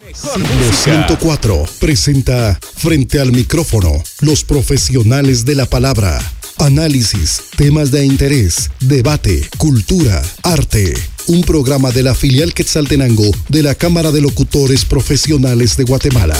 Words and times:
Siglo 0.00 0.72
104 0.72 1.64
presenta 1.78 2.58
Frente 2.74 3.20
al 3.20 3.32
micrófono, 3.32 4.02
los 4.20 4.44
profesionales 4.44 5.44
de 5.44 5.54
la 5.54 5.66
palabra. 5.66 6.18
Análisis, 6.56 7.42
temas 7.56 7.90
de 7.90 8.06
interés, 8.06 8.70
debate, 8.80 9.46
cultura, 9.58 10.22
arte. 10.42 10.94
Un 11.26 11.42
programa 11.42 11.90
de 11.90 12.02
la 12.02 12.14
filial 12.14 12.54
Quetzaltenango 12.54 13.30
de 13.50 13.62
la 13.62 13.74
Cámara 13.74 14.10
de 14.10 14.22
Locutores 14.22 14.86
Profesionales 14.86 15.76
de 15.76 15.84
Guatemala. 15.84 16.36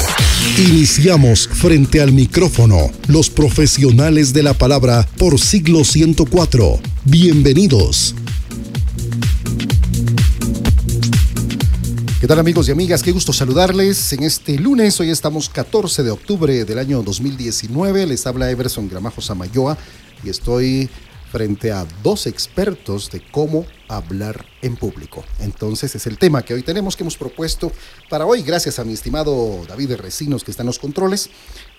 Iniciamos 0.56 1.46
Frente 1.46 2.00
al 2.00 2.12
micrófono, 2.12 2.90
los 3.08 3.28
profesionales 3.28 4.32
de 4.32 4.42
la 4.42 4.54
palabra 4.54 5.06
por 5.18 5.38
Siglo 5.38 5.84
104. 5.84 6.80
Bienvenidos. 7.04 8.14
¿Qué 12.20 12.26
tal 12.26 12.38
amigos 12.38 12.68
y 12.68 12.72
amigas? 12.72 13.02
Qué 13.02 13.12
gusto 13.12 13.32
saludarles 13.32 14.12
en 14.12 14.24
este 14.24 14.58
lunes. 14.58 15.00
Hoy 15.00 15.08
estamos 15.08 15.48
14 15.48 16.02
de 16.02 16.10
octubre 16.10 16.66
del 16.66 16.78
año 16.78 17.02
2019. 17.02 18.04
Les 18.04 18.26
habla 18.26 18.50
Everson 18.50 18.90
Gramajo 18.90 19.22
Samayoa 19.22 19.78
y 20.22 20.28
estoy 20.28 20.90
frente 21.32 21.72
a 21.72 21.86
dos 22.02 22.26
expertos 22.26 23.10
de 23.10 23.22
cómo 23.30 23.64
hablar 23.88 24.44
en 24.60 24.76
público. 24.76 25.24
Entonces 25.38 25.94
es 25.94 26.06
el 26.06 26.18
tema 26.18 26.42
que 26.42 26.52
hoy 26.52 26.62
tenemos, 26.62 26.94
que 26.94 27.04
hemos 27.04 27.16
propuesto 27.16 27.72
para 28.10 28.26
hoy, 28.26 28.42
gracias 28.42 28.78
a 28.78 28.84
mi 28.84 28.92
estimado 28.92 29.64
David 29.66 29.94
Recinos 29.94 30.44
que 30.44 30.50
está 30.50 30.62
en 30.62 30.66
los 30.66 30.78
controles 30.78 31.30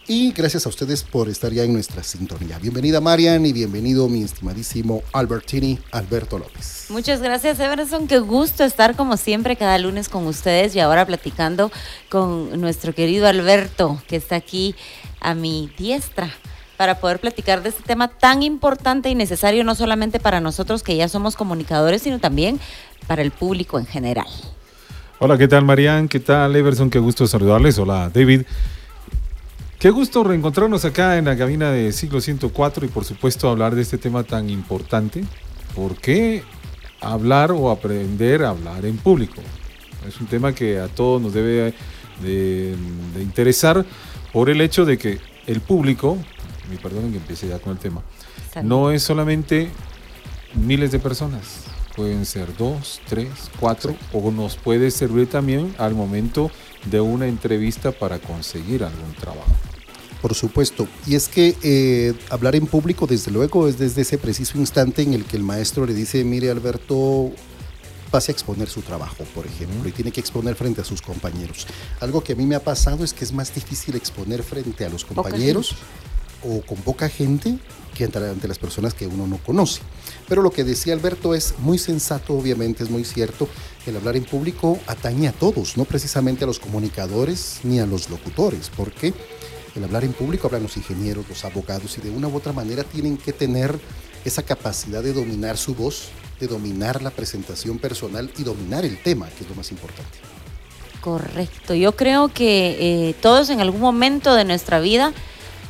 y 0.08 0.32
gracias 0.32 0.66
a 0.66 0.70
ustedes 0.70 1.04
por 1.04 1.30
estar 1.30 1.52
ya 1.52 1.64
en 1.64 1.74
nuestra 1.74 2.04
sintonía. 2.04 2.58
Bienvenida 2.60 3.00
Marian 3.02 3.46
y 3.46 3.54
bienvenido 3.54 4.10
mi 4.10 4.24
estimadísimo 4.24 5.04
Albertini, 5.14 5.80
Alberto 5.92 6.38
López. 6.38 6.88
Muchas 6.90 7.22
gracias 7.22 7.60
Everson, 7.60 8.08
qué 8.08 8.20
gusto 8.20 8.64
estar 8.64 8.96
como 8.96 9.18
siempre 9.18 9.56
cada 9.56 9.78
lunes 9.78 10.10
con 10.10 10.28
ustedes 10.28 10.76
y 10.76 10.80
ahora 10.80 11.06
platicando 11.06 11.72
con 12.10 12.60
nuestro 12.60 12.94
querido 12.94 13.28
Alberto 13.28 14.02
que 14.08 14.16
está 14.16 14.36
aquí 14.36 14.76
a 15.20 15.36
mi 15.36 15.72
diestra 15.78 16.32
para 16.78 17.00
poder 17.00 17.20
platicar 17.20 17.62
de 17.62 17.70
este 17.70 17.84
tema 17.84 18.08
tan 18.08 18.42
importante 18.42 19.10
y 19.10 19.16
necesario 19.16 19.64
no 19.64 19.76
solamente 19.76 20.20
para 20.20 20.40
nosotros 20.42 20.82
que 20.82 20.96
ya 20.96 21.08
somos 21.08 21.36
comunicadores, 21.36 22.02
sino 22.02 22.18
también 22.18 22.60
para 23.06 23.22
el 23.22 23.30
público 23.30 23.78
en 23.78 23.86
general. 23.86 24.26
Hola, 25.20 25.38
¿qué 25.38 25.48
tal 25.48 25.64
Marian? 25.64 26.08
¿Qué 26.08 26.20
tal 26.20 26.56
Everson? 26.56 26.90
Qué 26.90 26.98
gusto 26.98 27.28
saludarles. 27.28 27.78
Hola 27.78 28.10
David. 28.12 28.42
Qué 29.82 29.90
gusto 29.90 30.24
reencontrarnos 30.24 30.86
acá 30.86 31.18
en 31.18 31.26
la 31.26 31.36
cabina 31.36 31.72
de 31.72 31.92
Siglo 31.92 32.22
104 32.22 32.86
y 32.86 32.90
por 32.90 33.04
supuesto 33.04 33.50
hablar 33.50 33.74
de 33.74 33.82
este 33.82 33.98
tema 33.98 34.24
tan 34.24 34.48
importante. 34.48 35.24
¿Por 35.76 35.96
qué 35.96 36.44
hablar 37.00 37.52
o 37.52 37.72
aprender 37.72 38.44
a 38.44 38.50
hablar 38.50 38.86
en 38.86 38.98
público? 38.98 39.42
Es 40.08 40.22
un 40.22 40.28
tema 40.28 40.54
que 40.54 40.80
a 40.80 40.88
todos 40.88 41.20
nos 41.20 41.34
debe 41.34 41.74
de, 42.22 42.76
de 43.16 43.24
interesar 43.24 43.84
por 44.32 44.52
el 44.52 44.62
hecho 44.62 44.86
de 44.86 45.00
que 45.00 45.18
el 45.48 45.62
público, 45.62 46.16
me 46.70 46.78
perdonen 46.78 47.10
que 47.12 47.18
empiece 47.18 47.48
ya 47.48 47.58
con 47.58 47.74
el 47.74 47.80
tema, 47.80 48.04
no 48.62 48.92
es 48.92 49.02
solamente 49.02 49.72
miles 50.54 50.92
de 50.92 51.00
personas, 51.00 51.64
pueden 51.96 52.28
ser 52.28 52.56
dos, 52.56 53.02
tres, 53.10 53.50
cuatro, 53.60 53.96
o 54.14 54.30
nos 54.30 54.58
puede 54.58 54.92
servir 54.92 55.28
también 55.28 55.74
al 55.80 55.96
momento 55.96 56.52
de 56.86 57.02
una 57.02 57.26
entrevista 57.26 57.92
para 57.92 58.20
conseguir 58.20 58.84
algún 58.84 59.16
trabajo. 59.16 59.71
Por 60.22 60.36
supuesto. 60.36 60.88
Y 61.08 61.16
es 61.16 61.28
que 61.28 61.56
eh, 61.64 62.14
hablar 62.30 62.56
en 62.56 62.68
público, 62.68 63.08
desde 63.08 63.32
luego, 63.32 63.68
es 63.68 63.80
desde 63.80 64.02
ese 64.02 64.18
preciso 64.18 64.58
instante 64.58 65.02
en 65.02 65.14
el 65.14 65.26
que 65.26 65.38
el 65.38 65.44
maestro 65.44 65.86
le 65.86 65.94
dice, 65.94 66.24
mire 66.24 66.52
Alberto, 66.52 67.32
pase 68.12 68.32
a 68.32 68.34
exponer 68.34 68.70
su 68.70 68.82
trabajo, 68.82 69.24
por 69.34 69.48
ejemplo, 69.48 69.88
y 69.88 69.92
tiene 69.92 70.12
que 70.12 70.20
exponer 70.20 70.56
frente 70.56 70.82
a 70.82 70.84
sus 70.84 71.02
compañeros. 71.02 71.66
Algo 72.02 72.24
que 72.24 72.34
a 72.34 72.36
mí 72.36 72.46
me 72.46 72.56
ha 72.56 72.64
pasado 72.64 73.04
es 73.04 73.14
que 73.14 73.24
es 73.24 73.32
más 73.32 73.56
difícil 73.56 73.96
exponer 73.96 74.44
frente 74.44 74.86
a 74.86 74.90
los 74.90 75.06
compañeros 75.06 75.76
o 76.44 76.62
con 76.62 76.78
poca 76.80 77.08
gente 77.08 77.58
que 77.96 78.06
ante 78.06 78.48
las 78.48 78.60
personas 78.60 78.94
que 78.94 79.08
uno 79.08 79.28
no 79.28 79.38
conoce. 79.38 79.82
Pero 80.28 80.42
lo 80.42 80.52
que 80.52 80.64
decía 80.64 80.94
Alberto 80.94 81.36
es 81.36 81.56
muy 81.60 81.78
sensato, 81.78 82.34
obviamente, 82.34 82.84
es 82.84 82.90
muy 82.90 83.04
cierto. 83.04 83.48
El 83.86 83.96
hablar 83.96 84.16
en 84.16 84.24
público 84.24 84.80
atañe 84.88 85.28
a 85.28 85.34
todos, 85.34 85.78
no 85.78 85.86
precisamente 85.86 86.44
a 86.44 86.48
los 86.48 86.60
comunicadores 86.60 87.60
ni 87.64 87.80
a 87.80 87.86
los 87.86 88.10
locutores, 88.10 88.72
porque 88.76 89.14
el 89.76 89.84
hablar 89.84 90.04
en 90.04 90.14
público 90.14 90.48
hablan 90.48 90.64
los 90.64 90.78
ingenieros, 90.78 91.28
los 91.30 91.46
abogados 91.46 91.98
y 91.98 92.02
de 92.02 92.10
una 92.10 92.28
u 92.28 92.36
otra 92.36 92.54
manera 92.54 92.84
tienen 92.84 93.18
que 93.18 93.34
tener 93.34 93.80
esa 94.26 94.44
capacidad 94.44 95.02
de 95.02 95.14
dominar 95.14 95.58
su 95.58 95.74
voz, 95.74 96.10
de 96.40 96.48
dominar 96.48 97.02
la 97.02 97.12
presentación 97.12 97.78
personal 97.78 98.32
y 98.38 98.44
dominar 98.44 98.86
el 98.86 98.98
tema, 99.02 99.30
que 99.30 99.44
es 99.44 99.50
lo 99.50 99.56
más 99.56 99.72
importante. 99.72 100.20
Correcto, 101.00 101.74
yo 101.74 101.96
creo 101.96 102.28
que 102.28 103.10
eh, 103.10 103.16
todos 103.22 103.50
en 103.50 103.60
algún 103.60 103.82
momento 103.82 104.36
de 104.36 104.46
nuestra 104.46 104.80
vida, 104.80 105.14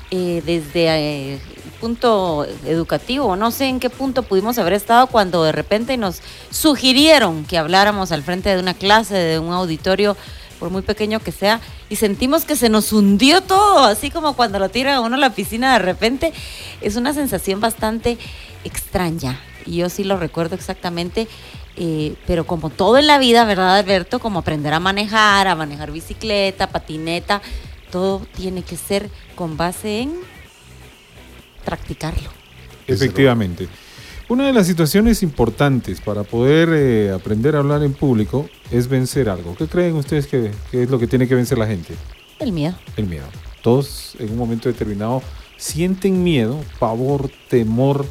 eh, 0.09 0.43
desde 0.45 0.87
eh, 0.87 1.33
el 1.35 1.71
punto 1.79 2.45
educativo, 2.65 3.37
no 3.37 3.49
sé 3.51 3.67
en 3.67 3.79
qué 3.79 3.89
punto 3.89 4.23
pudimos 4.23 4.57
haber 4.57 4.73
estado 4.73 5.07
cuando 5.07 5.43
de 5.45 5.53
repente 5.53 5.95
nos 5.95 6.21
sugirieron 6.49 7.45
que 7.45 7.57
habláramos 7.57 8.11
al 8.11 8.23
frente 8.23 8.49
de 8.49 8.59
una 8.59 8.73
clase, 8.73 9.15
de 9.15 9.39
un 9.39 9.53
auditorio, 9.53 10.17
por 10.61 10.69
muy 10.69 10.83
pequeño 10.83 11.19
que 11.19 11.31
sea, 11.31 11.59
y 11.89 11.95
sentimos 11.95 12.45
que 12.45 12.55
se 12.55 12.69
nos 12.69 12.93
hundió 12.93 13.41
todo, 13.41 13.83
así 13.83 14.11
como 14.11 14.35
cuando 14.35 14.59
lo 14.59 14.69
tira 14.69 15.01
uno 15.01 15.15
a 15.15 15.19
la 15.19 15.33
piscina 15.33 15.73
de 15.73 15.79
repente. 15.79 16.33
Es 16.81 16.97
una 16.97 17.15
sensación 17.15 17.59
bastante 17.59 18.19
extraña, 18.63 19.39
y 19.65 19.77
yo 19.77 19.89
sí 19.89 20.03
lo 20.03 20.17
recuerdo 20.17 20.53
exactamente. 20.53 21.27
Eh, 21.77 22.13
pero 22.27 22.45
como 22.45 22.69
todo 22.69 22.99
en 22.99 23.07
la 23.07 23.17
vida, 23.17 23.43
¿verdad, 23.43 23.77
Alberto? 23.77 24.19
Como 24.19 24.37
aprender 24.37 24.71
a 24.71 24.79
manejar, 24.79 25.47
a 25.47 25.55
manejar 25.55 25.91
bicicleta, 25.91 26.67
patineta, 26.67 27.41
todo 27.91 28.21
tiene 28.35 28.61
que 28.61 28.77
ser 28.77 29.09
con 29.33 29.57
base 29.57 30.01
en 30.01 30.13
practicarlo. 31.65 32.29
Efectivamente. 32.85 33.67
Una 34.31 34.47
de 34.47 34.53
las 34.53 34.65
situaciones 34.65 35.23
importantes 35.23 35.99
para 35.99 36.23
poder 36.23 36.69
eh, 36.71 37.11
aprender 37.11 37.53
a 37.53 37.59
hablar 37.59 37.83
en 37.83 37.91
público 37.91 38.49
es 38.71 38.87
vencer 38.87 39.27
algo. 39.27 39.57
¿Qué 39.57 39.67
creen 39.67 39.97
ustedes 39.97 40.25
que, 40.25 40.51
que, 40.71 40.83
es 40.83 40.89
lo 40.89 40.97
que 40.97 41.05
tiene 41.05 41.27
que 41.27 41.35
vencer 41.35 41.57
la 41.57 41.67
gente? 41.67 41.95
El 42.39 42.53
miedo. 42.53 42.73
El 42.95 43.07
miedo. 43.07 43.25
Todos 43.61 44.15
en 44.19 44.31
un 44.31 44.37
momento 44.37 44.69
determinado 44.69 45.21
sienten 45.57 46.23
miedo, 46.23 46.61
pavor, 46.79 47.29
temor 47.49 48.05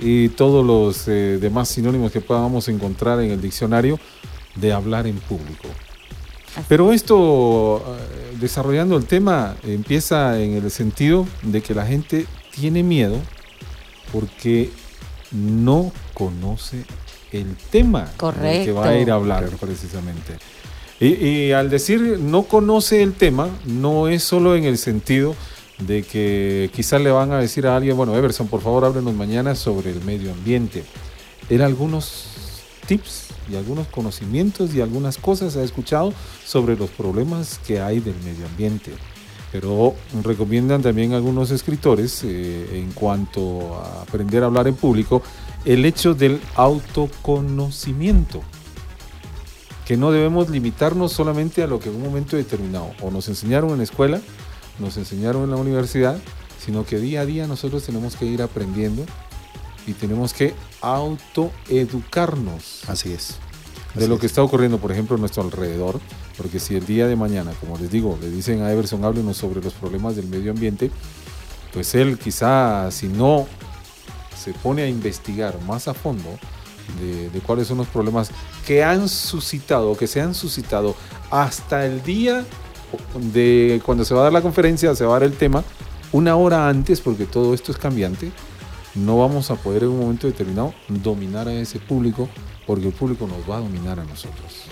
y 0.00 0.30
todos 0.30 0.64
los 0.64 1.06
eh, 1.06 1.36
demás 1.38 1.68
sinónimos 1.68 2.12
que 2.12 2.22
podamos 2.22 2.68
encontrar 2.68 3.20
en 3.20 3.30
el 3.30 3.42
diccionario 3.42 4.00
de 4.54 4.72
hablar 4.72 5.06
en 5.06 5.16
público. 5.18 5.68
Pero 6.66 6.94
esto, 6.94 7.84
eh, 7.86 8.36
desarrollando 8.40 8.96
el 8.96 9.04
tema, 9.04 9.54
empieza 9.64 10.40
en 10.40 10.54
el 10.54 10.70
sentido 10.70 11.26
de 11.42 11.60
que 11.60 11.74
la 11.74 11.84
gente 11.84 12.24
tiene 12.52 12.82
miedo 12.82 13.20
porque 14.10 14.70
no 15.32 15.92
conoce 16.14 16.84
el 17.32 17.56
tema 17.70 18.10
Correcto. 18.16 18.64
que 18.64 18.72
va 18.72 18.88
a 18.88 18.98
ir 18.98 19.10
a 19.10 19.14
hablar 19.14 19.48
precisamente. 19.60 20.38
Y, 20.98 21.26
y, 21.26 21.52
al 21.52 21.68
decir 21.68 22.18
no 22.18 22.44
conoce 22.44 23.02
el 23.02 23.12
tema, 23.12 23.48
no 23.66 24.08
es 24.08 24.22
solo 24.22 24.56
en 24.56 24.64
el 24.64 24.78
sentido 24.78 25.34
de 25.78 26.02
que 26.02 26.70
quizás 26.74 27.00
le 27.00 27.10
van 27.10 27.32
a 27.32 27.38
decir 27.38 27.66
a 27.66 27.76
alguien, 27.76 27.96
bueno, 27.96 28.16
Everson, 28.16 28.48
por 28.48 28.62
favor, 28.62 28.84
háblenos 28.84 29.14
mañana 29.14 29.54
sobre 29.54 29.90
el 29.90 30.02
medio 30.02 30.32
ambiente. 30.32 30.84
Era 31.50 31.66
algunos 31.66 32.62
tips 32.86 33.26
y 33.50 33.56
algunos 33.56 33.86
conocimientos 33.88 34.74
y 34.74 34.80
algunas 34.80 35.18
cosas 35.18 35.56
ha 35.56 35.62
escuchado 35.62 36.12
sobre 36.44 36.76
los 36.76 36.90
problemas 36.90 37.60
que 37.66 37.80
hay 37.80 38.00
del 38.00 38.16
medio 38.24 38.46
ambiente. 38.46 38.92
Pero 39.58 39.94
recomiendan 40.22 40.82
también 40.82 41.14
algunos 41.14 41.50
escritores 41.50 42.22
eh, 42.24 42.78
en 42.78 42.92
cuanto 42.92 43.76
a 43.76 44.02
aprender 44.02 44.42
a 44.42 44.46
hablar 44.46 44.68
en 44.68 44.74
público 44.74 45.22
el 45.64 45.86
hecho 45.86 46.12
del 46.12 46.42
autoconocimiento. 46.56 48.42
Que 49.86 49.96
no 49.96 50.12
debemos 50.12 50.50
limitarnos 50.50 51.12
solamente 51.12 51.62
a 51.62 51.66
lo 51.66 51.80
que 51.80 51.88
en 51.88 51.96
un 51.96 52.02
momento 52.02 52.36
determinado 52.36 52.90
o 53.00 53.10
nos 53.10 53.28
enseñaron 53.28 53.70
en 53.70 53.78
la 53.78 53.84
escuela, 53.84 54.20
nos 54.78 54.98
enseñaron 54.98 55.44
en 55.44 55.52
la 55.52 55.56
universidad, 55.56 56.18
sino 56.62 56.84
que 56.84 56.98
día 56.98 57.22
a 57.22 57.26
día 57.26 57.46
nosotros 57.46 57.82
tenemos 57.82 58.14
que 58.14 58.26
ir 58.26 58.42
aprendiendo 58.42 59.06
y 59.86 59.94
tenemos 59.94 60.34
que 60.34 60.52
autoeducarnos. 60.82 62.82
Así 62.88 63.10
es. 63.10 63.36
de 63.94 64.06
lo 64.06 64.16
es. 64.16 64.20
que 64.20 64.26
está 64.26 64.42
ocurriendo, 64.42 64.76
por 64.76 64.92
ejemplo, 64.92 65.16
a 65.16 65.18
nuestro 65.18 65.44
alrededor, 65.44 65.98
porque 66.36 66.60
si 66.60 66.74
el 66.76 66.86
día 66.86 67.06
de 67.06 67.16
mañana, 67.16 67.52
como 67.60 67.78
les 67.78 67.90
digo, 67.90 68.18
le 68.20 68.30
dicen 68.30 68.62
a 68.62 68.72
Everson, 68.72 69.04
háblenos 69.04 69.36
sobre 69.36 69.62
los 69.62 69.72
problemas 69.72 70.16
del 70.16 70.26
medio 70.26 70.50
ambiente, 70.50 70.90
pues 71.72 71.94
él 71.94 72.18
quizá, 72.18 72.90
si 72.90 73.08
no 73.08 73.46
se 74.36 74.52
pone 74.52 74.82
a 74.82 74.88
investigar 74.88 75.60
más 75.62 75.88
a 75.88 75.94
fondo 75.94 76.28
de, 77.00 77.30
de 77.30 77.40
cuáles 77.40 77.66
son 77.66 77.78
los 77.78 77.88
problemas 77.88 78.30
que 78.66 78.84
han 78.84 79.08
suscitado, 79.08 79.96
que 79.96 80.06
se 80.06 80.20
han 80.20 80.34
suscitado 80.34 80.94
hasta 81.30 81.86
el 81.86 82.02
día 82.02 82.44
de 83.32 83.80
cuando 83.84 84.04
se 84.04 84.14
va 84.14 84.20
a 84.20 84.24
dar 84.24 84.32
la 84.32 84.42
conferencia, 84.42 84.94
se 84.94 85.04
va 85.04 85.16
a 85.16 85.20
dar 85.20 85.28
el 85.28 85.36
tema, 85.36 85.64
una 86.12 86.36
hora 86.36 86.68
antes, 86.68 87.00
porque 87.00 87.24
todo 87.24 87.54
esto 87.54 87.72
es 87.72 87.78
cambiante, 87.78 88.30
no 88.94 89.18
vamos 89.18 89.50
a 89.50 89.56
poder 89.56 89.82
en 89.82 89.90
un 89.90 90.00
momento 90.00 90.26
determinado 90.26 90.74
dominar 90.88 91.48
a 91.48 91.52
ese 91.52 91.78
público 91.78 92.28
porque 92.66 92.86
el 92.88 92.92
público 92.92 93.26
nos 93.26 93.48
va 93.48 93.58
a 93.58 93.60
dominar 93.60 94.00
a 94.00 94.04
nosotros. 94.04 94.64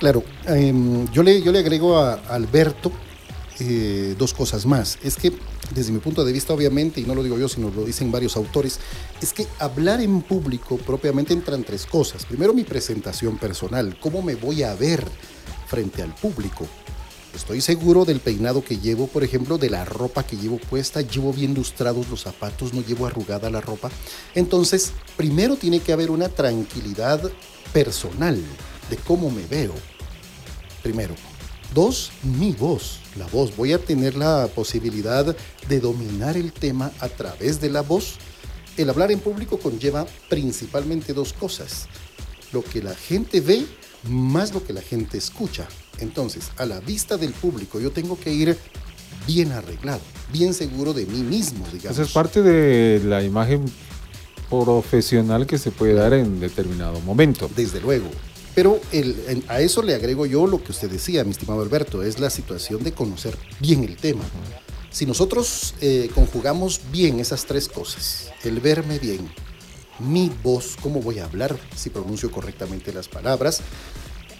Claro, 0.00 0.24
em, 0.46 1.06
yo, 1.12 1.22
le, 1.22 1.42
yo 1.42 1.52
le 1.52 1.58
agrego 1.58 1.98
a 1.98 2.14
Alberto 2.30 2.90
eh, 3.58 4.14
dos 4.18 4.32
cosas 4.32 4.64
más. 4.64 4.98
Es 5.02 5.16
que 5.16 5.30
desde 5.74 5.92
mi 5.92 5.98
punto 5.98 6.24
de 6.24 6.32
vista, 6.32 6.54
obviamente, 6.54 7.02
y 7.02 7.04
no 7.04 7.14
lo 7.14 7.22
digo 7.22 7.38
yo, 7.38 7.50
sino 7.50 7.70
lo 7.70 7.84
dicen 7.84 8.10
varios 8.10 8.34
autores, 8.38 8.80
es 9.20 9.34
que 9.34 9.46
hablar 9.58 10.00
en 10.00 10.22
público 10.22 10.78
propiamente 10.78 11.34
entran 11.34 11.64
tres 11.64 11.84
cosas. 11.84 12.24
Primero, 12.24 12.54
mi 12.54 12.64
presentación 12.64 13.36
personal, 13.36 13.98
cómo 14.00 14.22
me 14.22 14.36
voy 14.36 14.62
a 14.62 14.74
ver 14.74 15.06
frente 15.66 16.00
al 16.00 16.14
público. 16.14 16.66
Estoy 17.34 17.60
seguro 17.60 18.06
del 18.06 18.20
peinado 18.20 18.64
que 18.64 18.78
llevo, 18.78 19.06
por 19.06 19.22
ejemplo, 19.22 19.58
de 19.58 19.68
la 19.68 19.84
ropa 19.84 20.22
que 20.22 20.38
llevo 20.38 20.56
puesta, 20.56 21.02
llevo 21.02 21.34
bien 21.34 21.52
lustrados 21.52 22.08
los 22.08 22.22
zapatos, 22.22 22.72
no 22.72 22.80
llevo 22.80 23.06
arrugada 23.06 23.50
la 23.50 23.60
ropa. 23.60 23.90
Entonces, 24.34 24.92
primero 25.18 25.56
tiene 25.56 25.80
que 25.80 25.92
haber 25.92 26.10
una 26.10 26.30
tranquilidad 26.30 27.20
personal 27.74 28.42
de 28.90 28.96
cómo 28.96 29.30
me 29.30 29.46
veo. 29.46 29.74
Primero. 30.82 31.14
Dos, 31.74 32.10
mi 32.24 32.52
voz, 32.52 32.98
la 33.16 33.26
voz. 33.28 33.56
Voy 33.56 33.72
a 33.72 33.78
tener 33.78 34.16
la 34.16 34.48
posibilidad 34.54 35.36
de 35.68 35.80
dominar 35.80 36.36
el 36.36 36.52
tema 36.52 36.90
a 36.98 37.08
través 37.08 37.60
de 37.60 37.70
la 37.70 37.82
voz. 37.82 38.16
El 38.76 38.90
hablar 38.90 39.12
en 39.12 39.20
público 39.20 39.58
conlleva 39.58 40.04
principalmente 40.28 41.12
dos 41.12 41.32
cosas. 41.32 41.86
Lo 42.52 42.64
que 42.64 42.82
la 42.82 42.94
gente 42.94 43.40
ve 43.40 43.64
más 44.08 44.52
lo 44.52 44.64
que 44.64 44.72
la 44.72 44.82
gente 44.82 45.18
escucha. 45.18 45.66
Entonces, 45.98 46.50
a 46.56 46.66
la 46.66 46.80
vista 46.80 47.16
del 47.16 47.32
público, 47.32 47.80
yo 47.80 47.90
tengo 47.90 48.18
que 48.18 48.32
ir 48.32 48.56
bien 49.26 49.52
arreglado, 49.52 50.00
bien 50.32 50.54
seguro 50.54 50.92
de 50.92 51.06
mí 51.06 51.20
mismo, 51.20 51.66
digamos. 51.72 51.98
Esa 51.98 52.02
es 52.02 52.12
parte 52.12 52.42
de 52.42 53.00
la 53.04 53.22
imagen 53.22 53.64
profesional 54.48 55.46
que 55.46 55.58
se 55.58 55.70
puede 55.70 55.94
dar 55.94 56.14
en 56.14 56.40
determinado 56.40 57.00
momento. 57.00 57.50
Desde 57.54 57.80
luego. 57.80 58.08
Pero 58.54 58.80
a 59.48 59.60
eso 59.60 59.82
le 59.82 59.94
agrego 59.94 60.26
yo 60.26 60.46
lo 60.46 60.62
que 60.62 60.72
usted 60.72 60.90
decía, 60.90 61.24
mi 61.24 61.30
estimado 61.30 61.62
Alberto, 61.62 62.02
es 62.02 62.18
la 62.18 62.30
situación 62.30 62.82
de 62.82 62.92
conocer 62.92 63.36
bien 63.60 63.84
el 63.84 63.96
tema. 63.96 64.24
Si 64.90 65.06
nosotros 65.06 65.74
eh, 65.80 66.10
conjugamos 66.14 66.80
bien 66.90 67.20
esas 67.20 67.46
tres 67.46 67.68
cosas, 67.68 68.32
el 68.42 68.58
verme 68.58 68.98
bien, 68.98 69.30
mi 70.00 70.32
voz, 70.42 70.76
cómo 70.82 71.00
voy 71.00 71.20
a 71.20 71.26
hablar, 71.26 71.56
si 71.76 71.90
pronuncio 71.90 72.30
correctamente 72.32 72.92
las 72.92 73.06
palabras, 73.06 73.60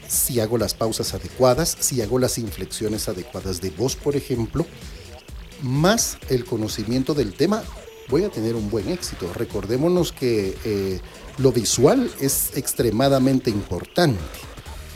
si 0.09 0.41
hago 0.41 0.59
las 0.59 0.75
pausas 0.75 1.15
adecuadas, 1.15 1.77
si 1.79 2.03
hago 2.03 2.19
las 2.19 2.37
inflexiones 2.39 3.09
adecuadas 3.09 3.61
de 3.61 3.71
voz, 3.71 3.95
por 3.95 4.17
ejemplo, 4.17 4.67
más 5.63 6.19
el 6.29 6.45
conocimiento 6.45 7.15
del 7.15 7.35
tema, 7.35 7.63
voy 8.09 8.25
a 8.25 8.29
tener 8.29 8.57
un 8.57 8.71
buen 8.71 8.89
éxito. 8.89 9.33
Recordémonos 9.33 10.11
que 10.13 10.57
eh, 10.65 11.01
lo 11.41 11.53
visual 11.53 12.11
es 12.21 12.53
extremadamente 12.57 13.51
importante. 13.51 14.21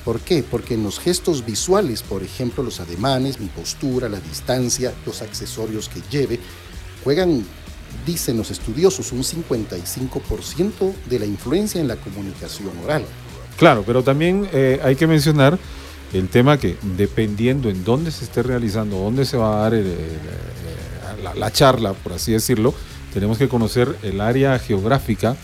¿Por 0.04 0.20
qué? 0.20 0.42
Porque 0.42 0.74
en 0.74 0.82
los 0.82 1.00
gestos 1.00 1.46
visuales, 1.46 2.02
por 2.02 2.22
ejemplo, 2.22 2.62
los 2.62 2.80
ademanes, 2.80 3.40
mi 3.40 3.46
postura, 3.46 4.08
la 4.08 4.20
distancia, 4.20 4.92
los 5.06 5.22
accesorios 5.22 5.88
que 5.88 6.02
lleve, 6.10 6.38
juegan, 7.02 7.42
dicen 8.04 8.36
los 8.36 8.50
estudiosos, 8.50 9.12
un 9.12 9.22
55% 9.22 10.92
de 11.08 11.18
la 11.18 11.24
influencia 11.24 11.80
en 11.80 11.88
la 11.88 11.96
comunicación 11.96 12.72
oral. 12.84 13.04
Claro, 13.56 13.82
pero 13.86 14.02
también 14.02 14.46
eh, 14.52 14.78
hay 14.84 14.96
que 14.96 15.06
mencionar 15.06 15.58
el 16.12 16.28
tema 16.28 16.58
que 16.58 16.76
dependiendo 16.96 17.70
en 17.70 17.82
dónde 17.84 18.10
se 18.10 18.24
esté 18.24 18.42
realizando, 18.42 18.98
dónde 18.98 19.24
se 19.24 19.38
va 19.38 19.64
a 19.64 19.70
dar 19.70 19.82
la, 21.34 21.50
charla, 21.50 21.94
por 21.94 22.12
así 22.12 22.32
decirlo, 22.32 22.74
tenemos 23.12 23.38
que 23.38 23.48
conocer 23.48 23.96
el 24.02 24.20
área 24.20 24.58
geográfica, 24.58 25.36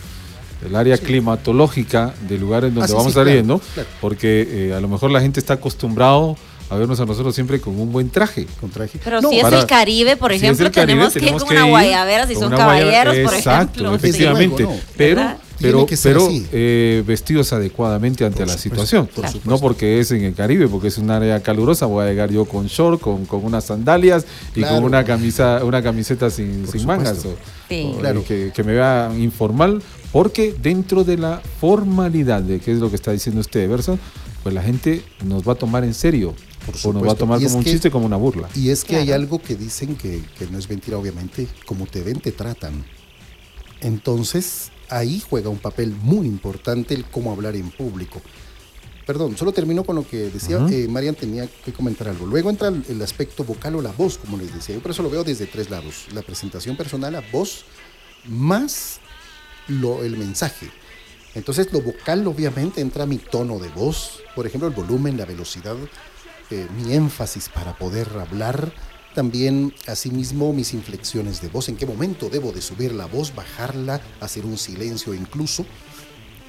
el 0.65 0.77
área 0.77 0.99
climatológica 0.99 2.15
del 2.29 2.41
lugar 2.41 2.65
en 2.65 2.75
donde 2.75 2.93
ah, 2.93 2.97
vamos 2.97 3.17
a 3.17 3.21
estar 3.21 3.27
yendo, 3.27 3.61
porque 4.01 4.69
eh, 4.69 4.75
a 4.75 4.81
lo 4.81 4.89
mejor 4.89 5.11
la 5.11 5.21
gente 5.21 5.41
está 5.41 5.55
acostumbrado 5.55 6.37
a 6.71 6.77
vernos 6.77 7.01
a 7.01 7.07
nosotros 7.07 7.35
siempre 7.35 7.61
con 7.61 7.79
un 7.81 7.91
buen 7.93 8.11
traje. 8.11 8.47
Con 8.61 8.71
traje. 8.71 9.01
Pero 9.03 9.21
si 9.23 9.41
es 9.41 9.53
el 9.53 9.67
Caribe, 9.67 10.17
por 10.17 10.33
ejemplo, 10.33 10.71
tenemos 10.71 11.13
que 11.15 11.27
ir 11.27 11.33
con 11.33 11.49
una 11.49 11.65
guayabera 11.65 12.27
si 12.27 12.37
son 12.37 12.51
caballeros, 12.51 13.17
por 13.19 13.35
ejemplo. 13.35 13.95
Efectivamente, 13.95 14.67
pero 14.97 15.37
pero, 15.61 15.87
pero 16.03 16.29
eh, 16.53 17.03
vestidos 17.07 17.53
adecuadamente 17.53 18.25
ante 18.25 18.47
la 18.47 18.57
situación. 18.57 19.09
no 19.45 19.59
porque 19.59 20.01
es 20.01 20.11
en 20.11 20.25
el 20.25 20.35
Caribe, 20.35 20.69
porque 20.69 20.89
es 20.89 20.99
un 20.99 21.11
área 21.11 21.41
calurosa, 21.43 21.87
voy 21.87 22.05
a 22.05 22.09
llegar 22.09 22.31
yo 22.31 22.45
con 22.45 22.67
short, 22.67 23.01
con, 23.01 23.27
con 23.27 23.45
unas 23.45 23.65
sandalias 23.65 24.25
y 24.55 24.63
con 24.63 24.85
una 24.85 25.05
camisa, 25.05 25.65
una 25.65 25.83
camiseta 25.83 26.31
sin, 26.31 26.67
sin 26.67 26.87
mangas. 26.87 27.27
claro. 27.99 28.25
que, 28.25 28.53
que, 28.55 28.65
me 28.65 28.73
vea 28.73 29.13
informal, 29.19 29.83
porque 30.13 30.55
dentro 30.61 31.05
de 31.05 31.19
la 31.19 31.43
formalidad 31.61 32.43
de 32.43 32.61
qué 32.61 32.73
es 32.73 32.79
lo 32.79 32.89
que 32.91 32.97
está 32.97 33.13
diciendo 33.13 33.41
usted, 33.41 33.69
Verso, 33.69 33.99
pues 34.43 34.55
la 34.55 34.63
gente 34.63 35.03
nos 35.25 35.47
va 35.47 35.53
a 35.53 35.57
tomar 35.57 35.85
en 35.85 35.95
serio. 35.95 36.35
o 36.85 36.93
nos 36.93 37.07
va 37.07 37.13
a 37.13 37.17
tomar 37.17 37.43
como 37.43 37.59
un 37.59 37.65
chiste, 37.65 37.91
como 37.91 38.07
una 38.07 38.17
burla. 38.17 38.49
Y 38.55 38.71
es 38.71 38.85
que 38.85 38.97
hay 38.97 39.13
algo 39.13 39.41
que 39.41 39.57
dicen 39.57 39.97
que, 39.97 40.23
que 40.39 40.47
no 40.47 40.59
es 40.59 40.69
mentira, 40.69 40.99
obviamente, 40.99 41.47
como 41.67 41.87
te 41.87 42.03
ven, 42.03 42.21
te 42.21 42.33
tratan. 42.33 42.85
Entonces, 43.81 44.71
ahí 44.91 45.23
juega 45.29 45.49
un 45.49 45.59
papel 45.59 45.95
muy 46.03 46.27
importante 46.27 46.95
el 46.95 47.05
cómo 47.07 47.33
hablar 47.33 47.57
en 47.57 47.71
público. 47.71 48.21
Perdón, 49.07 49.37
solo 49.37 49.53
termino 49.53 49.83
con 49.83 49.97
lo 49.97 50.07
que 50.07 50.31
decía, 50.31 50.65
eh, 50.71 50.87
Marian 50.89 51.15
tenía 51.15 51.47
que 51.47 51.73
comentar 51.73 52.09
algo. 52.09 52.27
Luego 52.27 52.51
entra 52.51 52.69
el, 52.69 53.03
aspecto 53.03 53.43
vocal 53.43 53.75
o 53.75 53.83
la 53.83 53.91
voz, 53.91 54.19
como 54.19 54.37
les 54.37 54.55
decía. 54.55 54.75
Yo 54.77 54.83
por 54.83 54.93
eso 54.93 55.03
lo 55.03 55.11
veo 55.11 55.25
desde 55.25 55.47
tres 55.47 55.69
lados. 55.69 56.07
La 56.13 56.23
presentación 56.23 56.77
personal, 56.77 57.15
la 57.15 57.25
voz, 57.33 57.65
más 58.27 59.01
lo, 59.67 60.05
el 60.05 60.17
mensaje. 60.17 60.71
Entonces 61.35 61.73
lo 61.73 61.81
vocal 61.81 62.27
obviamente 62.27 62.81
entra 62.81 63.07
mi 63.07 63.19
tono 63.19 63.59
de 63.59 63.69
voz, 63.69 64.23
por 64.35 64.47
ejemplo 64.47 64.69
el 64.69 64.75
volumen, 64.75 65.17
la 65.17 65.25
velocidad, 65.25 65.77
eh, 66.51 66.67
mi 66.77 66.93
énfasis 66.95 67.49
para 67.49 67.77
poder 67.77 68.09
hablar, 68.19 68.73
también, 69.15 69.75
asimismo, 69.87 70.53
mis 70.53 70.73
inflexiones 70.73 71.41
de 71.41 71.49
voz, 71.49 71.69
en 71.69 71.77
qué 71.77 71.87
momento 71.87 72.29
debo 72.29 72.53
de 72.53 72.63
subir 72.63 72.93
la 72.93 73.07
voz, 73.07 73.35
bajarla, 73.35 74.01
hacer 74.21 74.47
un 74.47 74.57
silencio 74.57 75.15
incluso. 75.15 75.67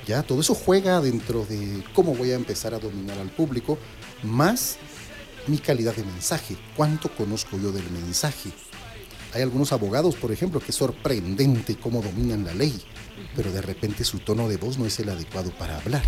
Ya, 0.06 0.24
todo 0.24 0.42
eso 0.42 0.54
juega 0.54 1.02
dentro 1.02 1.46
de 1.46 1.84
cómo 1.94 2.16
voy 2.16 2.32
a 2.32 2.36
empezar 2.36 2.74
a 2.74 2.80
dominar 2.80 3.18
al 3.18 3.30
público, 3.30 3.78
más 4.24 4.78
mi 5.48 5.58
calidad 5.58 5.96
de 5.96 6.04
mensaje, 6.04 6.56
cuánto 6.76 7.10
conozco 7.16 7.58
yo 7.58 7.72
del 7.72 7.90
mensaje. 7.92 8.52
Hay 9.34 9.42
algunos 9.42 9.72
abogados, 9.72 10.16
por 10.16 10.32
ejemplo, 10.32 10.60
que 10.60 10.72
es 10.72 10.76
sorprendente 10.76 11.78
cómo 11.78 12.02
dominan 12.02 12.44
la 12.44 12.54
ley, 12.54 12.80
pero 13.36 13.52
de 13.52 13.62
repente 13.62 14.04
su 14.04 14.20
tono 14.20 14.50
de 14.50 14.58
voz 14.58 14.78
no 14.78 14.86
es 14.86 15.00
el 15.00 15.10
adecuado 15.10 15.52
para 15.58 15.78
hablar 15.78 16.04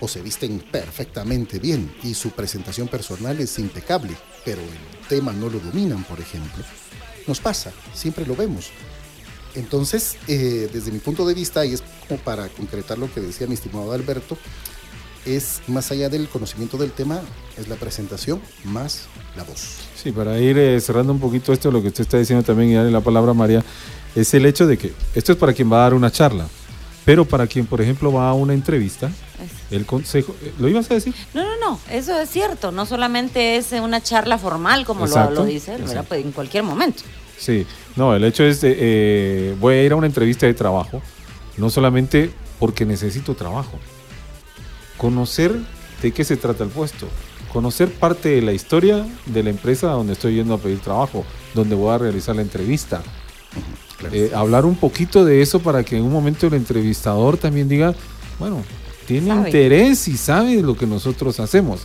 o 0.00 0.08
se 0.08 0.22
visten 0.22 0.62
perfectamente 0.70 1.58
bien 1.58 1.94
y 2.02 2.14
su 2.14 2.30
presentación 2.30 2.88
personal 2.88 3.38
es 3.40 3.58
impecable, 3.58 4.16
pero 4.44 4.60
el 4.60 5.08
tema 5.08 5.32
no 5.32 5.48
lo 5.48 5.60
dominan, 5.60 6.04
por 6.04 6.20
ejemplo. 6.20 6.64
Nos 7.26 7.40
pasa, 7.40 7.72
siempre 7.94 8.26
lo 8.26 8.36
vemos. 8.36 8.70
Entonces, 9.54 10.16
eh, 10.26 10.68
desde 10.72 10.90
mi 10.90 10.98
punto 10.98 11.26
de 11.26 11.34
vista, 11.34 11.64
y 11.64 11.74
es 11.74 11.82
como 12.08 12.20
para 12.20 12.48
concretar 12.48 12.98
lo 12.98 13.12
que 13.12 13.20
decía 13.20 13.46
mi 13.46 13.54
estimado 13.54 13.92
Alberto, 13.92 14.36
es 15.24 15.62
más 15.68 15.90
allá 15.90 16.08
del 16.08 16.28
conocimiento 16.28 16.76
del 16.76 16.92
tema, 16.92 17.20
es 17.56 17.68
la 17.68 17.76
presentación 17.76 18.40
más 18.64 19.06
la 19.36 19.44
voz. 19.44 19.78
Sí, 19.96 20.12
para 20.12 20.38
ir 20.38 20.58
eh, 20.58 20.80
cerrando 20.80 21.12
un 21.12 21.20
poquito 21.20 21.52
esto, 21.52 21.70
lo 21.70 21.80
que 21.80 21.88
usted 21.88 22.02
está 22.02 22.18
diciendo 22.18 22.44
también 22.44 22.70
y 22.70 22.74
darle 22.74 22.90
la 22.90 23.00
palabra 23.00 23.30
a 23.30 23.34
María, 23.34 23.64
es 24.14 24.34
el 24.34 24.44
hecho 24.46 24.66
de 24.66 24.76
que 24.76 24.92
esto 25.14 25.32
es 25.32 25.38
para 25.38 25.52
quien 25.52 25.72
va 25.72 25.78
a 25.78 25.82
dar 25.82 25.94
una 25.94 26.10
charla, 26.10 26.46
pero 27.04 27.24
para 27.24 27.46
quien, 27.46 27.66
por 27.66 27.80
ejemplo, 27.80 28.12
va 28.12 28.28
a 28.28 28.34
una 28.34 28.54
entrevista, 28.54 29.10
el 29.70 29.86
consejo, 29.86 30.34
¿lo 30.58 30.68
ibas 30.68 30.90
a 30.90 30.94
decir? 30.94 31.14
No, 31.34 31.42
no, 31.42 31.56
no, 31.56 31.80
eso 31.90 32.18
es 32.18 32.30
cierto. 32.30 32.72
No 32.72 32.86
solamente 32.86 33.56
es 33.56 33.72
una 33.72 34.02
charla 34.02 34.38
formal, 34.38 34.84
como 34.84 35.06
lo, 35.06 35.44
dice 35.44 35.74
él, 35.74 35.82
pues 36.08 36.24
en 36.24 36.32
cualquier 36.32 36.64
momento. 36.64 37.02
Sí, 37.38 37.66
no, 37.96 38.14
el 38.14 38.24
hecho 38.24 38.44
es, 38.44 38.60
de, 38.60 38.76
eh, 38.78 39.56
voy 39.60 39.74
a 39.74 39.82
ir 39.82 39.92
a 39.92 39.96
una 39.96 40.06
entrevista 40.06 40.46
de 40.46 40.54
trabajo, 40.54 41.02
no 41.56 41.70
solamente 41.70 42.30
porque 42.58 42.86
necesito 42.86 43.34
trabajo, 43.34 43.78
conocer 44.96 45.52
de 46.00 46.12
qué 46.12 46.24
se 46.24 46.36
trata 46.36 46.64
el 46.64 46.70
puesto, 46.70 47.08
conocer 47.52 47.90
parte 47.92 48.28
de 48.30 48.42
la 48.42 48.52
historia 48.52 49.04
de 49.26 49.42
la 49.42 49.50
empresa 49.50 49.88
donde 49.88 50.12
estoy 50.12 50.36
yendo 50.36 50.54
a 50.54 50.58
pedir 50.58 50.80
trabajo, 50.80 51.24
donde 51.54 51.74
voy 51.74 51.92
a 51.92 51.98
realizar 51.98 52.36
la 52.36 52.42
entrevista. 52.42 53.02
Eh, 54.12 54.32
hablar 54.34 54.66
un 54.66 54.76
poquito 54.76 55.24
de 55.24 55.40
eso 55.40 55.60
para 55.60 55.82
que 55.82 55.96
en 55.96 56.02
un 56.02 56.12
momento 56.12 56.46
el 56.46 56.54
entrevistador 56.54 57.36
también 57.36 57.68
diga, 57.68 57.94
bueno, 58.38 58.62
tiene 59.06 59.34
interés 59.34 60.08
y 60.08 60.16
sabe 60.16 60.62
lo 60.62 60.76
que 60.76 60.86
nosotros 60.86 61.40
hacemos. 61.40 61.80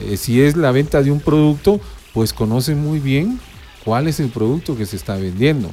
Eh, 0.00 0.16
si 0.16 0.40
es 0.40 0.56
la 0.56 0.72
venta 0.72 1.02
de 1.02 1.10
un 1.10 1.20
producto, 1.20 1.80
pues 2.12 2.32
conoce 2.32 2.74
muy 2.74 2.98
bien 2.98 3.40
cuál 3.84 4.08
es 4.08 4.20
el 4.20 4.28
producto 4.28 4.76
que 4.76 4.86
se 4.86 4.96
está 4.96 5.16
vendiendo. 5.16 5.70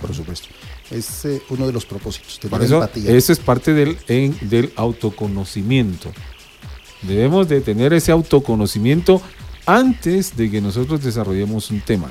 por 0.00 0.14
supuesto. 0.14 0.48
Es 0.90 1.24
eh, 1.26 1.42
uno 1.50 1.66
de 1.66 1.72
los 1.72 1.84
propósitos, 1.84 2.38
de 2.40 2.64
eso, 2.64 2.76
empatía. 2.76 3.10
Es 3.12 3.38
parte 3.40 3.74
del, 3.74 3.98
del 4.40 4.72
autoconocimiento. 4.76 6.10
Debemos 7.02 7.48
de 7.48 7.60
tener 7.60 7.92
ese 7.92 8.10
autoconocimiento 8.10 9.20
antes 9.66 10.34
de 10.36 10.50
que 10.50 10.62
nosotros 10.62 11.04
desarrollemos 11.04 11.70
un 11.70 11.80
tema. 11.80 12.10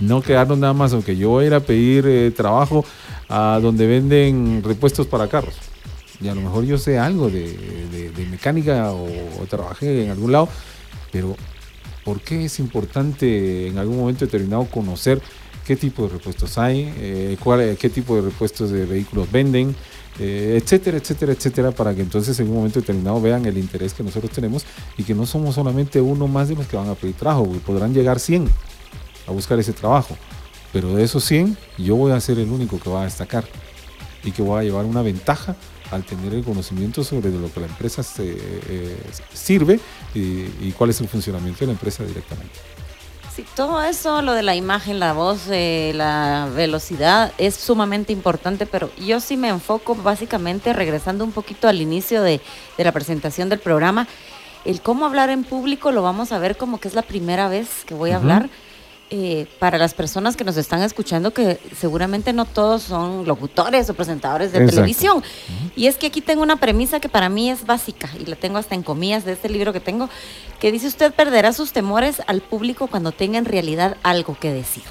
No 0.00 0.22
quedarnos 0.22 0.58
nada 0.58 0.72
más, 0.72 0.92
aunque 0.92 1.16
yo 1.16 1.30
voy 1.30 1.44
a 1.44 1.46
ir 1.46 1.54
a 1.54 1.60
pedir 1.60 2.04
eh, 2.06 2.32
trabajo 2.32 2.84
a 3.28 3.60
donde 3.62 3.86
venden 3.86 4.62
repuestos 4.64 5.06
para 5.06 5.28
carros 5.28 5.54
y 6.20 6.28
a 6.28 6.34
lo 6.34 6.40
mejor 6.42 6.64
yo 6.64 6.78
sé 6.78 6.98
algo 6.98 7.30
de, 7.30 7.52
de- 7.90 8.26
mecánica 8.30 8.92
o, 8.92 9.08
trabajé 9.48 10.04
en 10.04 10.10
algún 10.10 10.32
lado, 10.32 10.48
pero 11.10 11.34
¿por 12.04 12.20
qué 12.20 12.44
es 12.44 12.58
importante 12.60 13.66
en 13.66 13.78
algún 13.78 13.98
momento 13.98 14.24
determinado 14.24 14.64
conocer 14.66 15.20
qué 15.66 15.76
tipo 15.76 16.04
de 16.04 16.10
repuestos 16.10 16.58
hay, 16.58 16.92
eh, 16.98 17.36
cuál- 17.42 17.76
qué 17.78 17.88
tipo 17.90 18.14
de 18.16 18.22
repuestos 18.22 18.70
de 18.70 18.84
vehículos 18.86 19.30
venden, 19.32 19.74
eh, 20.18 20.58
etcétera, 20.62 20.98
etcétera, 20.98 21.32
etcétera, 21.32 21.70
para 21.70 21.94
que 21.94 22.02
entonces 22.02 22.38
en 22.40 22.48
un 22.48 22.54
momento 22.56 22.80
determinado 22.80 23.20
vean 23.20 23.44
el 23.46 23.56
interés 23.58 23.94
que 23.94 24.02
nosotros 24.02 24.30
tenemos 24.32 24.64
y 24.98 25.02
que 25.04 25.14
no 25.14 25.24
somos 25.26 25.54
solamente 25.54 26.00
uno 26.00 26.26
más 26.28 26.48
de 26.48 26.56
los 26.56 26.66
que 26.66 26.76
van 26.76 26.88
a 26.88 26.94
pedir 26.94 27.14
trabajo, 27.14 27.44
porque 27.44 27.60
podrán 27.60 27.94
llegar 27.94 28.18
100 28.20 28.48
a 29.26 29.32
buscar 29.32 29.58
ese 29.58 29.72
trabajo, 29.72 30.16
pero 30.72 30.94
de 30.94 31.04
esos 31.04 31.24
100 31.24 31.56
yo 31.78 31.96
voy 31.96 32.12
a 32.12 32.20
ser 32.20 32.38
el 32.38 32.50
único 32.50 32.78
que 32.78 32.90
va 32.90 33.02
a 33.02 33.04
destacar 33.04 33.44
y 34.24 34.32
que 34.32 34.42
voy 34.42 34.60
a 34.60 34.62
llevar 34.64 34.84
una 34.84 35.02
ventaja 35.02 35.56
al 35.90 36.04
tener 36.04 36.34
el 36.34 36.44
conocimiento 36.44 37.04
sobre 37.04 37.30
lo 37.30 37.52
que 37.52 37.60
la 37.60 37.66
empresa 37.66 38.02
se, 38.02 38.36
eh, 38.36 38.96
sirve 39.32 39.80
y, 40.14 40.20
y 40.60 40.74
cuál 40.76 40.90
es 40.90 41.00
el 41.00 41.08
funcionamiento 41.08 41.60
de 41.60 41.66
la 41.66 41.72
empresa 41.72 42.04
directamente. 42.04 42.58
Sí, 43.34 43.44
todo 43.54 43.82
eso, 43.82 44.22
lo 44.22 44.32
de 44.32 44.42
la 44.42 44.56
imagen, 44.56 44.98
la 44.98 45.12
voz, 45.12 45.42
eh, 45.50 45.92
la 45.94 46.48
velocidad, 46.52 47.32
es 47.38 47.54
sumamente 47.54 48.12
importante, 48.12 48.66
pero 48.66 48.90
yo 48.98 49.20
sí 49.20 49.36
me 49.36 49.48
enfoco 49.48 49.94
básicamente, 49.94 50.72
regresando 50.72 51.24
un 51.24 51.30
poquito 51.30 51.68
al 51.68 51.80
inicio 51.80 52.22
de, 52.22 52.40
de 52.76 52.84
la 52.84 52.90
presentación 52.90 53.48
del 53.48 53.60
programa, 53.60 54.08
el 54.64 54.80
cómo 54.82 55.06
hablar 55.06 55.30
en 55.30 55.44
público 55.44 55.92
lo 55.92 56.02
vamos 56.02 56.32
a 56.32 56.38
ver 56.38 56.56
como 56.56 56.80
que 56.80 56.88
es 56.88 56.94
la 56.94 57.02
primera 57.02 57.48
vez 57.48 57.68
que 57.86 57.94
voy 57.94 58.10
a 58.10 58.18
Ujú. 58.18 58.22
hablar. 58.22 58.50
Eh, 59.12 59.48
para 59.58 59.76
las 59.76 59.92
personas 59.92 60.36
que 60.36 60.44
nos 60.44 60.56
están 60.56 60.82
escuchando, 60.82 61.32
que 61.32 61.58
seguramente 61.76 62.32
no 62.32 62.44
todos 62.44 62.84
son 62.84 63.26
locutores 63.26 63.90
o 63.90 63.94
presentadores 63.94 64.52
de 64.52 64.58
Exacto. 64.58 64.76
televisión. 64.76 65.24
Y 65.74 65.88
es 65.88 65.96
que 65.96 66.06
aquí 66.06 66.20
tengo 66.20 66.42
una 66.42 66.56
premisa 66.56 67.00
que 67.00 67.08
para 67.08 67.28
mí 67.28 67.50
es 67.50 67.66
básica, 67.66 68.08
y 68.20 68.26
la 68.26 68.36
tengo 68.36 68.58
hasta 68.58 68.76
en 68.76 68.84
comillas 68.84 69.24
de 69.24 69.32
este 69.32 69.48
libro 69.48 69.72
que 69.72 69.80
tengo, 69.80 70.08
que 70.60 70.70
dice 70.70 70.86
usted 70.86 71.12
perderá 71.12 71.52
sus 71.52 71.72
temores 71.72 72.22
al 72.28 72.40
público 72.40 72.86
cuando 72.86 73.10
tenga 73.10 73.38
en 73.38 73.46
realidad 73.46 73.96
algo 74.04 74.36
que 74.38 74.52
decir, 74.52 74.84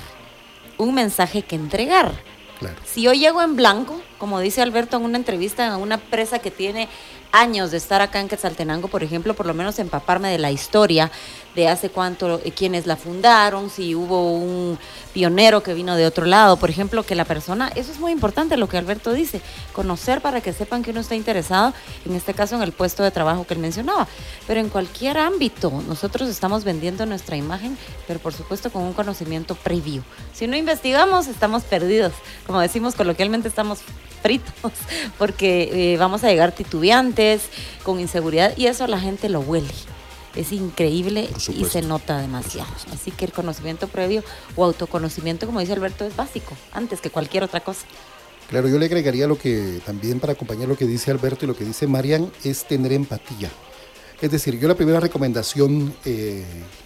un 0.77 0.95
mensaje 0.95 1.41
que 1.41 1.55
entregar. 1.55 2.11
Claro. 2.59 2.75
Si 2.85 3.03
yo 3.03 3.13
llego 3.13 3.41
en 3.41 3.55
blanco, 3.55 4.01
como 4.17 4.41
dice 4.41 4.61
Alberto 4.61 4.97
en 4.97 5.05
una 5.05 5.17
entrevista 5.17 5.73
a 5.73 5.77
una 5.77 5.95
empresa 5.95 6.39
que 6.39 6.51
tiene 6.51 6.89
años 7.31 7.71
de 7.71 7.77
estar 7.77 8.01
acá 8.01 8.19
en 8.19 8.27
Quetzaltenango, 8.27 8.87
por 8.87 9.03
ejemplo, 9.03 9.33
por 9.33 9.45
lo 9.45 9.53
menos 9.53 9.79
empaparme 9.79 10.29
de 10.29 10.39
la 10.39 10.51
historia, 10.51 11.11
de 11.55 11.67
hace 11.67 11.89
cuánto, 11.89 12.39
eh, 12.43 12.51
quiénes 12.55 12.85
la 12.85 12.95
fundaron, 12.95 13.69
si 13.69 13.95
hubo 13.95 14.33
un 14.33 14.77
pionero 15.13 15.63
que 15.63 15.73
vino 15.73 15.95
de 15.95 16.05
otro 16.05 16.25
lado, 16.25 16.57
por 16.57 16.69
ejemplo, 16.69 17.03
que 17.03 17.15
la 17.15 17.25
persona, 17.25 17.71
eso 17.75 17.91
es 17.91 17.99
muy 17.99 18.11
importante 18.11 18.57
lo 18.57 18.69
que 18.69 18.77
Alberto 18.77 19.13
dice, 19.13 19.41
conocer 19.73 20.21
para 20.21 20.41
que 20.41 20.53
sepan 20.53 20.83
que 20.83 20.91
uno 20.91 20.99
está 21.01 21.15
interesado, 21.15 21.73
en 22.05 22.15
este 22.15 22.33
caso 22.33 22.55
en 22.55 22.61
el 22.61 22.71
puesto 22.71 23.03
de 23.03 23.11
trabajo 23.11 23.45
que 23.45 23.53
él 23.53 23.59
mencionaba, 23.59 24.07
pero 24.47 24.59
en 24.59 24.69
cualquier 24.69 25.17
ámbito, 25.17 25.71
nosotros 25.87 26.29
estamos 26.29 26.63
vendiendo 26.63 27.05
nuestra 27.05 27.35
imagen, 27.35 27.77
pero 28.07 28.19
por 28.19 28.33
supuesto 28.33 28.71
con 28.71 28.83
un 28.83 28.93
conocimiento 28.93 29.55
previo. 29.55 30.03
Si 30.33 30.47
no 30.47 30.55
investigamos, 30.55 31.27
estamos 31.27 31.63
perdidos, 31.63 32.13
como 32.45 32.59
decimos 32.59 32.95
coloquialmente, 32.95 33.47
estamos 33.47 33.79
fritos, 34.21 34.73
porque 35.17 35.93
eh, 35.93 35.97
vamos 35.97 36.23
a 36.23 36.27
llegar 36.27 36.51
titubeantes, 36.51 37.43
con 37.83 37.99
inseguridad, 37.99 38.55
y 38.57 38.67
eso 38.67 38.85
la 38.87 38.99
gente 38.99 39.29
lo 39.29 39.39
huele. 39.41 39.73
Es 40.35 40.51
increíble 40.51 41.29
y 41.49 41.65
se 41.65 41.81
nota 41.81 42.19
demasiado. 42.19 42.69
Así 42.93 43.11
que 43.11 43.25
el 43.25 43.31
conocimiento 43.31 43.87
previo 43.87 44.23
o 44.55 44.63
autoconocimiento, 44.63 45.45
como 45.45 45.59
dice 45.59 45.73
Alberto, 45.73 46.05
es 46.05 46.15
básico, 46.15 46.55
antes 46.71 47.01
que 47.01 47.09
cualquier 47.09 47.43
otra 47.43 47.61
cosa. 47.61 47.85
Claro, 48.49 48.67
yo 48.67 48.79
le 48.79 48.85
agregaría 48.85 49.27
lo 49.27 49.37
que 49.37 49.79
también 49.85 50.19
para 50.19 50.33
acompañar 50.33 50.67
lo 50.67 50.75
que 50.75 50.85
dice 50.85 51.11
Alberto 51.11 51.45
y 51.45 51.47
lo 51.47 51.55
que 51.55 51.63
dice 51.63 51.85
Marian 51.85 52.31
es 52.43 52.65
tener 52.65 52.91
empatía. 52.93 53.49
Es 54.21 54.31
decir, 54.31 54.59
yo 54.59 54.67
la 54.67 54.75
primera 54.75 54.99
recomendación 54.99 55.93
eh, 56.03 56.43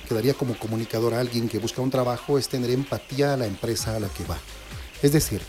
que 0.08 0.14
daría 0.14 0.34
como 0.34 0.58
comunicador 0.58 1.14
a 1.14 1.20
alguien 1.20 1.50
que 1.50 1.60
busca 1.60 1.82
un 1.82 1.90
trabajo 1.90 2.38
es 2.38 2.48
tener 2.48 2.70
empatía 2.70 3.34
a 3.34 3.38
la 3.38 3.48
empresa 3.48 3.96
a 3.96 4.00
la 4.00 4.08
que 4.10 4.24
va. 4.26 4.38
Es 5.02 5.14
decir, 5.14 5.42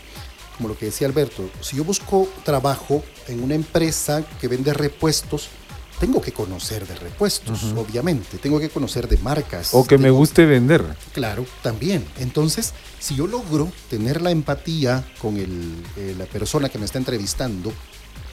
como 0.57 0.69
lo 0.69 0.77
que 0.77 0.85
decía 0.85 1.05
Alberto, 1.05 1.49
si 1.61 1.77
yo 1.77 1.83
busco 1.83 2.27
trabajo 2.43 3.03
en 3.27 3.43
una 3.43 3.55
empresa 3.55 4.23
que 4.39 4.47
vende 4.47 4.73
repuestos, 4.73 5.49
tengo 5.99 6.21
que 6.21 6.31
conocer 6.31 6.87
de 6.87 6.95
repuestos, 6.95 7.63
obviamente, 7.75 8.37
tengo 8.37 8.59
que 8.59 8.69
conocer 8.69 9.07
de 9.07 9.17
marcas. 9.17 9.73
O 9.73 9.85
que 9.85 9.97
me 9.97 10.09
guste 10.09 10.45
vender. 10.45 10.83
Claro, 11.13 11.45
también. 11.61 12.05
Entonces, 12.19 12.73
si 12.99 13.15
yo 13.15 13.27
logro 13.27 13.71
tener 13.89 14.21
la 14.21 14.31
empatía 14.31 15.05
con 15.19 15.37
el, 15.37 15.73
eh, 15.95 16.15
la 16.17 16.25
persona 16.25 16.69
que 16.69 16.77
me 16.77 16.85
está 16.85 16.97
entrevistando, 16.97 17.71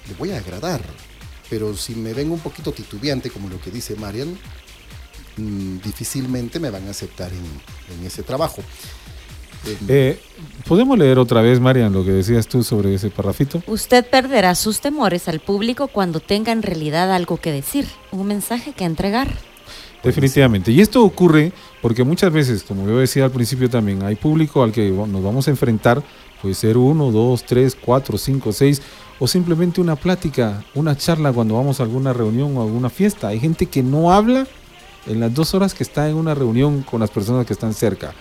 le 0.08 0.14
voy 0.14 0.30
a 0.32 0.38
agradar. 0.38 0.82
Pero 1.48 1.76
si 1.76 1.94
me 1.94 2.14
ven 2.14 2.30
un 2.30 2.40
poquito 2.40 2.72
titubeante, 2.72 3.30
como 3.30 3.48
lo 3.48 3.60
que 3.60 3.70
dice 3.70 3.94
Marian, 3.94 4.36
mm, 5.36 5.78
difícilmente 5.78 6.58
me 6.58 6.70
van 6.70 6.88
a 6.88 6.90
aceptar 6.90 7.30
en, 7.32 7.98
en 7.98 8.06
ese 8.06 8.22
trabajo. 8.22 8.62
Eh, 9.88 10.20
¿Podemos 10.66 10.98
leer 10.98 11.18
otra 11.18 11.40
vez, 11.40 11.60
Marian, 11.60 11.92
lo 11.92 12.04
que 12.04 12.10
decías 12.10 12.46
tú 12.46 12.62
sobre 12.62 12.94
ese 12.94 13.10
parrafito? 13.10 13.62
Usted 13.66 14.08
perderá 14.08 14.54
sus 14.54 14.80
temores 14.80 15.28
al 15.28 15.40
público 15.40 15.88
cuando 15.88 16.20
tenga 16.20 16.52
en 16.52 16.62
realidad 16.62 17.12
algo 17.12 17.36
que 17.36 17.52
decir, 17.52 17.86
un 18.10 18.26
mensaje 18.26 18.72
que 18.72 18.84
entregar. 18.84 19.28
Definitivamente. 20.02 20.72
Y 20.72 20.80
esto 20.80 21.04
ocurre 21.04 21.52
porque 21.80 22.02
muchas 22.02 22.32
veces, 22.32 22.64
como 22.64 22.88
yo 22.88 22.98
decía 22.98 23.24
al 23.24 23.30
principio 23.30 23.70
también, 23.70 24.02
hay 24.02 24.16
público 24.16 24.62
al 24.62 24.72
que 24.72 24.90
nos 24.90 25.22
vamos 25.22 25.46
a 25.46 25.50
enfrentar, 25.50 26.02
puede 26.40 26.54
ser 26.54 26.76
uno, 26.76 27.12
dos, 27.12 27.44
tres, 27.44 27.76
cuatro, 27.80 28.18
cinco, 28.18 28.52
seis, 28.52 28.82
o 29.20 29.28
simplemente 29.28 29.80
una 29.80 29.94
plática, 29.94 30.64
una 30.74 30.96
charla 30.96 31.32
cuando 31.32 31.54
vamos 31.54 31.78
a 31.78 31.84
alguna 31.84 32.12
reunión 32.12 32.56
o 32.56 32.62
alguna 32.62 32.90
fiesta. 32.90 33.28
Hay 33.28 33.38
gente 33.38 33.66
que 33.66 33.82
no 33.84 34.12
habla 34.12 34.48
en 35.06 35.20
las 35.20 35.32
dos 35.32 35.54
horas 35.54 35.74
que 35.74 35.84
está 35.84 36.08
en 36.08 36.16
una 36.16 36.34
reunión 36.34 36.82
con 36.82 37.00
las 37.00 37.10
personas 37.10 37.46
que 37.46 37.52
están 37.52 37.72
cerca. 37.72 38.12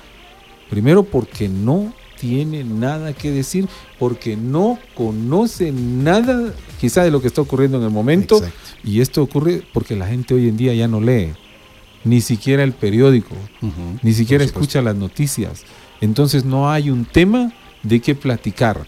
Primero 0.71 1.03
porque 1.03 1.49
no 1.49 1.93
tiene 2.17 2.63
nada 2.63 3.11
que 3.11 3.29
decir, 3.29 3.67
porque 3.99 4.37
no 4.37 4.79
conoce 4.95 5.73
nada 5.73 6.53
quizá 6.79 7.03
de 7.03 7.11
lo 7.11 7.19
que 7.19 7.27
está 7.27 7.41
ocurriendo 7.41 7.77
en 7.77 7.83
el 7.83 7.89
momento. 7.89 8.37
Exacto. 8.37 8.57
Y 8.85 9.01
esto 9.01 9.21
ocurre 9.21 9.63
porque 9.73 9.97
la 9.97 10.07
gente 10.07 10.33
hoy 10.33 10.47
en 10.47 10.55
día 10.55 10.73
ya 10.73 10.87
no 10.87 11.01
lee, 11.01 11.33
ni 12.05 12.21
siquiera 12.21 12.63
el 12.63 12.71
periódico, 12.71 13.35
ni 14.01 14.13
siquiera 14.13 14.45
escucha 14.45 14.81
las 14.81 14.95
noticias. 14.95 15.65
Entonces 15.99 16.45
no 16.45 16.71
hay 16.71 16.89
un 16.89 17.03
tema 17.03 17.51
de 17.83 17.99
qué 17.99 18.15
platicar. 18.15 18.87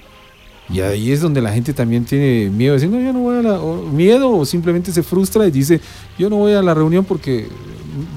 Y 0.70 0.80
ahí 0.80 1.12
es 1.12 1.20
donde 1.20 1.42
la 1.42 1.52
gente 1.52 1.74
también 1.74 2.06
tiene 2.06 2.50
miedo, 2.50 2.76
diciendo, 2.76 2.98
yo 2.98 3.12
no 3.12 3.20
voy 3.20 3.40
a 3.40 3.42
la... 3.42 3.60
o 3.60 3.84
miedo 3.90 4.32
o 4.32 4.46
simplemente 4.46 4.94
se 4.94 5.04
frustra 5.04 5.46
y 5.46 5.52
dice, 5.52 5.82
yo 6.18 6.30
no 6.30 6.38
voy 6.38 6.54
a 6.54 6.62
la 6.62 6.74
reunión 6.74 7.04
porque 7.04 7.50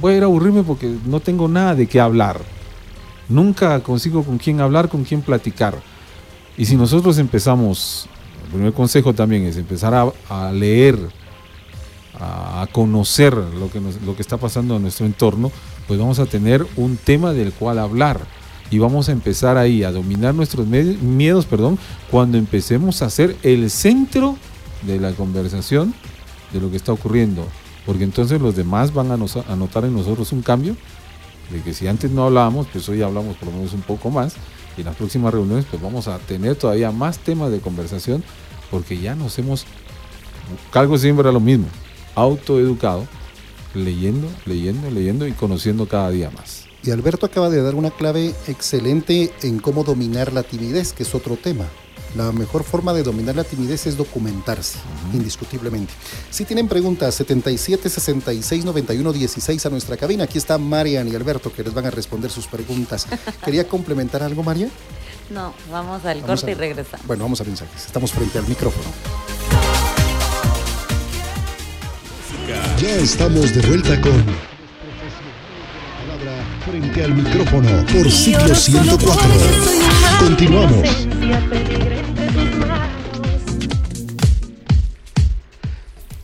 voy 0.00 0.14
a 0.14 0.16
ir 0.18 0.22
a 0.22 0.26
aburrirme 0.26 0.62
porque 0.62 0.94
no 1.04 1.18
tengo 1.18 1.48
nada 1.48 1.74
de 1.74 1.88
qué 1.88 1.98
hablar. 1.98 2.40
Nunca 3.28 3.80
consigo 3.80 4.22
con 4.22 4.38
quién 4.38 4.60
hablar, 4.60 4.88
con 4.88 5.04
quién 5.04 5.20
platicar. 5.20 5.76
Y 6.56 6.64
si 6.64 6.76
nosotros 6.76 7.18
empezamos, 7.18 8.08
el 8.44 8.50
primer 8.50 8.72
consejo 8.72 9.12
también 9.12 9.44
es 9.44 9.56
empezar 9.56 10.12
a, 10.28 10.52
leer, 10.52 10.98
a, 12.14 12.66
conocer 12.72 13.34
lo 13.34 13.70
que, 14.16 14.22
está 14.22 14.36
pasando 14.36 14.76
en 14.76 14.82
nuestro 14.82 15.06
entorno, 15.06 15.50
pues 15.88 15.98
vamos 15.98 16.18
a 16.18 16.26
tener 16.26 16.66
un 16.76 16.96
tema 16.96 17.32
del 17.32 17.52
cual 17.52 17.78
hablar. 17.78 18.20
Y 18.70 18.78
vamos 18.78 19.08
a 19.08 19.12
empezar 19.12 19.56
ahí 19.56 19.84
a 19.84 19.92
dominar 19.92 20.34
nuestros 20.34 20.66
miedos, 20.66 21.46
perdón, 21.46 21.78
cuando 22.10 22.36
empecemos 22.36 23.00
a 23.02 23.10
ser 23.10 23.36
el 23.42 23.70
centro 23.70 24.36
de 24.82 24.98
la 24.98 25.12
conversación 25.12 25.94
de 26.52 26.60
lo 26.60 26.70
que 26.70 26.76
está 26.76 26.92
ocurriendo. 26.92 27.46
Porque 27.84 28.02
entonces 28.02 28.40
los 28.40 28.56
demás 28.56 28.92
van 28.92 29.12
a, 29.12 29.14
a 29.14 29.56
notar 29.56 29.84
en 29.84 29.94
nosotros 29.94 30.32
un 30.32 30.42
cambio 30.42 30.76
de 31.50 31.62
que 31.62 31.74
si 31.74 31.86
antes 31.86 32.10
no 32.10 32.24
hablábamos, 32.24 32.66
pues 32.72 32.88
hoy 32.88 33.02
hablamos 33.02 33.36
por 33.36 33.48
lo 33.48 33.56
menos 33.56 33.72
un 33.72 33.82
poco 33.82 34.10
más. 34.10 34.34
Y 34.76 34.80
en 34.80 34.86
las 34.86 34.96
próximas 34.96 35.32
reuniones, 35.32 35.64
pues 35.70 35.80
vamos 35.80 36.08
a 36.08 36.18
tener 36.18 36.56
todavía 36.56 36.90
más 36.90 37.18
temas 37.18 37.50
de 37.50 37.60
conversación 37.60 38.22
porque 38.70 38.98
ya 38.98 39.14
nos 39.14 39.38
hemos, 39.38 39.64
cargo 40.70 40.98
siempre 40.98 41.28
a 41.28 41.32
lo 41.32 41.40
mismo, 41.40 41.66
autoeducado, 42.14 43.06
leyendo, 43.74 44.28
leyendo, 44.44 44.90
leyendo 44.90 45.26
y 45.26 45.32
conociendo 45.32 45.86
cada 45.86 46.10
día 46.10 46.30
más. 46.30 46.66
Y 46.82 46.90
Alberto 46.90 47.26
acaba 47.26 47.50
de 47.50 47.62
dar 47.62 47.74
una 47.74 47.90
clave 47.90 48.34
excelente 48.46 49.32
en 49.42 49.58
cómo 49.58 49.82
dominar 49.82 50.32
la 50.32 50.42
timidez, 50.42 50.92
que 50.92 51.02
es 51.02 51.14
otro 51.14 51.36
tema. 51.36 51.64
La 52.16 52.32
mejor 52.32 52.64
forma 52.64 52.94
de 52.94 53.02
dominar 53.02 53.36
la 53.36 53.44
timidez 53.44 53.86
es 53.86 53.96
documentarse, 53.96 54.78
indiscutiblemente. 55.12 55.92
Si 56.30 56.44
tienen 56.46 56.66
preguntas, 56.66 57.14
77 57.14 57.90
66 57.90 58.64
91 58.64 59.12
16 59.12 59.66
a 59.66 59.70
nuestra 59.70 59.96
cabina. 59.98 60.24
Aquí 60.24 60.38
está 60.38 60.56
Marian 60.56 61.08
y 61.08 61.14
Alberto 61.14 61.52
que 61.52 61.62
les 61.62 61.74
van 61.74 61.84
a 61.86 61.90
responder 61.90 62.30
sus 62.30 62.46
preguntas. 62.46 63.06
¿Quería 63.44 63.68
complementar 63.68 64.22
algo, 64.22 64.42
Marian? 64.42 64.70
No, 65.28 65.52
vamos 65.70 66.04
al 66.06 66.22
Vamos 66.22 66.40
corte 66.40 66.52
a- 66.52 66.54
y 66.54 66.58
regresamos. 66.58 67.06
Bueno, 67.06 67.24
vamos 67.24 67.40
a 67.40 67.44
mensajes. 67.44 67.84
Estamos 67.86 68.12
frente 68.12 68.38
al 68.38 68.46
micrófono. 68.48 68.86
Ya 72.80 72.96
estamos 72.96 73.52
de 73.54 73.60
vuelta 73.66 74.00
con 74.00 74.24
frente 76.64 77.04
al 77.04 77.14
micrófono 77.14 77.68
por 77.92 78.10
ciclo 78.10 78.54
104. 78.54 79.20
Continuamos. 80.18 81.06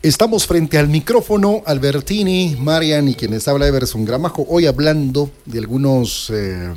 Estamos 0.03 0.47
frente 0.47 0.79
al 0.79 0.89
micrófono, 0.89 1.63
Albertini, 1.65 2.57
Marian 2.59 3.09
y 3.09 3.15
quienes 3.15 3.47
habla 3.47 3.69
Everson 3.69 4.05
Gramajo, 4.05 4.45
hoy 4.49 4.67
hablando 4.67 5.31
de 5.47 5.61
algunos 5.61 6.29
eh, 6.31 6.73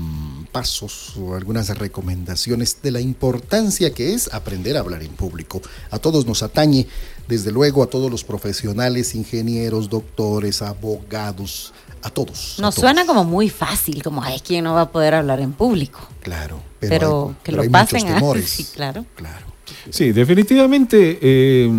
pasos 0.55 1.11
o 1.19 1.35
algunas 1.35 1.67
recomendaciones 1.77 2.77
de 2.81 2.89
la 2.91 3.01
importancia 3.01 3.93
que 3.93 4.13
es 4.13 4.33
aprender 4.33 4.77
a 4.77 4.79
hablar 4.79 5.03
en 5.03 5.11
público. 5.11 5.61
A 5.91 5.99
todos 5.99 6.25
nos 6.25 6.43
atañe, 6.43 6.87
desde 7.27 7.51
luego 7.51 7.83
a 7.83 7.87
todos 7.87 8.09
los 8.09 8.23
profesionales, 8.23 9.15
ingenieros, 9.15 9.89
doctores, 9.89 10.61
abogados, 10.61 11.73
a 12.03 12.09
todos. 12.09 12.55
Nos 12.57 12.57
a 12.57 12.61
todos. 12.71 12.75
suena 12.75 13.05
como 13.05 13.25
muy 13.25 13.49
fácil, 13.49 14.01
como, 14.01 14.23
ay, 14.23 14.39
¿quién 14.39 14.63
no 14.63 14.75
va 14.75 14.81
a 14.83 14.91
poder 14.93 15.15
hablar 15.15 15.41
en 15.41 15.51
público? 15.51 15.99
Claro, 16.21 16.61
Pero, 16.79 16.89
pero, 16.89 17.27
hay- 17.27 17.33
que 17.35 17.39
pero 17.43 17.57
lo 17.57 17.63
hay 17.63 17.69
pasen 17.69 18.07
a... 18.07 18.15
temores. 18.15 18.49
Sí, 18.49 18.63
claro. 18.73 19.05
Claro. 19.15 19.45
Sí, 19.89 20.13
definitivamente. 20.13 21.19
eh, 21.21 21.69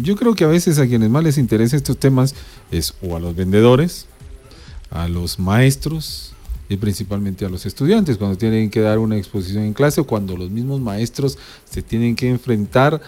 yo 0.00 0.16
creo 0.16 0.34
que 0.34 0.44
a 0.44 0.48
veces 0.48 0.78
a 0.78 0.86
quienes 0.86 1.10
más 1.10 1.22
les 1.22 1.36
interesan 1.36 1.76
estos 1.76 1.98
temas 1.98 2.34
es 2.70 2.94
o 3.02 3.14
a 3.14 3.20
los 3.20 3.36
vendedores, 3.36 4.06
a 4.90 5.06
los 5.06 5.38
maestros 5.38 6.31
y 6.72 6.76
principalmente 6.78 7.44
a 7.44 7.48
los 7.48 7.66
estudiantes 7.66 8.16
cuando 8.16 8.38
tienen 8.38 8.70
que 8.70 8.80
dar 8.80 8.98
una 8.98 9.16
exposición 9.16 9.64
en 9.64 9.74
clase 9.74 10.00
o 10.00 10.06
cuando 10.06 10.36
los 10.36 10.50
mismos 10.50 10.80
maestros 10.80 11.38
se 11.68 11.82
tienen 11.82 12.16
que 12.16 12.28
enfrentar 12.28 13.00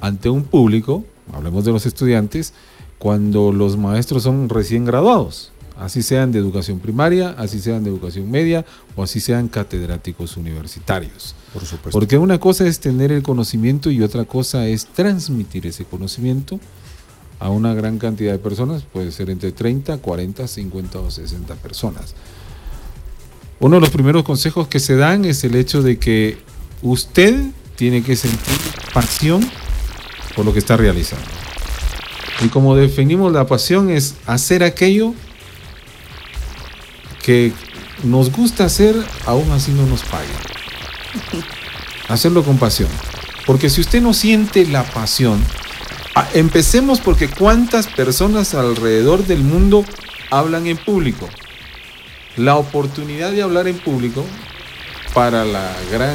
ante 0.00 0.30
un 0.30 0.44
público, 0.44 1.04
hablemos 1.32 1.64
de 1.64 1.72
los 1.72 1.86
estudiantes, 1.86 2.54
cuando 2.98 3.52
los 3.52 3.76
maestros 3.76 4.22
son 4.22 4.48
recién 4.48 4.84
graduados, 4.84 5.52
así 5.76 6.02
sean 6.02 6.30
de 6.30 6.38
educación 6.38 6.78
primaria, 6.78 7.30
así 7.30 7.60
sean 7.60 7.82
de 7.82 7.90
educación 7.90 8.30
media 8.30 8.64
o 8.94 9.02
así 9.02 9.20
sean 9.20 9.48
catedráticos 9.48 10.36
universitarios. 10.36 11.34
Por 11.52 11.64
supuesto. 11.64 11.90
Porque 11.90 12.16
una 12.16 12.38
cosa 12.38 12.66
es 12.66 12.78
tener 12.78 13.10
el 13.10 13.22
conocimiento 13.22 13.90
y 13.90 14.02
otra 14.02 14.24
cosa 14.24 14.68
es 14.68 14.86
transmitir 14.86 15.66
ese 15.66 15.84
conocimiento 15.84 16.60
a 17.40 17.50
una 17.50 17.74
gran 17.74 17.98
cantidad 17.98 18.32
de 18.32 18.38
personas, 18.38 18.82
puede 18.82 19.10
ser 19.10 19.30
entre 19.30 19.50
30, 19.50 19.98
40, 19.98 20.46
50 20.46 21.00
o 21.00 21.10
60 21.10 21.54
personas. 21.56 22.14
Uno 23.60 23.76
de 23.76 23.80
los 23.82 23.90
primeros 23.90 24.22
consejos 24.24 24.68
que 24.68 24.80
se 24.80 24.96
dan 24.96 25.26
es 25.26 25.44
el 25.44 25.54
hecho 25.54 25.82
de 25.82 25.98
que 25.98 26.38
usted 26.82 27.38
tiene 27.76 28.02
que 28.02 28.16
sentir 28.16 28.58
pasión 28.94 29.46
por 30.34 30.46
lo 30.46 30.52
que 30.54 30.58
está 30.58 30.78
realizando. 30.78 31.26
Y 32.42 32.48
como 32.48 32.74
definimos 32.74 33.32
la 33.32 33.46
pasión 33.46 33.90
es 33.90 34.14
hacer 34.26 34.64
aquello 34.64 35.14
que 37.22 37.52
nos 38.02 38.32
gusta 38.32 38.64
hacer, 38.64 38.96
aún 39.26 39.50
así 39.50 39.72
no 39.72 39.84
nos 39.84 40.02
pague. 40.04 40.26
Hacerlo 42.08 42.42
con 42.42 42.56
pasión. 42.56 42.88
Porque 43.46 43.68
si 43.68 43.82
usted 43.82 44.00
no 44.00 44.14
siente 44.14 44.66
la 44.66 44.84
pasión, 44.84 45.38
ah, 46.14 46.26
empecemos 46.32 47.00
porque 47.00 47.28
cuántas 47.28 47.86
personas 47.88 48.54
alrededor 48.54 49.26
del 49.26 49.42
mundo 49.42 49.84
hablan 50.30 50.66
en 50.66 50.78
público. 50.78 51.28
La 52.36 52.56
oportunidad 52.56 53.32
de 53.32 53.42
hablar 53.42 53.66
en 53.66 53.76
público 53.78 54.24
para 55.14 55.44
la 55.44 55.72
gran 55.90 56.14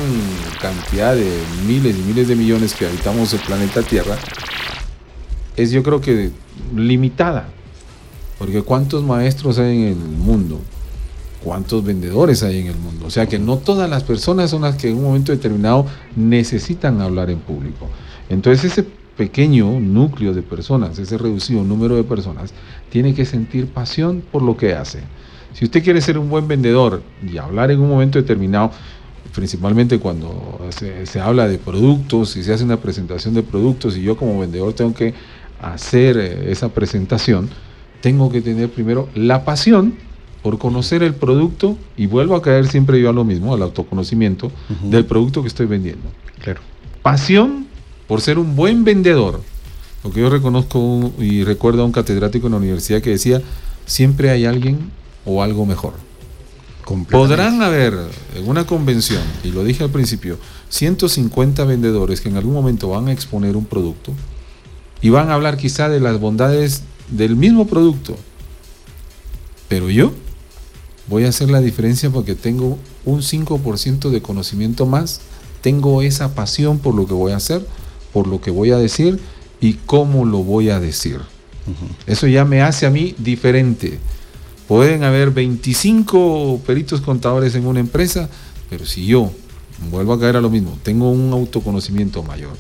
cantidad 0.62 1.14
de 1.14 1.30
miles 1.68 1.98
y 1.98 2.02
miles 2.04 2.28
de 2.28 2.36
millones 2.36 2.74
que 2.74 2.86
habitamos 2.86 3.34
el 3.34 3.42
planeta 3.42 3.82
Tierra 3.82 4.16
es 5.58 5.72
yo 5.72 5.84
creo 5.84 6.02
que 6.02 6.32
limitada. 6.76 7.50
Porque 8.38 8.62
cuántos 8.62 9.04
maestros 9.04 9.60
hay 9.60 9.84
en 9.84 9.88
el 9.88 9.96
mundo, 9.96 10.60
cuántos 11.44 11.84
vendedores 11.84 12.44
hay 12.44 12.60
en 12.60 12.68
el 12.68 12.78
mundo. 12.78 13.06
O 13.08 13.10
sea 13.10 13.28
que 13.28 13.40
no 13.40 13.58
todas 13.58 13.90
las 13.90 14.04
personas 14.04 14.50
son 14.50 14.64
las 14.64 14.76
que 14.76 14.90
en 14.90 14.98
un 14.98 15.04
momento 15.04 15.32
determinado 15.32 15.86
necesitan 16.16 17.02
hablar 17.02 17.30
en 17.30 17.40
público. 17.40 17.90
Entonces 18.30 18.72
ese 18.72 18.86
pequeño 19.18 19.80
núcleo 19.80 20.34
de 20.34 20.42
personas, 20.42 21.00
ese 21.00 21.18
reducido 21.18 21.64
número 21.64 21.96
de 21.96 22.04
personas, 22.04 22.54
tiene 22.90 23.14
que 23.14 23.26
sentir 23.26 23.68
pasión 23.68 24.22
por 24.32 24.42
lo 24.42 24.58
que 24.58 24.74
hace. 24.74 25.00
Si 25.56 25.64
usted 25.64 25.82
quiere 25.84 26.02
ser 26.02 26.18
un 26.18 26.30
buen 26.30 26.48
vendedor 26.50 27.02
y 27.26 27.38
hablar 27.38 27.72
en 27.72 27.80
un 27.80 27.88
momento 27.88 28.20
determinado, 28.20 28.72
principalmente 29.34 30.00
cuando 30.00 30.60
se, 30.78 31.06
se 31.06 31.22
habla 31.22 31.48
de 31.48 31.58
productos 31.58 32.36
y 32.36 32.44
se 32.44 32.54
hace 32.54 32.66
una 32.66 32.78
presentación 32.78 33.34
de 33.34 33.42
productos 33.42 33.96
y 33.96 34.02
yo 34.02 34.18
como 34.18 34.38
vendedor 34.38 34.74
tengo 34.74 34.94
que 34.94 35.14
hacer 35.62 36.18
eh, 36.18 36.52
esa 36.52 36.70
presentación, 36.70 37.50
tengo 38.02 38.30
que 38.30 38.42
tener 38.42 38.70
primero 38.70 39.08
la 39.16 39.46
pasión 39.46 39.96
por 40.44 40.58
conocer 40.58 41.04
el 41.04 41.16
producto 41.16 41.78
y 41.96 42.08
vuelvo 42.08 42.36
a 42.36 42.42
caer 42.42 42.68
siempre 42.68 43.00
yo 43.02 43.10
a 43.10 43.14
lo 43.14 43.24
mismo, 43.24 43.54
al 43.54 43.62
autoconocimiento 43.64 44.52
del 44.84 45.06
producto 45.06 45.42
que 45.42 45.48
estoy 45.48 45.68
vendiendo. 45.68 46.04
Claro. 46.40 46.60
Pasión 47.02 47.66
por 48.08 48.20
ser 48.20 48.38
un 48.38 48.58
buen 48.58 48.84
vendedor. 48.84 49.42
Lo 50.04 50.12
que 50.12 50.20
yo 50.20 50.30
reconozco 50.30 51.14
y 51.18 51.44
recuerdo 51.46 51.82
a 51.82 51.86
un 51.86 51.92
catedrático 51.94 52.46
en 52.48 52.52
la 52.52 52.58
universidad 52.58 53.02
que 53.02 53.10
decía, 53.10 53.42
siempre 53.86 54.30
hay 54.30 54.46
alguien 54.46 54.92
o 55.26 55.42
algo 55.44 55.66
mejor. 55.66 55.94
Podrán 57.10 57.64
haber 57.64 57.98
en 58.36 58.48
una 58.48 58.68
convención, 58.68 59.24
y 59.44 59.50
lo 59.50 59.64
dije 59.64 59.84
al 59.84 59.90
principio, 59.90 60.38
150 60.70 61.64
vendedores 61.66 62.22
que 62.22 62.30
en 62.30 62.38
algún 62.38 62.54
momento 62.54 62.90
van 62.90 63.08
a 63.08 63.12
exponer 63.12 63.58
un 63.58 63.66
producto 63.66 64.12
y 65.02 65.10
van 65.10 65.30
a 65.30 65.34
hablar 65.34 65.58
quizá 65.58 65.90
de 65.90 66.00
las 66.00 66.20
bondades 66.20 66.84
del 67.10 67.36
mismo 67.36 67.66
producto. 67.66 68.16
Pero 69.68 69.90
yo 69.90 70.14
voy 71.08 71.26
a 71.26 71.30
hacer 71.30 71.50
la 71.50 71.60
diferencia 71.60 72.10
porque 72.12 72.36
tengo 72.36 72.78
un 73.04 73.22
5% 73.22 74.10
de 74.10 74.22
conocimiento 74.22 74.86
más, 74.86 75.22
tengo 75.62 76.04
esa 76.04 76.36
pasión 76.36 76.78
por 76.78 76.94
lo 76.94 77.08
que 77.08 77.14
voy 77.14 77.32
a 77.32 77.38
hacer, 77.38 77.66
por 78.14 78.28
lo 78.28 78.42
que 78.42 78.52
voy 78.52 78.72
a 78.72 78.78
decir 78.78 79.20
y 79.60 79.74
cómo 79.74 80.26
lo 80.26 80.40
voy 80.40 80.70
a 80.70 80.80
decir. 80.80 81.20
Eso 82.06 82.28
ya 82.28 82.46
me 82.46 82.62
hace 82.62 82.86
a 82.86 82.92
mí 82.92 83.16
diferente. 83.18 83.98
Pueden 84.68 85.04
haber 85.04 85.32
25 85.32 86.62
peritos 86.66 87.02
contadores 87.02 87.54
en 87.56 87.68
una 87.68 87.80
empresa, 87.80 88.30
pero 88.70 88.86
si 88.86 89.06
yo 89.06 89.32
vuelvo 89.92 90.14
a 90.14 90.20
caer 90.20 90.38
a 90.38 90.42
lo 90.42 90.50
mismo, 90.50 90.78
tengo 90.84 91.12
un 91.12 91.32
autoconocimiento 91.34 92.24
mayor 92.24 92.54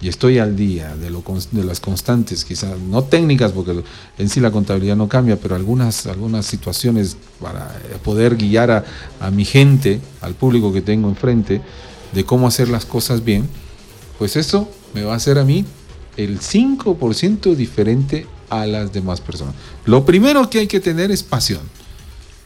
y 0.00 0.08
estoy 0.08 0.38
al 0.38 0.56
día 0.56 0.94
de, 0.96 1.10
lo, 1.10 1.22
de 1.52 1.64
las 1.64 1.80
constantes, 1.80 2.44
quizás 2.44 2.78
no 2.78 3.04
técnicas, 3.04 3.52
porque 3.52 3.82
en 4.18 4.28
sí 4.28 4.40
la 4.40 4.50
contabilidad 4.50 4.96
no 4.96 5.08
cambia, 5.08 5.36
pero 5.36 5.54
algunas, 5.54 6.06
algunas 6.06 6.44
situaciones 6.44 7.16
para 7.40 7.74
poder 8.04 8.36
guiar 8.36 8.70
a, 8.70 8.84
a 9.20 9.30
mi 9.30 9.44
gente, 9.44 10.00
al 10.20 10.34
público 10.34 10.72
que 10.72 10.82
tengo 10.82 11.08
enfrente, 11.08 11.62
de 12.12 12.24
cómo 12.24 12.46
hacer 12.46 12.68
las 12.68 12.84
cosas 12.84 13.24
bien, 13.24 13.48
pues 14.18 14.36
eso 14.36 14.68
me 14.94 15.02
va 15.02 15.14
a 15.14 15.16
hacer 15.16 15.38
a 15.38 15.44
mí 15.44 15.64
el 16.16 16.40
5% 16.40 17.54
diferente 17.54 18.26
a 18.50 18.66
las 18.66 18.92
demás 18.92 19.20
personas. 19.20 19.54
Lo 19.84 20.04
primero 20.04 20.48
que 20.50 20.60
hay 20.60 20.66
que 20.66 20.80
tener 20.80 21.10
es 21.10 21.22
pasión. 21.22 21.60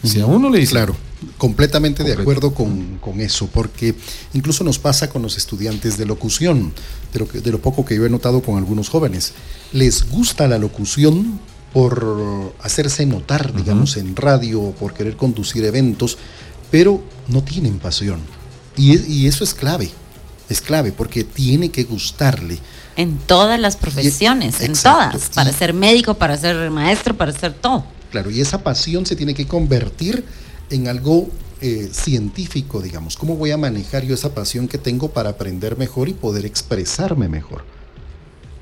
Si 0.02 0.20
a 0.20 0.26
uno 0.26 0.48
le 0.48 0.58
dice, 0.60 0.72
Claro, 0.72 0.96
completamente 1.36 2.02
de 2.04 2.14
acuerdo 2.14 2.54
con, 2.54 2.96
con 3.02 3.20
eso, 3.20 3.48
porque 3.48 3.94
incluso 4.32 4.64
nos 4.64 4.78
pasa 4.78 5.10
con 5.10 5.20
los 5.20 5.36
estudiantes 5.36 5.98
de 5.98 6.06
locución, 6.06 6.72
de 7.12 7.18
lo, 7.18 7.28
que- 7.28 7.40
de 7.40 7.50
lo 7.52 7.60
poco 7.60 7.84
que 7.84 7.96
yo 7.96 8.06
he 8.06 8.10
notado 8.10 8.40
con 8.40 8.56
algunos 8.56 8.88
jóvenes. 8.88 9.32
Les 9.72 10.08
gusta 10.08 10.48
la 10.48 10.56
locución 10.58 11.38
por 11.74 12.52
hacerse 12.62 13.04
notar, 13.04 13.54
digamos, 13.54 13.96
en 13.98 14.16
radio, 14.16 14.74
por 14.80 14.94
querer 14.94 15.16
conducir 15.16 15.64
eventos, 15.64 16.16
pero 16.70 17.02
no 17.28 17.44
tienen 17.44 17.78
pasión. 17.78 18.20
Y, 18.76 18.92
es- 18.94 19.06
y 19.06 19.26
eso 19.26 19.44
es 19.44 19.52
clave, 19.52 19.90
es 20.48 20.62
clave, 20.62 20.92
porque 20.92 21.24
tiene 21.24 21.70
que 21.70 21.84
gustarle. 21.84 22.58
En 22.96 23.18
todas 23.18 23.58
las 23.60 23.76
profesiones, 23.76 24.60
en 24.60 24.70
Exacto. 24.72 25.18
todas. 25.18 25.30
Para 25.30 25.50
Y- 25.50 25.54
ser 25.54 25.72
médico, 25.74 26.14
para 26.14 26.36
ser 26.36 26.70
maestro, 26.70 27.16
para 27.16 27.32
ser 27.32 27.52
todo. 27.54 27.84
Claro, 28.10 28.30
y 28.30 28.40
esa 28.40 28.62
pasión 28.62 29.06
se 29.06 29.16
tiene 29.16 29.34
que 29.34 29.46
convertir 29.46 30.24
en 30.70 30.88
algo 30.88 31.28
eh, 31.62 31.90
científico, 31.92 32.80
digamos. 32.80 33.16
¿Cómo 33.16 33.36
voy 33.36 33.50
a 33.50 33.56
manejar 33.58 34.02
yo 34.04 34.14
esa 34.14 34.34
pasión 34.34 34.66
que 34.66 34.78
tengo 34.78 35.10
para 35.10 35.28
aprender 35.30 35.76
mejor 35.76 36.08
y 36.08 36.14
poder 36.14 36.46
expresarme 36.46 37.28
mejor? 37.28 37.64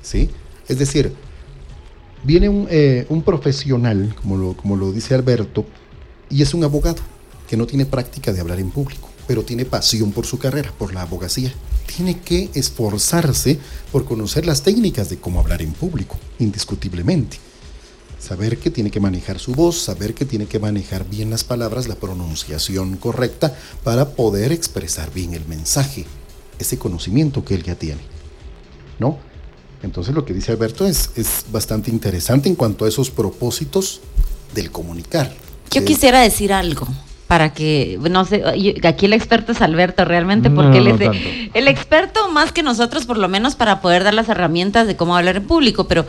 ¿Sí? 0.01 0.29
Es 0.67 0.77
decir, 0.79 1.13
viene 2.23 2.49
un, 2.49 2.67
eh, 2.69 3.05
un 3.09 3.21
profesional, 3.23 4.13
como 4.21 4.35
lo, 4.37 4.53
como 4.57 4.75
lo 4.75 4.91
dice 4.91 5.15
Alberto, 5.15 5.65
y 6.29 6.41
es 6.41 6.53
un 6.53 6.63
abogado 6.63 6.97
que 7.47 7.55
no 7.57 7.65
tiene 7.65 7.85
práctica 7.85 8.33
de 8.33 8.41
hablar 8.41 8.59
en 8.59 8.69
público, 8.69 9.09
pero 9.27 9.43
tiene 9.43 9.63
pasión 9.65 10.11
por 10.11 10.25
su 10.25 10.37
carrera, 10.37 10.71
por 10.77 10.93
la 10.93 11.01
abogacía. 11.03 11.53
Tiene 11.95 12.19
que 12.19 12.49
esforzarse 12.53 13.59
por 13.91 14.05
conocer 14.05 14.45
las 14.45 14.61
técnicas 14.61 15.09
de 15.09 15.17
cómo 15.17 15.39
hablar 15.39 15.61
en 15.61 15.73
público, 15.73 16.17
indiscutiblemente 16.39 17.37
saber 18.19 18.57
que 18.57 18.69
tiene 18.69 18.91
que 18.91 18.99
manejar 18.99 19.39
su 19.39 19.53
voz, 19.53 19.79
saber 19.79 20.13
que 20.13 20.25
tiene 20.25 20.45
que 20.45 20.59
manejar 20.59 21.09
bien 21.09 21.29
las 21.29 21.43
palabras, 21.43 21.87
la 21.87 21.95
pronunciación 21.95 22.97
correcta 22.97 23.55
para 23.83 24.09
poder 24.09 24.51
expresar 24.51 25.11
bien 25.13 25.33
el 25.33 25.45
mensaje, 25.45 26.05
ese 26.59 26.77
conocimiento 26.77 27.45
que 27.45 27.55
él 27.55 27.63
ya 27.63 27.75
tiene. 27.75 28.01
¿No? 28.99 29.17
Entonces 29.81 30.13
lo 30.13 30.25
que 30.25 30.33
dice 30.33 30.51
Alberto 30.51 30.85
es, 30.85 31.11
es 31.15 31.45
bastante 31.51 31.89
interesante 31.89 32.49
en 32.49 32.55
cuanto 32.55 32.83
a 32.83 32.89
esos 32.89 33.09
propósitos 33.09 34.01
del 34.53 34.71
comunicar. 34.71 35.33
Yo 35.71 35.85
quisiera 35.85 36.19
decir 36.19 36.51
algo 36.51 36.87
para 37.29 37.53
que, 37.53 37.99
no 38.09 38.25
sé, 38.25 38.41
yo- 38.57 38.89
aquí 38.89 39.05
el 39.05 39.13
experto 39.13 39.51
es 39.51 39.61
Alberto 39.61 40.03
realmente, 40.03 40.49
No, 40.49 40.55
porque 40.55 40.79
él 40.79 40.85
no 40.85 40.89
es 40.95 40.99
de- 40.99 41.51
el 41.53 41.67
experto 41.67 42.27
más 42.31 42.51
que 42.51 42.63
nosotros, 42.63 43.05
por 43.05 43.19
lo 43.19 43.27
menos 43.27 43.53
para 43.55 43.81
poder 43.81 44.03
dar 44.03 44.15
las 44.15 44.29
herramientas 44.29 44.87
de 44.87 44.95
cómo 44.95 45.15
hablar 45.15 45.35
en 45.37 45.43
público, 45.45 45.87
pero 45.87 46.07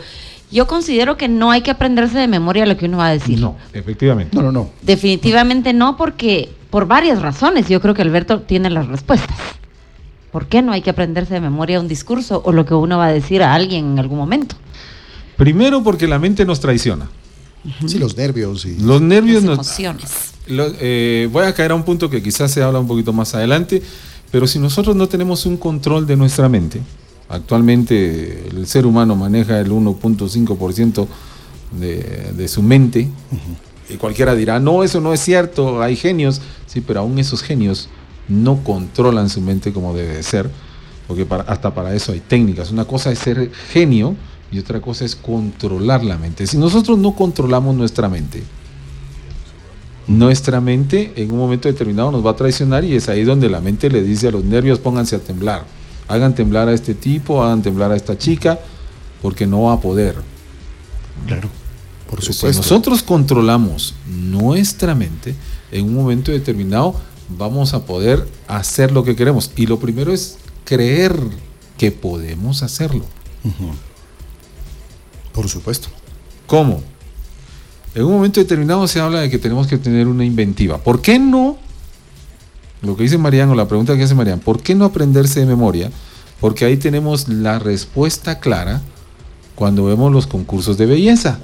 Yo 0.53 0.67
considero 0.67 1.15
que 1.15 1.29
no 1.29 1.49
hay 1.49 1.61
que 1.61 1.71
aprenderse 1.71 2.17
de 2.19 2.27
memoria 2.27 2.65
lo 2.65 2.75
que 2.75 2.85
uno 2.85 2.97
va 2.97 3.07
a 3.07 3.11
decir. 3.13 3.39
No, 3.39 3.55
efectivamente. 3.71 4.35
No, 4.35 4.43
no, 4.43 4.51
no. 4.51 4.69
Definitivamente 4.81 5.71
no, 5.71 5.95
porque 5.95 6.49
por 6.69 6.87
varias 6.87 7.21
razones 7.21 7.69
yo 7.69 7.79
creo 7.79 7.93
que 7.93 8.01
Alberto 8.01 8.41
tiene 8.41 8.69
las 8.69 8.85
respuestas. 8.87 9.37
¿Por 10.29 10.47
qué 10.47 10.61
no 10.61 10.73
hay 10.73 10.81
que 10.81 10.89
aprenderse 10.89 11.35
de 11.35 11.39
memoria 11.39 11.79
un 11.79 11.87
discurso 11.87 12.41
o 12.43 12.51
lo 12.51 12.65
que 12.65 12.73
uno 12.73 12.97
va 12.97 13.05
a 13.05 13.13
decir 13.13 13.41
a 13.43 13.53
alguien 13.53 13.93
en 13.93 13.99
algún 13.99 14.17
momento? 14.17 14.57
Primero 15.37 15.83
porque 15.83 16.05
la 16.05 16.19
mente 16.19 16.43
nos 16.43 16.59
traiciona. 16.59 17.07
Sí, 17.87 17.97
los 17.97 18.17
nervios 18.17 18.65
y... 18.65 18.75
Los 18.77 18.99
nervios 19.01 19.43
Las 19.43 19.57
nos... 19.57 20.33
Lo- 20.51 20.71
eh, 20.79 21.29
voy 21.31 21.45
a 21.45 21.53
caer 21.53 21.71
a 21.71 21.75
un 21.75 21.83
punto 21.83 22.09
que 22.09 22.21
quizás 22.21 22.51
se 22.51 22.61
habla 22.61 22.79
un 22.79 22.87
poquito 22.87 23.13
más 23.13 23.33
adelante, 23.35 23.81
pero 24.31 24.47
si 24.47 24.59
nosotros 24.59 24.95
no 24.95 25.07
tenemos 25.07 25.45
un 25.45 25.57
control 25.57 26.05
de 26.07 26.15
nuestra 26.17 26.47
mente, 26.49 26.81
actualmente 27.29 28.47
el 28.49 28.67
ser 28.67 28.85
humano 28.85 29.15
maneja 29.15 29.59
el 29.59 29.71
1.5% 29.71 31.07
de, 31.79 32.31
de 32.35 32.47
su 32.47 32.61
mente, 32.61 33.07
y 33.89 33.95
cualquiera 33.95 34.35
dirá, 34.35 34.59
no, 34.59 34.83
eso 34.83 35.01
no 35.01 35.13
es 35.13 35.19
cierto, 35.21 35.81
hay 35.81 35.95
genios, 35.95 36.41
sí, 36.65 36.81
pero 36.81 37.01
aún 37.01 37.19
esos 37.19 37.41
genios 37.43 37.89
no 38.27 38.63
controlan 38.63 39.29
su 39.29 39.41
mente 39.41 39.73
como 39.73 39.93
debe 39.93 40.15
de 40.15 40.23
ser, 40.23 40.49
porque 41.07 41.25
para- 41.25 41.43
hasta 41.43 41.73
para 41.73 41.93
eso 41.93 42.11
hay 42.13 42.21
técnicas. 42.21 42.71
Una 42.71 42.85
cosa 42.85 43.11
es 43.11 43.19
ser 43.19 43.51
genio 43.73 44.15
y 44.51 44.59
otra 44.59 44.79
cosa 44.79 45.03
es 45.03 45.15
controlar 45.15 46.03
la 46.05 46.17
mente. 46.17 46.47
Si 46.47 46.57
nosotros 46.57 46.97
no 46.97 47.13
controlamos 47.15 47.75
nuestra 47.75 48.07
mente, 48.07 48.43
nuestra 50.17 50.61
mente 50.61 51.13
en 51.15 51.31
un 51.31 51.37
momento 51.37 51.67
determinado 51.67 52.11
nos 52.11 52.25
va 52.25 52.31
a 52.31 52.35
traicionar 52.35 52.83
y 52.83 52.95
es 52.95 53.09
ahí 53.09 53.23
donde 53.23 53.49
la 53.49 53.61
mente 53.61 53.89
le 53.89 54.03
dice 54.03 54.27
a 54.27 54.31
los 54.31 54.43
nervios 54.43 54.79
pónganse 54.79 55.15
a 55.15 55.19
temblar, 55.19 55.65
hagan 56.07 56.35
temblar 56.35 56.67
a 56.67 56.73
este 56.73 56.93
tipo, 56.93 57.43
hagan 57.43 57.61
temblar 57.61 57.91
a 57.91 57.95
esta 57.95 58.17
chica, 58.17 58.59
porque 59.21 59.45
no 59.45 59.63
va 59.63 59.73
a 59.73 59.79
poder. 59.79 60.15
Claro, 61.27 61.49
por 62.09 62.19
Pero 62.19 62.33
supuesto. 62.33 62.63
Si 62.63 62.69
nosotros 62.69 63.03
controlamos 63.03 63.93
nuestra 64.07 64.95
mente, 64.95 65.35
en 65.71 65.85
un 65.85 65.95
momento 65.95 66.31
determinado 66.31 66.95
vamos 67.37 67.73
a 67.73 67.85
poder 67.85 68.27
hacer 68.47 68.91
lo 68.91 69.03
que 69.03 69.15
queremos. 69.15 69.51
Y 69.55 69.65
lo 69.67 69.79
primero 69.79 70.11
es 70.11 70.37
creer 70.65 71.15
que 71.77 71.91
podemos 71.91 72.63
hacerlo. 72.63 73.05
Por 75.33 75.47
supuesto. 75.47 75.87
¿Cómo? 76.47 76.83
En 77.93 78.03
un 78.05 78.13
momento 78.13 78.39
determinado 78.39 78.87
se 78.87 78.99
habla 78.99 79.21
de 79.21 79.29
que 79.29 79.37
tenemos 79.37 79.67
que 79.67 79.77
tener 79.77 80.07
una 80.07 80.23
inventiva. 80.23 80.77
¿Por 80.77 81.01
qué 81.01 81.19
no? 81.19 81.57
Lo 82.81 82.95
que 82.95 83.03
dice 83.03 83.17
Mariano, 83.17 83.53
la 83.53 83.67
pregunta 83.67 83.95
que 83.95 84.03
hace 84.03 84.15
Mariano, 84.15 84.41
¿por 84.41 84.61
qué 84.61 84.75
no 84.75 84.85
aprenderse 84.85 85.41
de 85.41 85.45
memoria? 85.45 85.91
Porque 86.39 86.65
ahí 86.65 86.77
tenemos 86.77 87.27
la 87.27 87.59
respuesta 87.59 88.39
clara 88.39 88.81
cuando 89.55 89.85
vemos 89.85 90.11
los 90.11 90.25
concursos 90.25 90.77
de 90.77 90.85
belleza. 90.87 91.39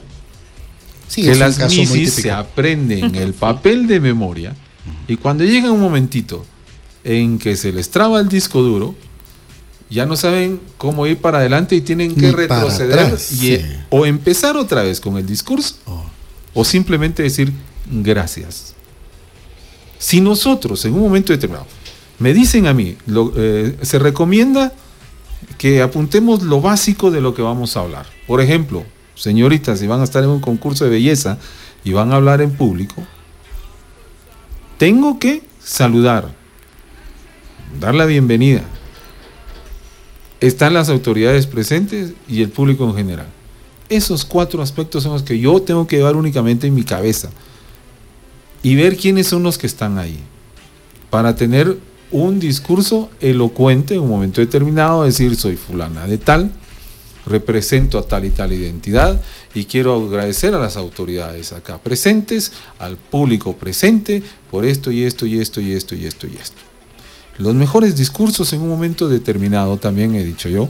Sí, 1.08 1.22
que 1.24 1.36
las 1.36 1.60
misis 1.70 2.14
se 2.14 2.32
aprenden 2.32 3.16
el 3.16 3.34
papel 3.34 3.88
de 3.88 4.00
memoria 4.00 4.56
y 5.08 5.18
cuando 5.18 5.44
llega 5.44 5.72
un 5.72 5.80
momentito 5.80 6.46
en 7.04 7.40
que 7.40 7.56
se 7.56 7.72
les 7.72 7.90
traba 7.90 8.20
el 8.20 8.28
disco 8.28 8.62
duro, 8.62 8.96
ya 9.90 10.06
no 10.06 10.16
saben 10.18 10.60
cómo 10.78 11.08
ir 11.08 11.18
para 11.20 11.38
adelante 11.38 11.76
y 11.76 11.82
tienen 11.82 12.14
que 12.14 12.28
Ni 12.28 12.32
retroceder 12.32 13.00
atrás, 13.00 13.32
y, 13.32 13.36
sí. 13.36 13.62
o 13.90 14.06
empezar 14.06 14.58
otra 14.58 14.84
vez 14.84 15.00
con 15.00 15.18
el 15.18 15.26
discurso 15.26 15.76
Oh. 15.86 16.04
O 16.58 16.66
simplemente 16.66 17.22
decir 17.22 17.54
gracias. 17.86 18.74
Si 20.00 20.22
nosotros 20.22 20.84
en 20.86 20.96
un 20.96 21.02
momento 21.02 21.32
determinado 21.32 21.68
me 22.18 22.34
dicen 22.34 22.66
a 22.66 22.74
mí, 22.74 22.98
eh, 23.36 23.78
se 23.84 24.00
recomienda 24.00 24.74
que 25.60 25.84
apuntemos 25.84 26.42
lo 26.42 26.60
básico 26.60 27.12
de 27.12 27.22
lo 27.22 27.36
que 27.36 27.44
vamos 27.44 27.78
a 27.78 27.82
hablar. 27.82 28.08
Por 28.26 28.42
ejemplo, 28.42 28.84
señoritas, 29.14 29.80
si 29.80 29.86
van 29.86 30.02
a 30.02 30.04
estar 30.04 30.24
en 30.24 30.32
un 30.32 30.40
concurso 30.40 30.84
de 30.84 30.90
belleza 30.90 31.38
y 31.84 31.92
van 31.92 32.12
a 32.12 32.16
hablar 32.16 32.42
en 32.42 32.50
público, 32.50 33.06
tengo 34.80 35.20
que 35.20 35.44
saludar, 35.64 36.34
dar 37.80 37.94
la 37.94 38.06
bienvenida. 38.06 38.64
Están 40.40 40.74
las 40.74 40.90
autoridades 40.90 41.46
presentes 41.46 42.14
y 42.28 42.42
el 42.42 42.50
público 42.50 42.84
en 42.90 42.96
general. 42.96 43.37
Esos 43.90 44.26
cuatro 44.26 44.62
aspectos 44.62 45.04
son 45.04 45.14
los 45.14 45.24
que 45.24 45.40
yo 45.40 45.62
tengo 45.62 45.88
que 45.88 45.98
llevar 45.98 46.16
únicamente 46.16 46.68
en 46.68 46.76
mi 46.76 46.84
cabeza 46.84 47.30
y 48.64 48.76
ver 48.76 48.98
quiénes 48.98 49.28
son 49.28 49.44
los 49.44 49.58
que 49.58 49.68
están 49.68 49.98
ahí 49.98 50.20
para 51.10 51.36
tener 51.36 51.78
un 52.12 52.40
discurso 52.40 53.10
elocuente 53.20 53.96
en 53.96 54.02
un 54.02 54.10
momento 54.10 54.42
determinado, 54.42 55.04
decir 55.04 55.36
soy 55.36 55.56
fulana 55.56 56.08
de 56.08 56.18
tal, 56.18 56.52
represento 57.26 57.98
a 57.98 58.04
tal 58.04 58.26
y 58.26 58.30
tal 58.30 58.54
identidad 58.54 59.22
y 59.54 59.66
quiero 59.66 60.08
agradecer 60.08 60.54
a 60.54 60.60
las 60.60 60.78
autoridades 60.78 61.52
acá 61.52 61.78
presentes, 61.78 62.52
al 62.80 62.98
público 62.98 63.54
presente 63.54 64.24
por 64.50 64.66
esto 64.66 64.92
y 64.92 65.04
esto 65.04 65.26
y 65.26 65.40
esto 65.40 65.62
y 65.62 65.74
esto 65.74 65.96
y 65.96 66.06
esto 66.06 66.28
y 66.28 66.36
esto. 66.36 66.62
Los 67.38 67.54
mejores 67.54 67.96
discursos 67.96 68.52
en 68.54 68.62
un 68.62 68.70
momento 68.70 69.08
determinado 69.08 69.78
también 69.78 70.16
he 70.16 70.24
dicho 70.24 70.50
yo, 70.50 70.70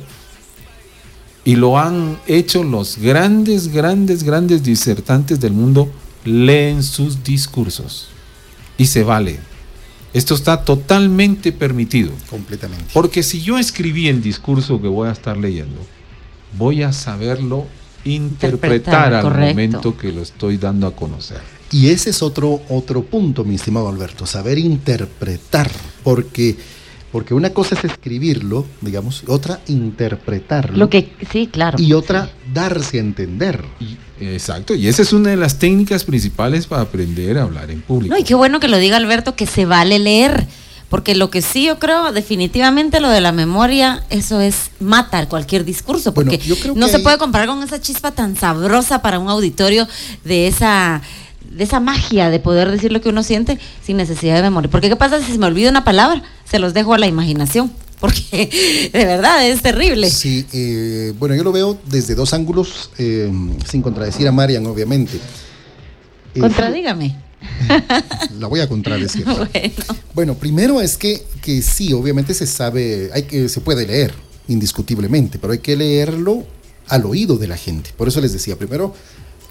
y 1.48 1.56
lo 1.56 1.80
han 1.80 2.20
hecho 2.28 2.62
los 2.62 2.98
grandes, 2.98 3.70
grandes, 3.70 4.24
grandes 4.24 4.64
disertantes 4.64 5.40
del 5.40 5.54
mundo, 5.54 5.90
leen 6.26 6.84
sus 6.84 7.24
discursos. 7.24 8.10
Y 8.78 8.88
se 8.88 9.02
vale. 9.04 9.40
Esto 10.14 10.36
está 10.36 10.66
totalmente 10.66 11.54
permitido. 11.54 12.12
Completamente. 12.30 12.88
Porque 12.92 13.24
si 13.24 13.42
yo 13.42 13.58
escribí 13.58 14.10
el 14.10 14.22
discurso 14.22 14.82
que 14.82 14.90
voy 14.90 15.08
a 15.08 15.14
estar 15.14 15.38
leyendo, 15.38 15.80
voy 16.58 16.84
a 16.84 16.92
saberlo 16.92 17.66
interpretar, 18.04 18.74
Interpretar, 18.74 19.14
al 19.14 19.22
correcto. 19.24 19.48
momento 19.54 19.98
que 19.98 20.12
lo 20.12 20.24
estoy 20.24 20.58
dando 20.58 20.86
a 20.86 20.94
conocer. 20.98 21.40
Y 21.72 21.92
ese 21.92 22.10
es 22.10 22.22
otro, 22.22 22.60
otro 22.68 23.04
punto, 23.04 23.46
mi 23.46 23.56
estimado 23.56 23.88
Alberto, 23.88 24.26
saber 24.26 24.58
interpretar, 24.58 25.72
porque, 26.04 26.58
porque 27.18 27.34
una 27.34 27.50
cosa 27.50 27.74
es 27.74 27.84
escribirlo, 27.84 28.64
digamos, 28.80 29.24
otra 29.26 29.60
interpretarlo, 29.68 30.78
Lo 30.78 30.88
que, 30.88 31.12
sí, 31.32 31.48
claro. 31.52 31.82
y 31.82 31.94
otra 31.94 32.30
darse 32.54 32.98
a 32.98 33.00
entender. 33.00 33.66
Y- 33.80 33.98
exacto, 34.24 34.76
y 34.76 34.88
esa 34.88 35.02
es 35.02 35.14
una 35.14 35.32
de 35.32 35.36
las 35.36 35.58
técnicas 35.58 36.04
principales 36.04 36.68
para 36.68 36.84
aprender 36.84 37.40
a 37.40 37.42
hablar 37.42 37.72
en 37.72 37.82
público. 37.82 38.14
No, 38.14 38.22
y 38.22 38.24
qué 38.24 38.36
bueno 38.36 38.60
que 38.60 38.68
lo 38.68 38.78
diga 38.78 38.98
Alberto, 38.98 39.36
que 39.36 39.48
se 39.48 39.66
vale 39.66 39.98
leer. 39.98 40.46
Porque 40.90 41.16
lo 41.16 41.32
que 41.32 41.42
sí 41.42 41.66
yo 41.66 41.80
creo, 41.80 42.14
definitivamente 42.14 43.00
lo 43.02 43.10
de 43.10 43.20
la 43.20 43.32
memoria, 43.32 44.04
eso 44.12 44.40
es 44.40 44.70
mata 44.80 45.28
cualquier 45.28 45.66
discurso. 45.66 46.12
Bueno, 46.14 46.30
Porque 46.32 46.46
yo 46.48 46.56
creo 46.56 46.76
no 46.76 46.86
que 46.86 46.92
se 46.92 46.98
hay- 46.98 47.04
puede 47.04 47.18
comparar 47.18 47.48
con 47.48 47.64
esa 47.64 47.82
chispa 47.82 48.12
tan 48.12 48.36
sabrosa 48.38 49.02
para 49.02 49.18
un 49.18 49.28
auditorio 49.28 49.88
de 50.24 50.48
esa 50.48 51.02
de 51.58 51.64
esa 51.64 51.80
magia 51.80 52.30
de 52.30 52.40
poder 52.40 52.72
decir 52.72 52.92
lo 52.92 53.02
que 53.02 53.10
uno 53.10 53.24
siente 53.24 53.60
sin 53.84 53.98
necesidad 53.98 54.36
de 54.36 54.44
memoria. 54.44 54.70
Porque 54.70 54.90
qué 54.90 54.96
pasa 54.96 55.22
si 55.22 55.32
se 55.32 55.38
me 55.38 55.48
olvida 55.48 55.70
una 55.70 55.84
palabra, 55.84 56.24
se 56.46 56.60
los 56.60 56.74
dejo 56.74 56.94
a 56.94 56.98
la 56.98 57.08
imaginación. 57.08 57.72
Porque 58.00 58.90
de 58.94 59.06
verdad 59.06 59.48
es 59.48 59.64
terrible. 59.64 60.12
Sí, 60.12 60.46
eh, 60.54 61.14
bueno, 61.18 61.34
yo 61.34 61.44
lo 61.44 61.52
veo 61.52 61.80
desde 61.88 62.14
dos 62.14 62.32
ángulos, 62.32 62.92
eh, 63.00 63.32
sin 63.68 63.82
contradecir 63.82 64.28
a 64.28 64.32
Marian, 64.32 64.66
obviamente. 64.68 65.18
Eh, 66.36 66.40
Contradígame. 66.40 67.16
La 68.40 68.48
voy 68.48 68.60
a 68.60 68.70
contradecir. 68.70 69.26
Bueno. 69.54 69.74
Bueno, 70.14 70.34
primero 70.36 70.82
es 70.82 70.98
que, 70.98 71.24
que 71.42 71.62
sí, 71.62 71.94
obviamente 71.94 72.34
se 72.34 72.46
sabe, 72.46 73.10
hay 73.14 73.24
que, 73.24 73.50
se 73.50 73.62
puede 73.62 73.86
leer, 73.86 74.14
indiscutiblemente, 74.48 75.40
pero 75.40 75.54
hay 75.54 75.60
que 75.60 75.76
leerlo 75.76 76.46
al 76.88 77.06
oído 77.06 77.38
de 77.38 77.48
la 77.48 77.58
gente. 77.58 77.92
Por 77.96 78.08
eso 78.08 78.22
les 78.22 78.34
decía, 78.34 78.56
primero, 78.58 78.94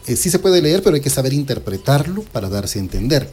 eh, 0.06 0.16
sí 0.16 0.30
se 0.30 0.38
puede 0.38 0.60
leer, 0.62 0.82
pero 0.82 0.94
hay 0.96 1.02
que 1.02 1.10
saber 1.10 1.32
interpretarlo 1.32 2.22
para 2.22 2.48
darse 2.48 2.78
a 2.78 2.82
entender. 2.82 3.30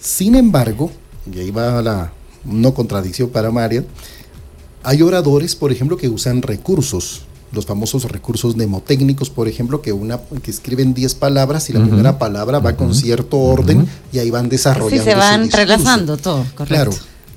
Sin 0.00 0.34
embargo, 0.34 0.90
y 1.32 1.38
ahí 1.40 1.50
va 1.50 1.82
la 1.82 2.12
no 2.44 2.72
contradicción 2.74 3.30
para 3.30 3.50
Marian, 3.50 3.86
hay 4.84 5.02
oradores, 5.02 5.56
por 5.56 5.72
ejemplo, 5.72 5.96
que 5.96 6.08
usan 6.08 6.40
recursos, 6.40 7.22
los 7.52 7.66
famosos 7.66 8.04
recursos 8.04 8.56
mnemotécnicos, 8.56 9.28
por 9.30 9.48
ejemplo, 9.48 9.82
que, 9.82 9.92
una, 9.92 10.20
que 10.42 10.50
escriben 10.50 10.94
10 10.94 11.14
palabras 11.16 11.68
y 11.68 11.72
la 11.72 11.80
primera 11.84 12.18
palabra 12.18 12.58
va 12.60 12.76
con 12.76 12.94
cierto 12.94 13.38
orden 13.38 13.88
y 14.12 14.18
ahí 14.18 14.30
van 14.30 14.44
Sí, 14.44 14.50
desarrollando. 14.50 15.04
se 15.04 15.12
su 15.12 15.18
va 15.18 15.30
discurso. 15.30 15.42
entrelazando 15.44 16.16
todo, 16.16 16.44
correcto. 16.54 16.66
Claro, 16.66 16.90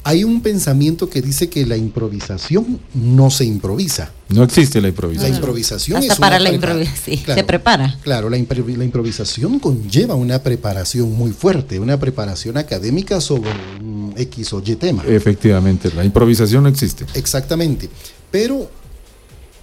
hay 0.03 0.23
un 0.23 0.41
pensamiento 0.41 1.09
que 1.09 1.21
dice 1.21 1.47
que 1.49 1.65
la 1.65 1.77
improvisación 1.77 2.79
no 2.93 3.29
se 3.29 3.45
improvisa. 3.45 4.11
No 4.29 4.43
existe 4.43 4.79
la 4.79 4.87
La 4.87 4.89
improvisación. 4.89 5.35
improvisación 5.35 5.97
Hasta 5.99 6.13
es 6.13 6.19
para 6.19 6.37
una 6.37 6.49
la 6.49 6.53
improvisación, 6.53 7.17
sí, 7.17 7.23
se 7.25 7.43
prepara. 7.43 7.99
Claro, 8.01 8.29
la, 8.29 8.37
la 8.37 8.83
improvisación 8.83 9.59
conlleva 9.59 10.15
una 10.15 10.41
preparación 10.41 11.11
muy 11.13 11.31
fuerte, 11.31 11.79
una 11.79 11.99
preparación 11.99 12.57
académica 12.57 13.21
sobre 13.21 13.51
un 13.79 14.13
X 14.17 14.53
o 14.53 14.63
Y 14.65 14.75
tema. 14.75 15.03
Efectivamente, 15.07 15.91
la 15.95 16.03
improvisación 16.03 16.63
no 16.63 16.69
existe. 16.69 17.05
Exactamente. 17.13 17.87
Pero 18.31 18.71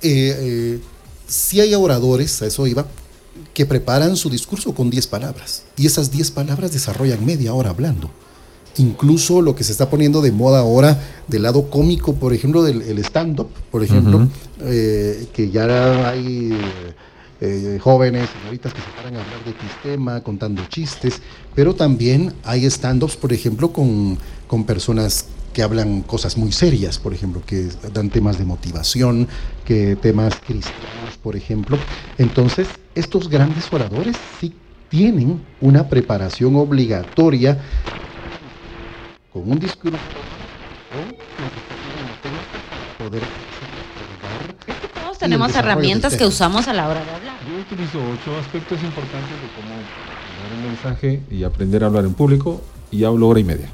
eh, 0.03 0.37
eh, 0.39 0.79
sí 1.27 1.61
hay 1.61 1.75
oradores, 1.75 2.43
a 2.43 2.47
eso 2.47 2.67
iba, 2.67 2.87
que 3.55 3.67
preparan 3.67 4.17
su 4.17 4.31
discurso 4.31 4.73
con 4.73 4.89
10 4.89 5.09
palabras. 5.09 5.65
Y 5.77 5.87
esas 5.87 6.13
10 6.13 6.31
palabras 6.31 6.73
desarrollan 6.73 7.25
media 7.25 7.55
hora 7.55 7.71
hablando. 7.71 8.11
Incluso 8.79 9.43
lo 9.43 9.55
que 9.55 9.65
se 9.65 9.73
está 9.73 9.91
poniendo 9.91 10.23
de 10.23 10.33
moda 10.33 10.61
ahora 10.61 10.99
del 11.27 11.43
lado 11.43 11.69
cómico, 11.69 12.15
por 12.15 12.33
ejemplo, 12.33 12.63
del 12.63 12.83
el 12.83 12.99
stand-up, 12.99 13.49
por 13.71 13.83
ejemplo, 13.83 14.29
eh, 14.61 15.27
que 15.33 15.51
ya 15.51 16.09
hay 16.09 16.57
eh, 17.41 17.79
jóvenes, 17.81 18.29
señoritas 18.41 18.73
que 18.73 18.81
se 18.81 18.89
paran 18.97 19.17
a 19.17 19.21
hablar 19.21 19.45
de 19.45 19.55
tema, 19.83 20.21
contando 20.23 20.65
chistes, 20.69 21.21
pero 21.55 21.75
también 21.75 22.33
hay 22.45 22.65
stand-ups, 22.67 23.17
por 23.17 23.33
ejemplo, 23.33 23.73
con, 23.73 24.19
con 24.47 24.65
personas 24.65 25.27
que 25.53 25.63
hablan 25.63 26.03
cosas 26.03 26.37
muy 26.37 26.53
serias, 26.53 26.99
por 26.99 27.13
ejemplo, 27.13 27.43
que 27.45 27.69
dan 27.93 28.11
temas 28.11 28.39
de 28.39 28.45
motivación, 28.45 29.27
que 29.65 29.97
temas 29.97 30.35
cristianos, 30.37 31.17
por 31.23 31.37
ejemplo. 31.37 31.79
Entonces, 32.17 32.69
estos 32.95 33.29
grandes 33.29 33.73
oradores 33.73 34.17
sí 34.41 34.55
tienen 34.89 35.41
una 35.61 35.89
preparación 35.89 36.57
obligatoria 36.57 37.61
con 39.39 39.53
un 39.53 39.59
discurso 39.59 39.99
o 42.99 43.05
poder 43.05 43.23
Todos 44.95 45.19
tenemos 45.19 45.55
herramientas 45.55 46.17
que 46.17 46.25
usamos 46.27 46.67
a 46.67 46.73
la 46.73 46.89
hora 46.89 47.05
de 47.05 47.11
hablar. 47.11 47.37
Yo 47.49 47.61
utilizo 47.61 47.99
ocho 47.99 48.37
aspectos 48.39 48.83
importantes 48.83 49.31
de 49.31 49.49
cómo 49.55 49.75
dar 49.75 50.53
un 50.57 50.65
mensaje 50.67 51.23
y 51.31 51.45
aprender 51.45 51.85
a 51.85 51.87
hablar 51.87 52.05
en 52.05 52.15
público 52.15 52.61
y 52.91 53.05
hablo 53.05 53.29
hora 53.29 53.41
y 53.41 53.45
media. 53.45 53.69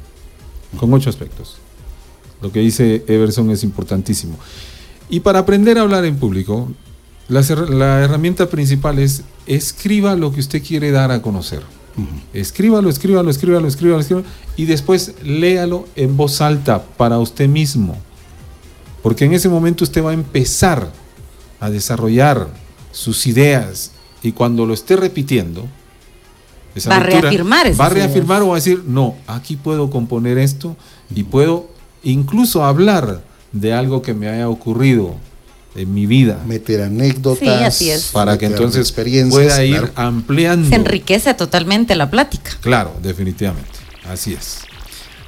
Con 0.77 0.93
ocho 0.93 1.09
aspectos. 1.09 1.57
Lo 2.43 2.53
que 2.53 2.61
dice 2.61 3.05
Everson 3.07 3.51
es 3.51 3.65
importantísimo. 3.65 4.37
Y 5.09 5.21
para 5.21 5.39
aprender 5.39 5.79
a 5.79 5.83
hablar 5.83 6.05
en 6.05 6.17
público, 6.17 6.71
la, 7.29 7.41
la 7.71 8.01
herramienta 8.03 8.51
principal 8.51 8.99
es 8.99 9.23
escriba 9.47 10.15
lo 10.17 10.33
que 10.33 10.41
usted 10.41 10.63
quiere 10.63 10.91
dar 10.91 11.11
a 11.11 11.23
conocer. 11.23 11.63
Escríbalo, 12.33 12.89
escríbalo, 12.89 13.31
escríbalo, 13.31 13.69
escríbalo, 13.69 14.01
escríbalo 14.01 14.27
y 14.57 14.65
después 14.65 15.15
léalo 15.23 15.87
en 15.97 16.17
voz 16.17 16.41
alta 16.41 16.83
para 16.83 17.19
usted 17.19 17.49
mismo. 17.49 17.97
Porque 19.03 19.25
en 19.27 19.35
ese 19.35 19.49
momento 19.49 19.85
usted 19.85 20.03
va 20.03 20.11
a 20.11 20.15
empezar 20.15 20.91
a 21.61 21.71
desarrollar 21.71 22.49
sus 22.91 23.27
ideas 23.27 23.93
y 24.23 24.33
cuando 24.33 24.67
lo 24.67 24.75
esté 24.75 24.97
repitiendo, 24.97 25.67
esa 26.75 26.91
Va 26.91 26.97
a 26.97 27.01
reafirmar 27.01 27.81
va 27.81 27.87
a 27.87 27.91
reafirmar 27.91 28.39
ideas. 28.39 28.47
o 28.47 28.49
va 28.49 28.55
a 28.55 28.59
decir, 28.59 28.83
no, 28.87 29.15
aquí 29.27 29.57
puedo 29.57 29.91
componer 29.91 30.39
esto 30.39 30.77
y 31.15 31.23
puedo 31.23 31.69
incluso 32.03 32.65
hablar 32.65 33.23
de 33.53 33.73
algo 33.73 34.03
que 34.03 34.15
me 34.15 34.29
haya 34.29 34.49
ocurrido 34.49 35.15
en 35.75 35.93
mi 35.93 36.07
vida 36.07 36.41
meter 36.47 36.83
anécdotas 36.83 37.41
Sí, 37.41 37.49
así 37.65 37.91
es. 37.91 38.07
para 38.13 38.39
que 38.39 38.47
entonces 38.47 38.93
pueda 38.93 39.65
ir 39.65 39.77
claro. 39.77 39.93
ampliando. 39.97 40.69
Se 40.69 40.77
enriquece 40.77 41.35
totalmente 41.35 41.95
la 41.97 42.11
plática. 42.11 42.53
Claro, 42.61 42.95
definitivamente. 43.03 43.71
Así 44.09 44.35
es. 44.35 44.61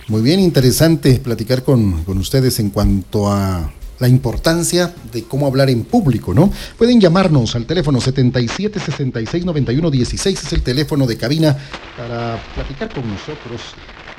Muy 0.09 0.23
bien, 0.23 0.39
interesante 0.39 1.15
platicar 1.19 1.65
con, 1.65 2.05
con 2.05 2.19
ustedes 2.19 2.61
en 2.61 2.71
cuanto 2.71 3.31
a 3.31 3.73
la 3.99 4.09
importancia 4.09 4.95
de 5.13 5.25
cómo 5.25 5.47
hablar 5.47 5.71
en 5.71 5.85
público, 5.85 6.35
¿no? 6.35 6.53
Pueden 6.77 7.01
llamarnos 7.01 7.57
al 7.57 7.65
teléfono 7.67 8.01
77 8.01 8.79
66 8.79 9.45
91 9.45 9.91
16, 9.91 10.43
es 10.45 10.53
el 10.53 10.63
teléfono 10.63 11.07
de 11.07 11.17
cabina 11.17 11.57
para 11.97 12.39
platicar 12.55 12.93
con 12.93 13.09
nosotros. 13.09 13.61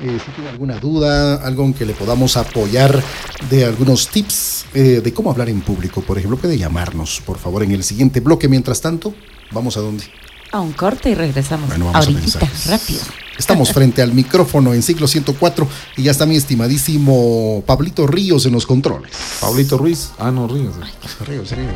Eh, 0.00 0.18
si 0.24 0.30
tiene 0.32 0.50
alguna 0.50 0.78
duda, 0.78 1.36
algo 1.44 1.64
en 1.64 1.74
que 1.74 1.84
le 1.84 1.92
podamos 1.92 2.36
apoyar 2.36 3.02
de 3.50 3.64
algunos 3.64 4.08
tips 4.08 4.66
eh, 4.74 5.00
de 5.02 5.12
cómo 5.12 5.30
hablar 5.30 5.48
en 5.48 5.60
público, 5.60 6.02
por 6.02 6.18
ejemplo, 6.18 6.36
puede 6.38 6.56
llamarnos, 6.56 7.20
por 7.26 7.38
favor, 7.38 7.62
en 7.64 7.72
el 7.72 7.82
siguiente 7.82 8.20
bloque. 8.20 8.48
Mientras 8.48 8.80
tanto, 8.80 9.12
vamos 9.50 9.76
a 9.76 9.80
dónde. 9.80 10.04
A 10.52 10.60
un 10.60 10.72
corte 10.72 11.10
y 11.10 11.14
regresamos. 11.14 11.68
Bueno, 11.68 11.86
vamos 11.86 11.96
a 11.96 11.98
Ahorita, 12.10 12.20
mensajes. 12.20 12.66
rápido. 12.66 13.00
Estamos 13.38 13.72
frente 13.72 14.02
al 14.02 14.12
micrófono 14.14 14.74
en 14.74 14.82
siglo 14.82 15.06
104 15.06 15.68
y 15.96 16.02
ya 16.04 16.10
está 16.10 16.26
mi 16.26 16.36
estimadísimo 16.36 17.62
Pablito 17.66 18.06
Ríos 18.06 18.46
en 18.46 18.52
los 18.52 18.66
controles. 18.66 19.12
Pablito 19.40 19.78
Ruiz. 19.78 20.10
Ah, 20.18 20.30
no, 20.30 20.48
Ríos. 20.48 20.74
Ríos, 21.26 21.50
Ríos. 21.52 21.72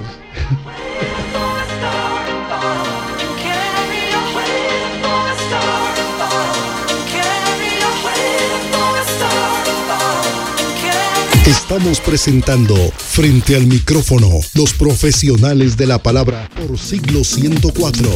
Estamos 11.46 12.00
presentando 12.00 12.74
frente 12.96 13.56
al 13.56 13.66
micrófono 13.66 14.28
los 14.54 14.72
profesionales 14.74 15.76
de 15.76 15.86
la 15.86 15.98
palabra 15.98 16.48
por 16.54 16.78
siglo 16.78 17.24
104. 17.24 18.08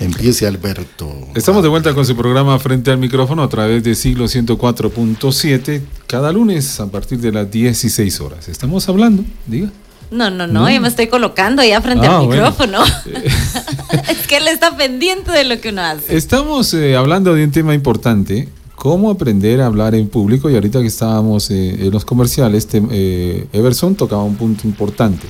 Empiece 0.00 0.46
Alberto. 0.46 1.12
Estamos 1.34 1.62
de 1.62 1.68
vuelta 1.68 1.94
con 1.94 2.06
su 2.06 2.16
programa 2.16 2.58
Frente 2.58 2.90
al 2.90 2.98
Micrófono 2.98 3.42
a 3.42 3.48
través 3.48 3.82
de 3.82 3.94
siglo 3.94 4.26
104.7 4.26 5.80
cada 6.06 6.30
lunes 6.32 6.78
a 6.80 6.86
partir 6.90 7.18
de 7.18 7.32
las 7.32 7.50
16 7.50 8.20
horas. 8.20 8.48
Estamos 8.48 8.88
hablando, 8.88 9.24
diga. 9.46 9.70
No, 10.10 10.30
no, 10.30 10.46
no, 10.46 10.70
yo 10.70 10.80
me 10.80 10.88
estoy 10.88 11.08
colocando 11.08 11.64
ya 11.64 11.80
frente 11.80 12.06
Ah, 12.06 12.18
al 12.18 12.26
bueno. 12.26 12.50
micrófono. 12.50 12.84
es 14.08 14.26
que 14.28 14.36
él 14.36 14.46
está 14.48 14.76
pendiente 14.76 15.32
de 15.32 15.44
lo 15.44 15.60
que 15.60 15.70
uno 15.70 15.82
hace. 15.82 16.16
Estamos 16.16 16.72
eh, 16.74 16.94
hablando 16.94 17.34
de 17.34 17.42
un 17.44 17.50
tema 17.50 17.74
importante, 17.74 18.48
cómo 18.76 19.10
aprender 19.10 19.60
a 19.60 19.66
hablar 19.66 19.94
en 19.94 20.08
público 20.08 20.50
y 20.50 20.54
ahorita 20.54 20.80
que 20.80 20.86
estábamos 20.88 21.50
eh, 21.50 21.86
en 21.86 21.90
los 21.90 22.04
comerciales, 22.04 22.66
te- 22.66 22.82
eh, 22.90 23.46
Everson 23.52 23.94
tocaba 23.94 24.22
un 24.24 24.36
punto 24.36 24.66
importante. 24.66 25.26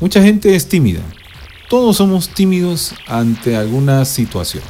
Mucha 0.00 0.22
gente 0.22 0.54
es 0.54 0.66
tímida. 0.66 1.00
Todos 1.68 1.96
somos 1.98 2.28
tímidos 2.30 2.94
ante 3.06 3.56
alguna 3.56 4.04
situación. 4.04 4.64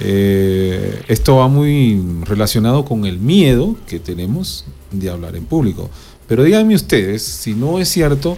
Eh, 0.00 1.02
esto 1.08 1.36
va 1.36 1.48
muy 1.48 2.00
relacionado 2.24 2.84
con 2.84 3.04
el 3.04 3.18
miedo 3.18 3.76
que 3.88 3.98
tenemos 3.98 4.64
de 4.92 5.10
hablar 5.10 5.34
en 5.36 5.44
público. 5.44 5.90
Pero 6.26 6.44
díganme 6.44 6.74
ustedes 6.74 7.22
si 7.22 7.54
no 7.54 7.78
es 7.78 7.88
cierto 7.88 8.36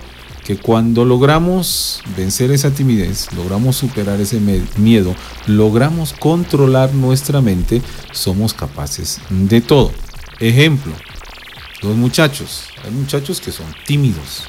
que 0.50 0.56
cuando 0.56 1.04
logramos 1.04 2.02
vencer 2.16 2.50
esa 2.50 2.72
timidez, 2.72 3.32
logramos 3.34 3.76
superar 3.76 4.20
ese 4.20 4.40
miedo, 4.78 5.14
logramos 5.46 6.12
controlar 6.12 6.92
nuestra 6.92 7.40
mente, 7.40 7.80
somos 8.10 8.52
capaces 8.52 9.20
de 9.30 9.60
todo. 9.60 9.92
Ejemplo, 10.40 10.92
los 11.82 11.94
muchachos. 11.94 12.64
Hay 12.84 12.90
muchachos 12.90 13.40
que 13.40 13.52
son 13.52 13.66
tímidos 13.86 14.42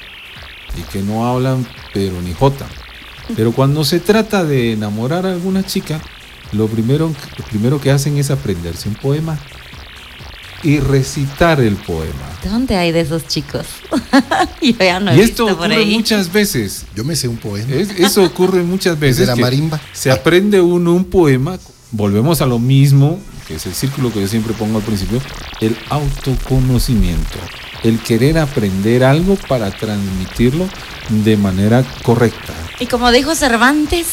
y 0.75 0.81
que 0.91 1.03
no 1.03 1.27
hablan 1.27 1.67
pero 1.93 2.19
ni 2.23 2.33
jota. 2.33 2.65
Pero 3.35 3.51
cuando 3.51 3.83
se 3.83 3.99
trata 3.99 4.43
de 4.43 4.73
enamorar 4.73 5.27
a 5.27 5.31
alguna 5.31 5.63
chica, 5.63 6.01
lo 6.51 6.65
primero, 6.65 7.13
lo 7.37 7.45
primero 7.45 7.79
que 7.79 7.91
hacen 7.91 8.17
es 8.17 8.31
aprenderse 8.31 8.89
un 8.89 8.95
poema 8.95 9.37
y 10.63 10.79
recitar 10.79 11.59
el 11.59 11.75
poema. 11.75 12.13
¿Dónde 12.43 12.75
hay 12.75 12.91
de 12.91 13.01
esos 13.01 13.27
chicos? 13.27 13.65
yo 14.61 14.71
ya 14.79 14.99
no 14.99 15.11
he 15.11 15.17
y 15.17 15.21
esto 15.21 15.45
visto 15.45 15.57
por 15.57 15.67
ocurre 15.67 15.75
ahí. 15.77 15.93
muchas 15.95 16.31
veces. 16.31 16.85
Yo 16.95 17.03
me 17.03 17.15
sé 17.15 17.27
un 17.27 17.37
poema. 17.37 17.73
Es- 17.73 17.91
eso 17.99 18.23
ocurre 18.23 18.63
muchas 18.63 18.99
veces. 18.99 19.19
Desde 19.27 19.35
la 19.35 19.41
marimba. 19.41 19.79
Se 19.93 20.11
aprende 20.11 20.59
uno 20.61 20.93
un 20.93 21.05
poema, 21.05 21.57
volvemos 21.91 22.41
a 22.41 22.45
lo 22.45 22.59
mismo, 22.59 23.19
que 23.47 23.55
es 23.55 23.65
el 23.65 23.73
círculo 23.73 24.11
que 24.13 24.21
yo 24.21 24.27
siempre 24.27 24.53
pongo 24.53 24.77
al 24.77 24.83
principio, 24.83 25.21
el 25.61 25.75
autoconocimiento, 25.89 27.37
el 27.83 27.99
querer 27.99 28.37
aprender 28.37 29.03
algo 29.03 29.35
para 29.47 29.71
transmitirlo 29.71 30.67
de 31.09 31.37
manera 31.37 31.83
correcta. 32.03 32.53
Y 32.79 32.85
como 32.87 33.11
dijo 33.11 33.35
Cervantes, 33.35 34.07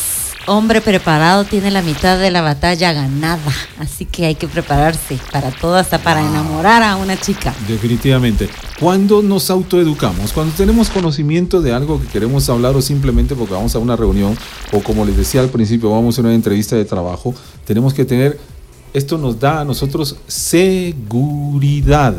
hombre 0.48 0.80
preparado 0.80 1.44
tiene 1.44 1.70
la 1.70 1.82
mitad 1.82 2.18
de 2.18 2.30
la 2.30 2.40
batalla 2.40 2.92
ganada. 2.92 3.52
Así 3.78 4.04
que 4.04 4.26
hay 4.26 4.34
que 4.34 4.48
prepararse 4.48 5.18
para 5.30 5.50
todo, 5.50 5.76
hasta 5.76 5.98
para 5.98 6.20
enamorar 6.20 6.82
a 6.82 6.96
una 6.96 7.16
chica. 7.16 7.54
Definitivamente. 7.68 8.48
Cuando 8.80 9.22
nos 9.22 9.50
autoeducamos, 9.50 10.32
cuando 10.32 10.54
tenemos 10.54 10.88
conocimiento 10.90 11.60
de 11.60 11.72
algo 11.72 12.00
que 12.00 12.06
queremos 12.08 12.48
hablar 12.48 12.74
o 12.76 12.82
simplemente 12.82 13.34
porque 13.34 13.54
vamos 13.54 13.74
a 13.74 13.78
una 13.78 13.96
reunión 13.96 14.36
o 14.72 14.80
como 14.80 15.04
les 15.04 15.16
decía 15.16 15.40
al 15.40 15.50
principio, 15.50 15.90
vamos 15.90 16.18
a 16.18 16.22
una 16.22 16.34
entrevista 16.34 16.76
de 16.76 16.84
trabajo, 16.84 17.34
tenemos 17.64 17.92
que 17.92 18.04
tener, 18.04 18.38
esto 18.94 19.18
nos 19.18 19.38
da 19.38 19.60
a 19.60 19.64
nosotros 19.64 20.16
seguridad. 20.26 22.14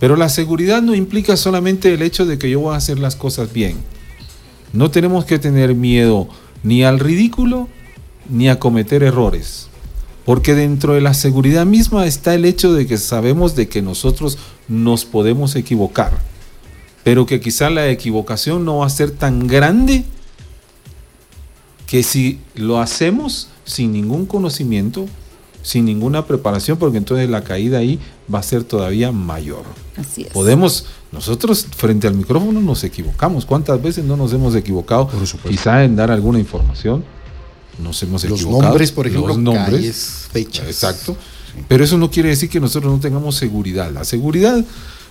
Pero 0.00 0.16
la 0.16 0.28
seguridad 0.28 0.80
no 0.80 0.94
implica 0.94 1.36
solamente 1.36 1.92
el 1.92 2.02
hecho 2.02 2.24
de 2.24 2.38
que 2.38 2.50
yo 2.50 2.60
voy 2.60 2.74
a 2.74 2.78
hacer 2.78 2.98
las 2.98 3.16
cosas 3.16 3.52
bien. 3.52 3.76
No 4.72 4.90
tenemos 4.90 5.24
que 5.24 5.38
tener 5.38 5.74
miedo 5.74 6.28
ni 6.62 6.84
al 6.84 7.00
ridículo 7.00 7.68
ni 8.28 8.48
a 8.48 8.58
cometer 8.58 9.02
errores. 9.02 9.68
Porque 10.24 10.54
dentro 10.54 10.94
de 10.94 11.00
la 11.00 11.14
seguridad 11.14 11.64
misma 11.64 12.06
está 12.06 12.34
el 12.34 12.44
hecho 12.44 12.72
de 12.72 12.86
que 12.86 12.98
sabemos 12.98 13.56
de 13.56 13.68
que 13.68 13.80
nosotros 13.80 14.38
nos 14.68 15.04
podemos 15.04 15.56
equivocar. 15.56 16.12
Pero 17.02 17.24
que 17.24 17.40
quizá 17.40 17.70
la 17.70 17.88
equivocación 17.88 18.64
no 18.64 18.78
va 18.78 18.86
a 18.86 18.90
ser 18.90 19.10
tan 19.10 19.46
grande 19.46 20.04
que 21.86 22.02
si 22.02 22.40
lo 22.54 22.80
hacemos 22.80 23.48
sin 23.64 23.92
ningún 23.92 24.26
conocimiento, 24.26 25.06
sin 25.62 25.84
ninguna 25.84 26.24
preparación, 26.26 26.78
porque 26.78 26.98
entonces 26.98 27.28
la 27.28 27.42
caída 27.44 27.78
ahí 27.78 27.98
va 28.32 28.38
a 28.38 28.42
ser 28.42 28.64
todavía 28.64 29.12
mayor. 29.12 29.62
Así 29.96 30.22
es. 30.22 30.28
Podemos, 30.28 30.86
nosotros 31.12 31.66
frente 31.76 32.06
al 32.06 32.14
micrófono 32.14 32.60
nos 32.60 32.84
equivocamos. 32.84 33.44
¿Cuántas 33.44 33.82
veces 33.82 34.04
no 34.04 34.16
nos 34.16 34.32
hemos 34.32 34.54
equivocado? 34.54 35.08
Por 35.08 35.26
supuesto. 35.26 35.50
Quizá 35.50 35.84
en 35.84 35.96
dar 35.96 36.10
alguna 36.10 36.38
información 36.38 37.04
nos 37.82 38.02
hemos 38.02 38.24
Los 38.24 38.40
equivocado. 38.40 38.70
nombres, 38.70 38.92
por 38.92 39.06
ejemplo, 39.06 39.28
Los 39.28 39.38
nombres. 39.38 39.66
calles, 39.70 40.28
fechas. 40.32 40.66
Exacto. 40.66 41.16
Pero 41.66 41.84
eso 41.84 41.98
no 41.98 42.10
quiere 42.10 42.28
decir 42.28 42.48
que 42.48 42.60
nosotros 42.60 42.92
no 42.92 43.00
tengamos 43.00 43.36
seguridad. 43.36 43.90
La 43.90 44.04
seguridad 44.04 44.64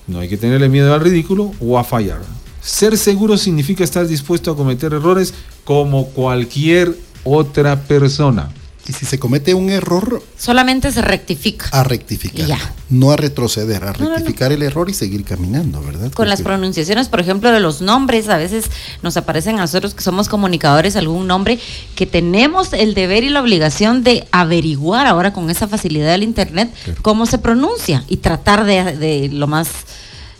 no 0.08 0.20
hay 0.20 0.30
que 0.30 0.38
tenerle 0.38 0.70
miedo 0.70 0.94
al 0.94 1.02
ridículo 1.02 1.52
o 1.60 1.78
a 1.78 1.84
fallar. 1.84 2.22
Ser 2.62 2.98
seguro 2.98 3.38
significa 3.38 3.84
estar 3.84 4.08
dispuesto 4.08 4.52
a 4.52 4.56
cometer 4.56 4.94
errores 4.94 5.34
como 5.64 6.08
cualquier 6.08 6.96
otra 7.24 7.82
persona. 7.84 8.50
Y 8.88 8.94
si 8.94 9.06
se 9.06 9.20
comete 9.20 9.54
un 9.54 9.70
error, 9.70 10.24
Solamente 10.38 10.92
se 10.94 11.02
rectifica. 11.02 11.68
a 11.72 11.84
rectificar. 11.84 12.48
Ya. 12.48 12.58
No 12.90 13.12
a 13.12 13.18
retroceder, 13.18 13.84
a 13.84 13.92
No, 13.92 13.98
no, 14.00 14.10
no. 14.10 14.16
rectificar 14.16 14.52
el 14.54 14.62
error 14.64 14.90
y 14.90 14.94
seguir 14.94 15.26
caminando, 15.26 15.82
¿verdad? 15.82 16.12
Con 16.14 16.30
las 16.30 16.42
pronunciaciones, 16.42 17.10
por 17.10 17.20
ejemplo, 17.20 17.52
de 17.52 17.60
los 17.60 17.82
nombres, 17.82 18.30
a 18.30 18.38
veces 18.38 18.66
nos 19.04 19.18
aparecen 19.18 19.58
a 19.58 19.62
nosotros 19.62 19.94
que 19.94 20.02
somos 20.04 20.30
comunicadores 20.30 20.96
algún 20.96 21.28
nombre 21.28 21.60
que 21.96 22.06
tenemos 22.06 22.72
el 22.72 22.94
deber 22.94 23.26
y 23.26 23.30
la 23.30 23.42
obligación 23.42 24.04
de 24.04 24.26
averiguar 24.32 25.06
ahora 25.06 25.34
con 25.34 25.50
esa 25.50 25.68
facilidad 25.68 26.12
del 26.12 26.24
Internet 26.24 26.74
cómo 27.02 27.26
se 27.26 27.40
pronuncia 27.40 28.04
y 28.08 28.18
tratar 28.18 28.64
de, 28.64 28.96
de 28.96 29.28
lo 29.30 29.48
más 29.48 29.68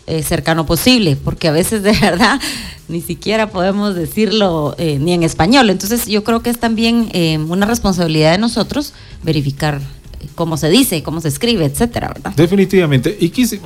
eh, 0.08 0.22
cercano 0.22 0.64
posible, 0.64 1.16
porque 1.16 1.48
a 1.48 1.52
veces 1.52 1.82
de 1.82 1.92
verdad 2.00 2.40
ni 2.88 3.02
siquiera 3.02 3.50
podemos 3.50 3.94
decirlo 3.94 4.74
eh, 4.78 4.98
ni 4.98 5.12
en 5.12 5.22
español. 5.22 5.68
Entonces 5.68 6.06
yo 6.06 6.24
creo 6.24 6.40
que 6.42 6.50
es 6.50 6.58
también 6.58 7.10
eh, 7.12 7.38
una 7.38 7.66
responsabilidad 7.66 8.32
de 8.32 8.38
nosotros 8.38 8.94
verificar 9.22 9.80
cómo 10.34 10.56
se 10.56 10.70
dice, 10.70 11.02
cómo 11.02 11.20
se 11.20 11.28
escribe, 11.28 11.66
etcétera, 11.66 12.08
¿verdad? 12.08 12.32
Definitivamente. 12.34 13.16
Y 13.20 13.28
quise, 13.28 13.60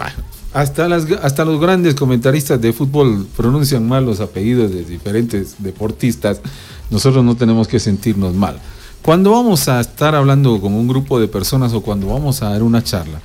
hasta, 0.53 0.89
las, 0.89 1.07
hasta 1.23 1.45
los 1.45 1.61
grandes 1.61 1.95
comentaristas 1.95 2.61
de 2.61 2.73
fútbol 2.73 3.27
pronuncian 3.37 3.87
mal 3.87 4.05
los 4.05 4.21
apellidos 4.21 4.73
de 4.73 4.85
diferentes 4.85 5.57
deportistas. 5.59 6.41
Nosotros 6.91 7.25
no 7.25 7.37
tenemos 7.37 7.69
que 7.69 7.79
sentirnos 7.79 8.35
mal. 8.35 8.59
Cuando 9.01 9.31
vamos 9.31 9.69
a 9.69 9.81
estar 9.81 10.15
hablando 10.15 10.61
con 10.61 10.75
un 10.75 10.89
grupo 10.89 11.19
de 11.19 11.29
personas 11.29 11.73
o 11.73 11.81
cuando 11.83 12.09
vamos 12.09 12.43
a 12.43 12.51
dar 12.51 12.63
una 12.63 12.83
charla, 12.83 13.21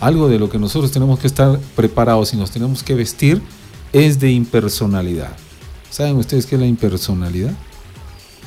algo 0.00 0.28
de 0.28 0.38
lo 0.38 0.48
que 0.48 0.58
nosotros 0.58 0.92
tenemos 0.92 1.18
que 1.18 1.26
estar 1.26 1.58
preparados 1.76 2.32
y 2.34 2.36
nos 2.36 2.50
tenemos 2.50 2.82
que 2.82 2.94
vestir 2.94 3.42
es 3.92 4.20
de 4.20 4.30
impersonalidad. 4.30 5.36
¿Saben 5.90 6.16
ustedes 6.16 6.46
qué 6.46 6.56
es 6.56 6.60
la 6.60 6.66
impersonalidad? 6.66 7.52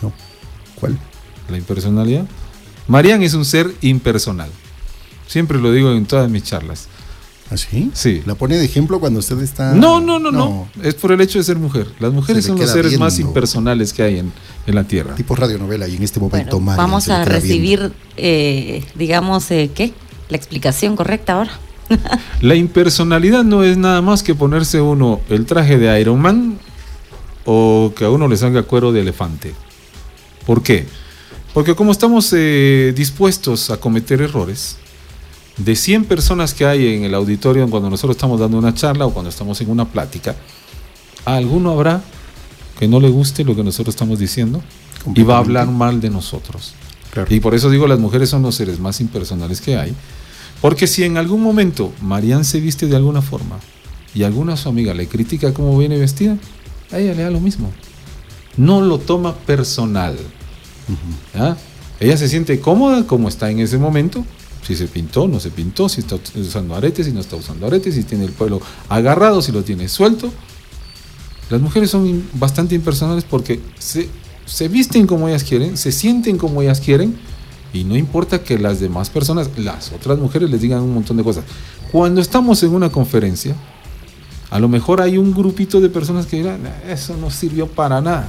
No. 0.02 0.14
¿Cuál? 0.80 0.98
La 1.50 1.58
impersonalidad. 1.58 2.26
Marian 2.88 3.22
es 3.24 3.34
un 3.34 3.46
ser 3.46 3.74
impersonal. 3.82 4.50
Siempre 5.28 5.60
lo 5.60 5.72
digo 5.72 5.92
en 5.92 6.06
todas 6.06 6.30
mis 6.30 6.44
charlas. 6.44 6.88
¿Así? 7.50 7.92
Sí. 7.94 8.22
La 8.26 8.36
pone 8.36 8.58
de 8.58 8.64
ejemplo 8.64 9.00
cuando 9.02 9.20
usted 9.20 9.38
está. 9.42 9.74
No, 9.74 10.00
no, 10.00 10.20
no, 10.20 10.32
no, 10.32 10.70
Es 10.82 10.96
por 10.96 11.12
el 11.12 11.20
hecho 11.20 11.38
de 11.38 11.44
ser 11.44 11.58
mujer. 11.58 11.88
Las 12.00 12.14
mujeres 12.14 12.46
son 12.46 12.58
los 12.58 12.70
seres 12.70 12.98
más 12.98 13.20
impersonales 13.20 13.92
que 13.92 14.04
hay 14.04 14.20
en, 14.20 14.32
en 14.66 14.76
la 14.76 14.86
Tierra. 14.86 15.16
Tipo 15.16 15.36
radionovela 15.36 15.88
y 15.88 15.98
en 15.98 16.04
este 16.04 16.22
momento 16.22 16.58
Bueno, 16.58 16.66
Marian 16.66 16.78
vamos 16.78 17.10
a 17.10 17.26
recibir, 17.26 17.92
eh, 18.16 18.86
digamos, 18.96 19.52
eh, 19.52 19.70
¿qué? 19.76 19.94
La 20.32 20.38
explicación 20.38 20.96
correcta 20.96 21.34
ahora. 21.34 21.52
La 22.41 22.56
impersonalidad 22.56 23.44
no 23.44 23.65
es 23.65 23.76
nada 23.78 24.02
más 24.02 24.24
que 24.24 24.34
ponerse 24.34 24.80
uno 24.80 25.20
el 25.30 25.46
traje 25.46 25.78
de 25.78 26.00
Iron 26.00 26.22
Man 26.22 26.58
o 27.44 27.91
que 27.94 28.06
a 28.06 28.10
uno 28.10 28.30
le 28.30 28.38
salga 28.38 28.63
cuero 28.63 28.94
de 28.94 29.02
elefante. 29.02 29.54
¿Por 30.46 30.63
qué? 30.63 30.88
Porque 31.54 31.76
como 31.76 31.91
estamos 31.91 32.32
eh, 32.34 32.94
dispuestos 32.96 33.72
a 33.72 33.78
cometer 33.78 34.22
errores, 34.22 34.78
de 35.58 35.76
100 35.76 36.06
personas 36.06 36.54
que 36.54 36.65
hay 36.65 36.96
en 36.96 37.04
el 37.04 37.13
auditorio 37.13 37.70
cuando 37.70 37.89
nosotros 37.89 38.15
estamos 38.15 38.39
dando 38.39 38.58
una 38.58 38.74
charla 38.74 39.06
o 39.06 39.13
cuando 39.13 39.30
estamos 39.30 39.60
en 39.60 39.70
una 39.70 39.84
plática, 39.84 40.34
a 41.26 41.36
alguno 41.36 41.72
habrá 41.72 42.02
que 42.80 42.88
no 42.88 43.02
le 43.02 43.10
guste 43.10 43.44
lo 43.44 43.54
que 43.54 43.65
nosotros 43.65 43.94
estamos 43.94 44.17
diciendo 44.17 44.63
y 45.13 45.24
va 45.24 45.36
a 45.36 45.39
hablar 45.39 45.67
mal 45.67 46.00
de 46.00 46.10
nosotros. 46.10 46.74
Claro. 47.12 47.36
Y 47.36 47.41
por 47.41 47.54
eso 47.54 47.70
digo, 47.70 47.86
las 47.86 48.00
mujeres 48.00 48.30
son 48.30 48.44
los 48.44 48.56
seres 48.56 48.80
más 48.80 49.02
impersonales 49.02 49.60
que 49.60 49.76
hay. 49.76 49.94
Porque 50.62 50.86
si 50.86 51.04
en 51.04 51.17
algún 51.17 51.41
momento 51.41 51.91
Marianne 52.02 52.43
se 52.43 52.60
viste 52.60 52.86
de 52.86 52.95
alguna 52.95 53.21
forma 53.21 53.60
y 54.13 54.24
alguna 54.24 54.56
su 54.56 54.69
amiga 54.69 54.93
le 54.93 55.08
critica 55.08 55.54
cómo 55.54 55.78
viene 55.78 55.97
vestida, 55.97 56.38
a 56.91 57.00
ella 57.00 57.15
le 57.15 57.24
da 57.24 57.32
lo 57.32 57.39
mismo. 57.39 57.71
No 58.58 58.82
lo 58.82 59.00
toma 59.00 59.36
personal. 59.36 60.15
¿ya? 61.34 61.58
Ella 62.00 62.17
se 62.17 62.28
siente 62.30 62.60
cómoda 62.60 63.08
como 63.08 63.28
está 63.28 63.50
en 63.50 63.60
ese 63.60 63.78
momento. 63.78 64.24
Si 64.67 64.76
se 64.76 64.88
pintó, 64.88 65.28
no 65.28 65.39
se 65.39 65.50
pintó, 65.50 65.89
si 65.89 66.02
está 66.02 66.17
usando 66.36 66.76
aretes, 66.76 67.08
si 67.08 67.12
no 67.12 67.19
está 67.19 67.36
usando 67.36 67.65
aretes, 67.65 67.95
si 67.95 68.04
tiene 68.04 68.26
el 68.26 68.32
pelo 68.32 68.62
agarrado, 68.89 69.41
si 69.41 69.52
lo 69.52 69.63
tiene 69.63 69.89
suelto. 69.89 70.32
Las 71.50 71.60
mujeres 71.60 71.89
son 71.89 72.24
bastante 72.34 72.76
impersonales 72.76 73.24
porque 73.24 73.60
se, 73.80 74.08
se 74.45 74.67
visten 74.67 75.08
como 75.08 75.28
ellas 75.28 75.43
quieren, 75.43 75.76
se 75.78 75.91
sienten 75.91 76.38
como 76.38 76.62
ellas 76.62 76.80
quieren 76.80 77.17
y 77.73 77.84
no 77.84 77.95
importa 77.95 78.43
que 78.43 78.57
las 78.60 78.79
demás 78.79 79.10
personas, 79.10 79.49
las 79.57 79.91
otras 79.91 80.19
mujeres 80.19 80.49
les 80.49 80.62
digan 80.62 80.81
un 80.81 80.93
montón 80.93 81.17
de 81.17 81.23
cosas. 81.23 81.45
Cuando 81.91 82.21
estamos 82.21 82.62
en 82.63 82.73
una 82.73 82.89
conferencia, 82.89 83.55
a 84.49 84.60
lo 84.60 84.67
mejor 84.67 85.01
hay 85.01 85.17
un 85.17 85.34
grupito 85.34 85.79
de 85.79 85.89
personas 85.89 86.25
que 86.25 86.38
dirán, 86.38 86.63
"Nah, 86.63 86.91
eso 86.91 87.15
no 87.17 87.29
sirvió 87.31 87.67
para 87.67 88.01
nada. 88.01 88.27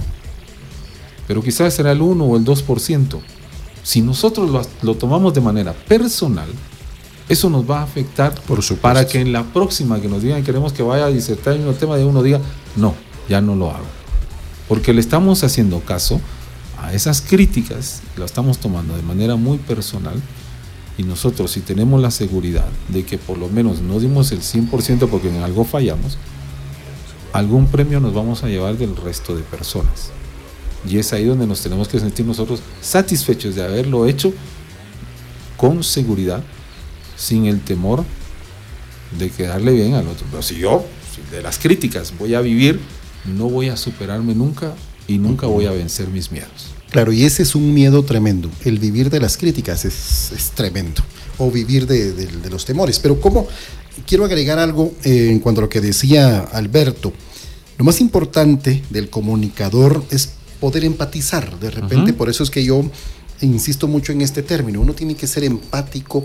Pero 1.26 1.42
quizás 1.42 1.74
será 1.74 1.92
el 1.92 2.00
1 2.02 2.24
o 2.24 2.36
el 2.36 2.44
2%. 2.44 3.20
Si 3.82 4.00
nosotros 4.00 4.50
lo, 4.50 4.62
lo 4.82 4.94
tomamos 4.96 5.34
de 5.34 5.40
manera 5.40 5.72
personal, 5.72 6.48
eso 7.28 7.48
nos 7.50 7.68
va 7.68 7.80
a 7.80 7.82
afectar 7.84 8.32
Por 8.46 8.62
supuesto. 8.62 8.82
para 8.82 9.06
que 9.06 9.20
en 9.20 9.32
la 9.32 9.42
próxima 9.44 10.00
que 10.00 10.08
nos 10.08 10.22
digan 10.22 10.42
queremos 10.44 10.72
que 10.72 10.82
vaya 10.82 11.06
a 11.06 11.08
disertar 11.08 11.54
en 11.54 11.66
un 11.66 11.74
tema 11.74 11.96
de 11.96 12.04
uno 12.04 12.22
diga, 12.22 12.40
no, 12.76 12.94
ya 13.28 13.40
no 13.40 13.56
lo 13.56 13.70
hago. 13.70 13.86
Porque 14.68 14.92
le 14.92 15.00
estamos 15.00 15.42
haciendo 15.42 15.80
caso 15.80 16.20
a 16.82 16.92
esas 16.92 17.20
críticas, 17.20 18.02
lo 18.16 18.24
estamos 18.24 18.58
tomando 18.58 18.96
de 18.96 19.02
manera 19.02 19.36
muy 19.36 19.58
personal 19.58 20.20
y 20.98 21.04
nosotros 21.04 21.52
si 21.52 21.60
tenemos 21.60 22.02
la 22.02 22.10
seguridad 22.10 22.66
de 22.88 23.04
que 23.04 23.18
por 23.18 23.38
lo 23.38 23.48
menos 23.48 23.80
no 23.80 24.00
dimos 24.00 24.32
el 24.32 24.40
100% 24.40 25.08
porque 25.08 25.28
en 25.28 25.42
algo 25.42 25.64
fallamos, 25.64 26.18
algún 27.32 27.66
premio 27.68 28.00
nos 28.00 28.12
vamos 28.12 28.42
a 28.42 28.48
llevar 28.48 28.76
del 28.76 28.96
resto 28.96 29.34
de 29.36 29.42
personas. 29.42 30.10
Y 30.88 30.98
es 30.98 31.12
ahí 31.12 31.24
donde 31.24 31.46
nos 31.46 31.62
tenemos 31.62 31.86
que 31.86 32.00
sentir 32.00 32.26
nosotros 32.26 32.60
satisfechos 32.80 33.54
de 33.54 33.62
haberlo 33.62 34.06
hecho 34.06 34.32
con 35.56 35.84
seguridad, 35.84 36.42
sin 37.16 37.46
el 37.46 37.60
temor 37.60 38.04
de 39.16 39.30
quedarle 39.30 39.72
bien 39.72 39.94
al 39.94 40.08
otro. 40.08 40.26
Pero 40.28 40.42
si 40.42 40.56
yo, 40.56 40.84
de 41.30 41.40
las 41.40 41.58
críticas, 41.58 42.12
voy 42.18 42.34
a 42.34 42.40
vivir, 42.40 42.80
no 43.24 43.48
voy 43.48 43.68
a 43.68 43.76
superarme 43.76 44.34
nunca 44.34 44.74
y 45.06 45.18
nunca 45.18 45.46
voy 45.46 45.66
a 45.66 45.70
vencer 45.70 46.08
mis 46.08 46.32
miedos. 46.32 46.71
Claro, 46.92 47.12
y 47.12 47.24
ese 47.24 47.42
es 47.42 47.54
un 47.54 47.72
miedo 47.74 48.02
tremendo. 48.04 48.50
El 48.64 48.78
vivir 48.78 49.08
de 49.10 49.18
las 49.18 49.36
críticas 49.36 49.84
es, 49.84 50.30
es 50.36 50.50
tremendo. 50.50 51.02
O 51.38 51.50
vivir 51.50 51.86
de, 51.86 52.12
de- 52.12 52.26
de 52.26 52.50
los 52.50 52.64
temores. 52.66 52.98
Pero 52.98 53.20
como 53.20 53.46
quiero 54.06 54.24
agregar 54.24 54.58
algo 54.58 54.92
eh, 55.04 55.28
en 55.30 55.38
cuanto 55.40 55.60
a 55.60 55.64
lo 55.64 55.68
que 55.68 55.80
decía 55.80 56.38
Alberto. 56.40 57.12
Lo 57.78 57.84
más 57.84 58.00
importante 58.00 58.82
del 58.90 59.08
comunicador 59.08 60.04
es 60.10 60.34
poder 60.60 60.84
empatizar. 60.84 61.58
De 61.58 61.70
repente, 61.70 62.12
por 62.12 62.28
eso 62.28 62.42
es 62.44 62.50
que 62.50 62.62
yo 62.62 62.84
insisto 63.40 63.88
mucho 63.88 64.12
en 64.12 64.20
este 64.20 64.42
término. 64.42 64.80
Uno 64.80 64.92
tiene 64.94 65.14
que 65.16 65.26
ser 65.26 65.44
empático 65.44 66.24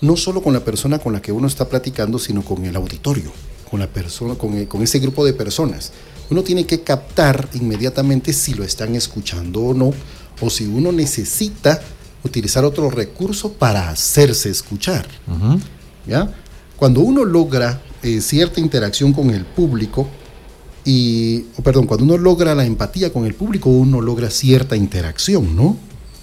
no 0.00 0.16
solo 0.16 0.42
con 0.42 0.52
la 0.52 0.64
persona 0.64 0.98
con 0.98 1.12
la 1.12 1.22
que 1.22 1.32
uno 1.32 1.46
está 1.46 1.68
platicando, 1.68 2.18
sino 2.18 2.42
con 2.44 2.64
el 2.66 2.76
auditorio, 2.76 3.32
con 3.70 3.80
la 3.80 3.86
persona, 3.86 4.34
con, 4.34 4.54
el- 4.54 4.66
con 4.68 4.82
ese 4.82 4.98
grupo 4.98 5.24
de 5.24 5.32
personas. 5.32 5.92
Uno 6.30 6.42
tiene 6.42 6.66
que 6.66 6.82
captar 6.82 7.48
inmediatamente 7.54 8.32
si 8.32 8.54
lo 8.54 8.64
están 8.64 8.94
escuchando 8.94 9.60
o 9.60 9.74
no, 9.74 9.92
o 10.40 10.50
si 10.50 10.66
uno 10.66 10.92
necesita 10.92 11.80
utilizar 12.22 12.64
otro 12.64 12.90
recurso 12.90 13.52
para 13.52 13.90
hacerse 13.90 14.50
escuchar. 14.50 15.06
¿ya? 16.06 16.32
Cuando 16.76 17.00
uno 17.00 17.24
logra 17.24 17.80
eh, 18.02 18.20
cierta 18.20 18.60
interacción 18.60 19.12
con 19.12 19.30
el 19.30 19.44
público, 19.44 20.08
y, 20.84 21.40
perdón, 21.62 21.86
cuando 21.86 22.04
uno 22.04 22.16
logra 22.16 22.54
la 22.54 22.64
empatía 22.64 23.12
con 23.12 23.26
el 23.26 23.34
público, 23.34 23.68
uno 23.68 24.00
logra 24.00 24.30
cierta 24.30 24.74
interacción, 24.74 25.54
¿no? 25.54 25.76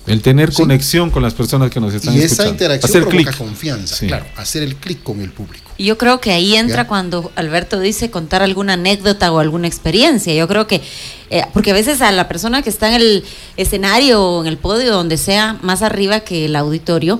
El 0.08 0.22
tener 0.22 0.52
Sí. 0.52 0.58
conexión 0.62 1.10
con 1.10 1.24
las 1.24 1.34
personas 1.34 1.72
que 1.72 1.80
nos 1.80 1.94
están 1.94 2.13
Y 2.13 2.20
escuchando. 2.20 2.44
esa 2.44 2.52
interacción 2.52 2.89
Hacer 2.89 3.02
provoca 3.10 3.32
clic. 3.32 3.38
confianza, 3.38 3.96
Sí. 3.96 4.08
claro, 4.08 4.26
hacer 4.38 4.63
el 4.63 4.76
clic 4.76 5.02
con 5.04 5.20
el 5.22 5.32
público. 5.32 5.65
Y 5.78 5.86
yo 5.86 5.98
creo 5.98 6.22
que 6.22 6.32
ahí 6.32 6.56
entra 6.56 6.84
Ya. 6.84 6.88
cuando 6.88 7.32
Alberto 7.36 7.80
dice 7.80 8.10
contar 8.12 8.41
alguna 8.41 8.74
anécdota 8.74 9.32
o 9.32 9.39
alguna 9.39 9.68
experiencia. 9.68 10.34
Yo 10.34 10.48
creo 10.48 10.68
que, 10.68 10.82
eh, 11.29 11.44
porque 11.54 11.71
a 11.71 11.73
veces 11.73 12.02
a 12.02 12.12
la 12.12 12.27
persona 12.27 12.62
que 12.62 12.69
está 12.69 12.88
en 12.90 12.96
el 13.02 13.23
escenario 13.58 14.23
o 14.23 14.42
en 14.42 14.48
el 14.48 14.58
podio, 14.58 14.92
donde 14.94 15.17
sea, 15.17 15.58
más 15.63 15.82
arriba 15.82 16.21
que 16.21 16.46
el 16.46 16.56
auditorio, 16.56 17.19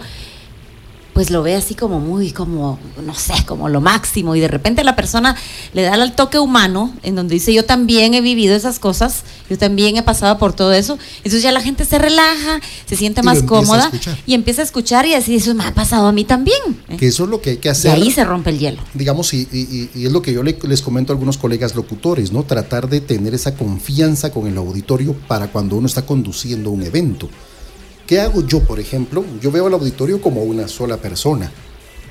pues 1.16 1.30
lo 1.32 1.42
ve 1.44 1.56
así 1.56 1.76
como 1.76 2.02
muy, 2.02 2.32
como, 2.32 2.78
no 3.06 3.16
sé, 3.16 3.34
como 3.48 3.70
lo 3.70 3.80
máximo. 3.80 4.36
Y 4.36 4.42
de 4.42 4.50
repente 4.50 4.84
la 4.84 4.98
persona 4.98 5.38
le 5.74 5.84
da 5.84 5.96
el 5.96 6.12
toque 6.12 6.40
humano, 6.40 6.94
en 7.04 7.16
donde 7.16 7.36
dice, 7.36 7.54
yo 7.54 7.64
también 7.64 8.14
he 8.14 8.20
vivido 8.20 8.54
esas 8.54 8.80
cosas, 8.80 9.24
yo 9.50 9.58
también 9.58 9.96
he 9.96 10.04
pasado 10.04 10.38
por 10.38 10.52
todo 10.52 10.74
eso. 10.74 11.00
Entonces 11.20 11.42
ya 11.42 11.54
la 11.54 11.62
gente 11.62 11.86
se 11.86 11.98
relaja, 12.00 12.60
se 12.86 12.98
siente 12.98 13.22
Y 13.22 13.24
más 13.24 13.44
a 13.44 13.46
cómoda 13.46 13.90
y 14.28 14.34
empieza 14.34 14.62
a 14.62 14.66
escuchar 14.66 15.06
y 15.06 15.14
así, 15.14 15.36
eso 15.36 15.54
me 15.56 15.64
ha 15.64 15.74
pasado 15.74 16.06
a 16.08 16.12
mí 16.12 16.26
también. 16.26 16.60
¿eh? 16.90 16.98
Que 16.98 17.08
eso 17.08 17.24
es 17.24 17.30
lo 17.30 17.40
que 17.42 17.52
hay 17.52 17.58
que 17.60 17.70
Y 17.70 17.72
hacer. 17.72 17.92
ahí 17.92 18.12
se 18.12 18.26
rompe 18.26 18.50
el 18.50 18.60
hielo. 18.60 18.82
digamos, 18.94 19.34
y, 19.34 19.48
y- 19.54 19.90
y 19.96 20.06
es 20.06 20.12
lo 20.12 20.22
que 20.22 20.34
yo 20.34 20.44
le- 20.44 20.60
les 20.68 20.82
comento 20.82 21.14
a 21.14 21.16
algunos 21.16 21.38
colegas 21.38 21.76
locutores, 21.76 22.34
¿no? 22.34 22.44
Tratar 22.44 22.90
de 22.90 23.00
tener 23.00 23.34
esa 23.34 23.56
confianza 23.56 24.32
con 24.34 24.48
el 24.48 24.58
auditorio 24.58 25.14
para 25.30 25.48
cuando 25.48 25.78
uno 25.78 25.88
está 25.88 26.06
conduciendo 26.06 26.72
un 26.72 26.84
evento. 26.84 27.30
¿Qué 28.08 28.20
hago 28.20 28.46
yo, 28.46 28.62
por 28.64 28.80
ejemplo? 28.80 29.26
Yo 29.42 29.52
veo 29.52 29.68
al 29.68 29.74
auditorio 29.74 30.22
como 30.22 30.44
una 30.44 30.68
sola 30.68 30.98
persona 30.98 31.52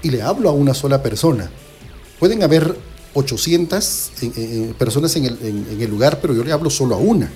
y 0.03 0.11
le 0.11 0.23
hablo 0.23 0.49
a 0.49 0.53
una 0.53 0.75
sola 0.75 1.03
persona. 1.03 1.51
Pueden 2.19 2.43
haber 2.43 2.77
800 3.15 4.11
eh, 4.23 4.33
eh, 4.37 4.75
personas 4.79 5.15
en 5.17 5.27
el, 5.27 5.39
en 5.43 5.81
el 5.81 5.91
lugar, 5.91 6.21
pero 6.21 6.35
yo 6.35 6.43
le 6.43 6.53
hablo 6.53 6.71
solo 6.71 6.95
a 6.95 6.99
una. 6.99 7.31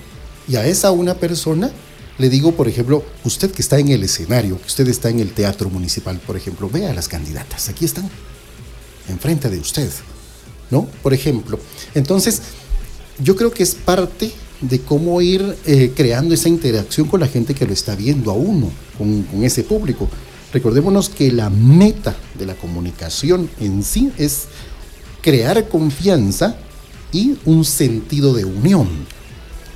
Y 0.47 0.55
a 0.55 0.65
esa 0.65 0.91
una 0.91 1.15
persona 1.15 1.71
le 2.19 2.29
digo, 2.29 2.51
por 2.51 2.67
ejemplo, 2.67 3.03
usted 3.23 3.49
que 3.49 3.61
está 3.61 3.79
en 3.79 3.87
el 3.87 4.03
escenario, 4.03 4.59
que 4.59 4.67
usted 4.67 4.87
está 4.89 5.09
en 5.09 5.21
el 5.21 5.31
teatro 5.31 5.69
municipal, 5.69 6.19
por 6.19 6.35
ejemplo, 6.35 6.69
vea 6.69 6.91
a 6.91 6.93
las 6.93 7.07
candidatas, 7.07 7.69
aquí 7.69 7.85
están, 7.85 8.09
enfrente 9.07 9.49
de 9.49 9.57
usted, 9.57 9.89
¿no? 10.69 10.85
Por 11.01 11.13
ejemplo. 11.13 11.57
Entonces, 11.95 12.41
yo 13.19 13.37
creo 13.37 13.51
que 13.51 13.63
es 13.63 13.73
parte 13.73 14.33
de 14.61 14.79
cómo 14.81 15.21
ir 15.21 15.57
eh, 15.65 15.93
creando 15.95 16.33
esa 16.33 16.49
interacción 16.49 17.07
con 17.07 17.19
la 17.19 17.27
gente 17.27 17.53
que 17.53 17.65
lo 17.65 17.73
está 17.73 17.95
viendo 17.95 18.31
a 18.31 18.33
uno, 18.33 18.69
con, 18.97 19.23
con 19.23 19.43
ese 19.43 19.63
público. 19.63 20.09
Recordémonos 20.51 21.09
que 21.09 21.31
la 21.31 21.49
meta 21.49 22.15
de 22.37 22.45
la 22.45 22.55
comunicación 22.55 23.49
en 23.59 23.83
sí 23.83 24.11
es 24.17 24.47
crear 25.21 25.67
confianza 25.69 26.57
y 27.11 27.37
un 27.45 27.65
sentido 27.65 28.33
de 28.33 28.45
unión. 28.45 28.87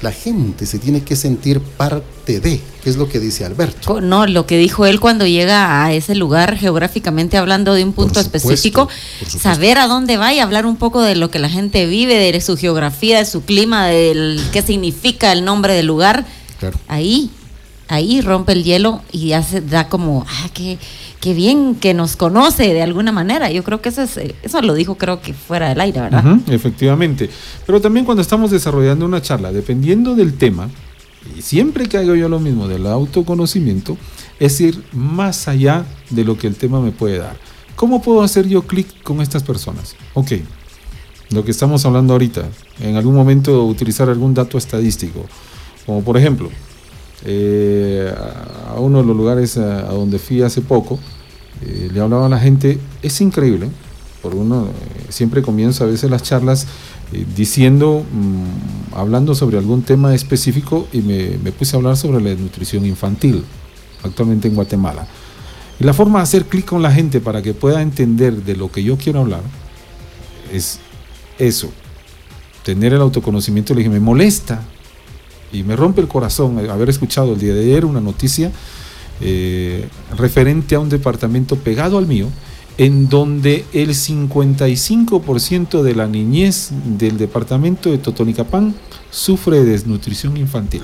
La 0.03 0.11
gente 0.11 0.65
se 0.65 0.79
tiene 0.79 1.01
que 1.01 1.15
sentir 1.15 1.61
parte 1.61 2.41
de, 2.41 2.59
que 2.83 2.89
es 2.89 2.97
lo 2.97 3.07
que 3.07 3.21
dice 3.21 3.45
Alberto. 3.45 4.01
No, 4.01 4.27
lo 4.27 4.45
que 4.45 4.57
dijo 4.57 4.85
él 4.85 4.99
cuando 4.99 5.25
llega 5.25 5.85
a 5.85 5.93
ese 5.93 6.13
lugar 6.13 6.57
geográficamente 6.57 7.37
hablando 7.37 7.73
de 7.73 7.85
un 7.85 7.93
punto 7.93 8.15
Por 8.15 8.23
supuesto, 8.25 8.49
específico, 8.49 8.89
por 9.19 9.29
saber 9.29 9.77
a 9.77 9.87
dónde 9.87 10.17
va 10.17 10.33
y 10.33 10.39
hablar 10.39 10.65
un 10.65 10.75
poco 10.75 11.01
de 11.01 11.15
lo 11.15 11.31
que 11.31 11.39
la 11.39 11.47
gente 11.47 11.85
vive, 11.85 12.15
de 12.15 12.41
su 12.41 12.57
geografía, 12.57 13.19
de 13.19 13.25
su 13.25 13.43
clima, 13.45 13.87
del 13.87 14.43
qué 14.51 14.61
significa 14.61 15.31
el 15.31 15.45
nombre 15.45 15.73
del 15.73 15.85
lugar. 15.85 16.25
Claro. 16.59 16.77
Ahí, 16.89 17.31
ahí 17.87 18.21
rompe 18.21 18.53
el 18.53 18.63
hielo 18.63 19.01
y 19.11 19.33
hace, 19.33 19.61
da 19.61 19.89
como, 19.89 20.25
ah, 20.27 20.49
qué, 20.53 20.77
qué 21.19 21.33
bien 21.33 21.75
que 21.75 21.93
nos 21.93 22.15
conoce 22.15 22.73
de 22.73 22.81
alguna 22.81 23.11
manera. 23.11 23.51
Yo 23.51 23.63
creo 23.63 23.81
que 23.81 23.89
eso 23.89 24.01
es, 24.01 24.17
eh, 24.17 24.35
eso 24.43 24.61
lo 24.61 24.73
dijo 24.73 24.95
creo 24.95 25.21
que 25.21 25.33
fuera 25.33 25.69
del 25.69 25.81
aire, 25.81 26.01
¿verdad? 26.01 26.37
Efectivamente. 26.47 27.29
Pero 27.65 27.81
también 27.81 28.05
cuando 28.05 28.21
estamos 28.21 28.51
desarrollando 28.51 29.05
una 29.05 29.21
charla, 29.21 29.51
dependiendo 29.51 30.15
del 30.15 30.37
tema, 30.37 30.69
y 31.37 31.41
siempre 31.41 31.87
que 31.87 31.97
hago 31.97 32.15
yo 32.15 32.27
lo 32.29 32.39
mismo 32.39 32.67
del 32.67 32.85
autoconocimiento, 32.87 33.97
es 34.39 34.59
ir 34.59 34.83
más 34.91 35.47
allá 35.47 35.85
de 36.09 36.23
lo 36.23 36.37
que 36.37 36.47
el 36.47 36.55
tema 36.55 36.81
me 36.81 36.91
puede 36.91 37.17
dar. 37.17 37.37
¿Cómo 37.75 38.01
puedo 38.01 38.21
hacer 38.21 38.47
yo 38.47 38.63
clic 38.63 39.01
con 39.03 39.21
estas 39.21 39.43
personas? 39.43 39.95
Ok, 40.13 40.33
lo 41.31 41.43
que 41.43 41.51
estamos 41.51 41.85
hablando 41.85 42.13
ahorita, 42.13 42.43
en 42.79 42.95
algún 42.95 43.15
momento 43.15 43.65
utilizar 43.65 44.09
algún 44.09 44.33
dato 44.33 44.57
estadístico, 44.57 45.25
como 45.85 46.03
por 46.03 46.17
ejemplo, 46.17 46.49
eh, 47.25 48.13
a 48.67 48.79
uno 48.79 49.01
de 49.01 49.05
los 49.05 49.15
lugares 49.15 49.57
a, 49.57 49.79
a 49.89 49.93
donde 49.93 50.19
fui 50.19 50.41
hace 50.41 50.61
poco, 50.61 50.99
eh, 51.61 51.89
le 51.93 51.99
hablaba 51.99 52.25
a 52.25 52.29
la 52.29 52.39
gente, 52.39 52.79
es 53.01 53.21
increíble, 53.21 53.69
por 54.21 54.35
uno 54.35 54.65
eh, 54.65 55.05
siempre 55.09 55.41
comienza 55.41 55.83
a 55.83 55.87
veces 55.87 56.09
las 56.09 56.23
charlas 56.23 56.67
eh, 57.11 57.25
diciendo, 57.35 58.03
mm, 58.11 58.95
hablando 58.95 59.35
sobre 59.35 59.57
algún 59.57 59.83
tema 59.83 60.15
específico 60.15 60.87
y 60.91 61.01
me, 61.01 61.37
me 61.43 61.51
puse 61.51 61.75
a 61.75 61.77
hablar 61.77 61.95
sobre 61.95 62.21
la 62.21 62.29
desnutrición 62.31 62.85
infantil, 62.85 63.43
actualmente 64.03 64.47
en 64.47 64.55
Guatemala. 64.55 65.07
Y 65.79 65.83
la 65.83 65.93
forma 65.93 66.19
de 66.19 66.23
hacer 66.23 66.45
clic 66.45 66.65
con 66.65 66.81
la 66.81 66.91
gente 66.91 67.19
para 67.19 67.41
que 67.41 67.53
pueda 67.53 67.81
entender 67.81 68.43
de 68.43 68.55
lo 68.55 68.71
que 68.71 68.83
yo 68.83 68.97
quiero 68.97 69.21
hablar 69.21 69.41
es 70.51 70.79
eso, 71.37 71.69
tener 72.63 72.93
el 72.93 73.01
autoconocimiento. 73.01 73.73
Le 73.73 73.79
dije, 73.79 73.89
me 73.89 73.99
molesta 73.99 74.63
y 75.53 75.63
me 75.63 75.75
rompe 75.75 76.01
el 76.01 76.07
corazón 76.07 76.57
haber 76.69 76.89
escuchado 76.89 77.33
el 77.33 77.39
día 77.39 77.53
de 77.53 77.61
ayer 77.61 77.85
una 77.85 78.01
noticia 78.01 78.51
eh, 79.21 79.87
referente 80.17 80.75
a 80.75 80.79
un 80.79 80.89
departamento 80.89 81.55
pegado 81.55 81.97
al 81.97 82.07
mío, 82.07 82.27
en 82.79 83.07
donde 83.07 83.63
el 83.71 83.89
55% 83.89 85.83
de 85.83 85.95
la 85.95 86.07
niñez 86.07 86.71
del 86.97 87.17
departamento 87.17 87.91
de 87.91 87.99
Totonicapán 87.99 88.73
sufre 89.11 89.59
de 89.59 89.65
desnutrición 89.65 90.35
infantil. 90.37 90.81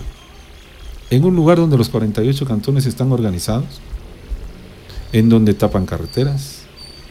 En 1.09 1.25
un 1.25 1.35
lugar 1.35 1.57
donde 1.57 1.77
los 1.77 1.89
48 1.89 2.45
cantones 2.45 2.85
están 2.85 3.11
organizados, 3.11 3.81
en 5.11 5.27
donde 5.29 5.55
tapan 5.55 5.87
carreteras, 5.87 6.59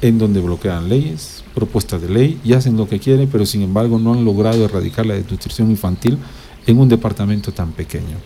en 0.01 0.19
donde 0.19 0.41
bloquean 0.41 0.89
leyes, 0.89 1.43
propuestas 1.57 2.01
de 2.01 2.09
ley 2.09 2.41
y 2.45 2.53
hacen 2.53 2.77
lo 2.77 2.89
que 2.89 3.01
quieren, 3.01 3.29
pero 3.31 3.45
sin 3.45 3.63
embargo 3.63 3.99
no 3.99 4.13
han 4.13 4.25
logrado 4.25 4.65
erradicar 4.65 5.05
la 5.07 5.15
desnutrición 5.15 5.73
infantil 5.73 6.19
en 6.69 6.79
un 6.79 6.89
departamento 6.89 7.51
tan 7.51 7.73
pequeño. 7.73 8.17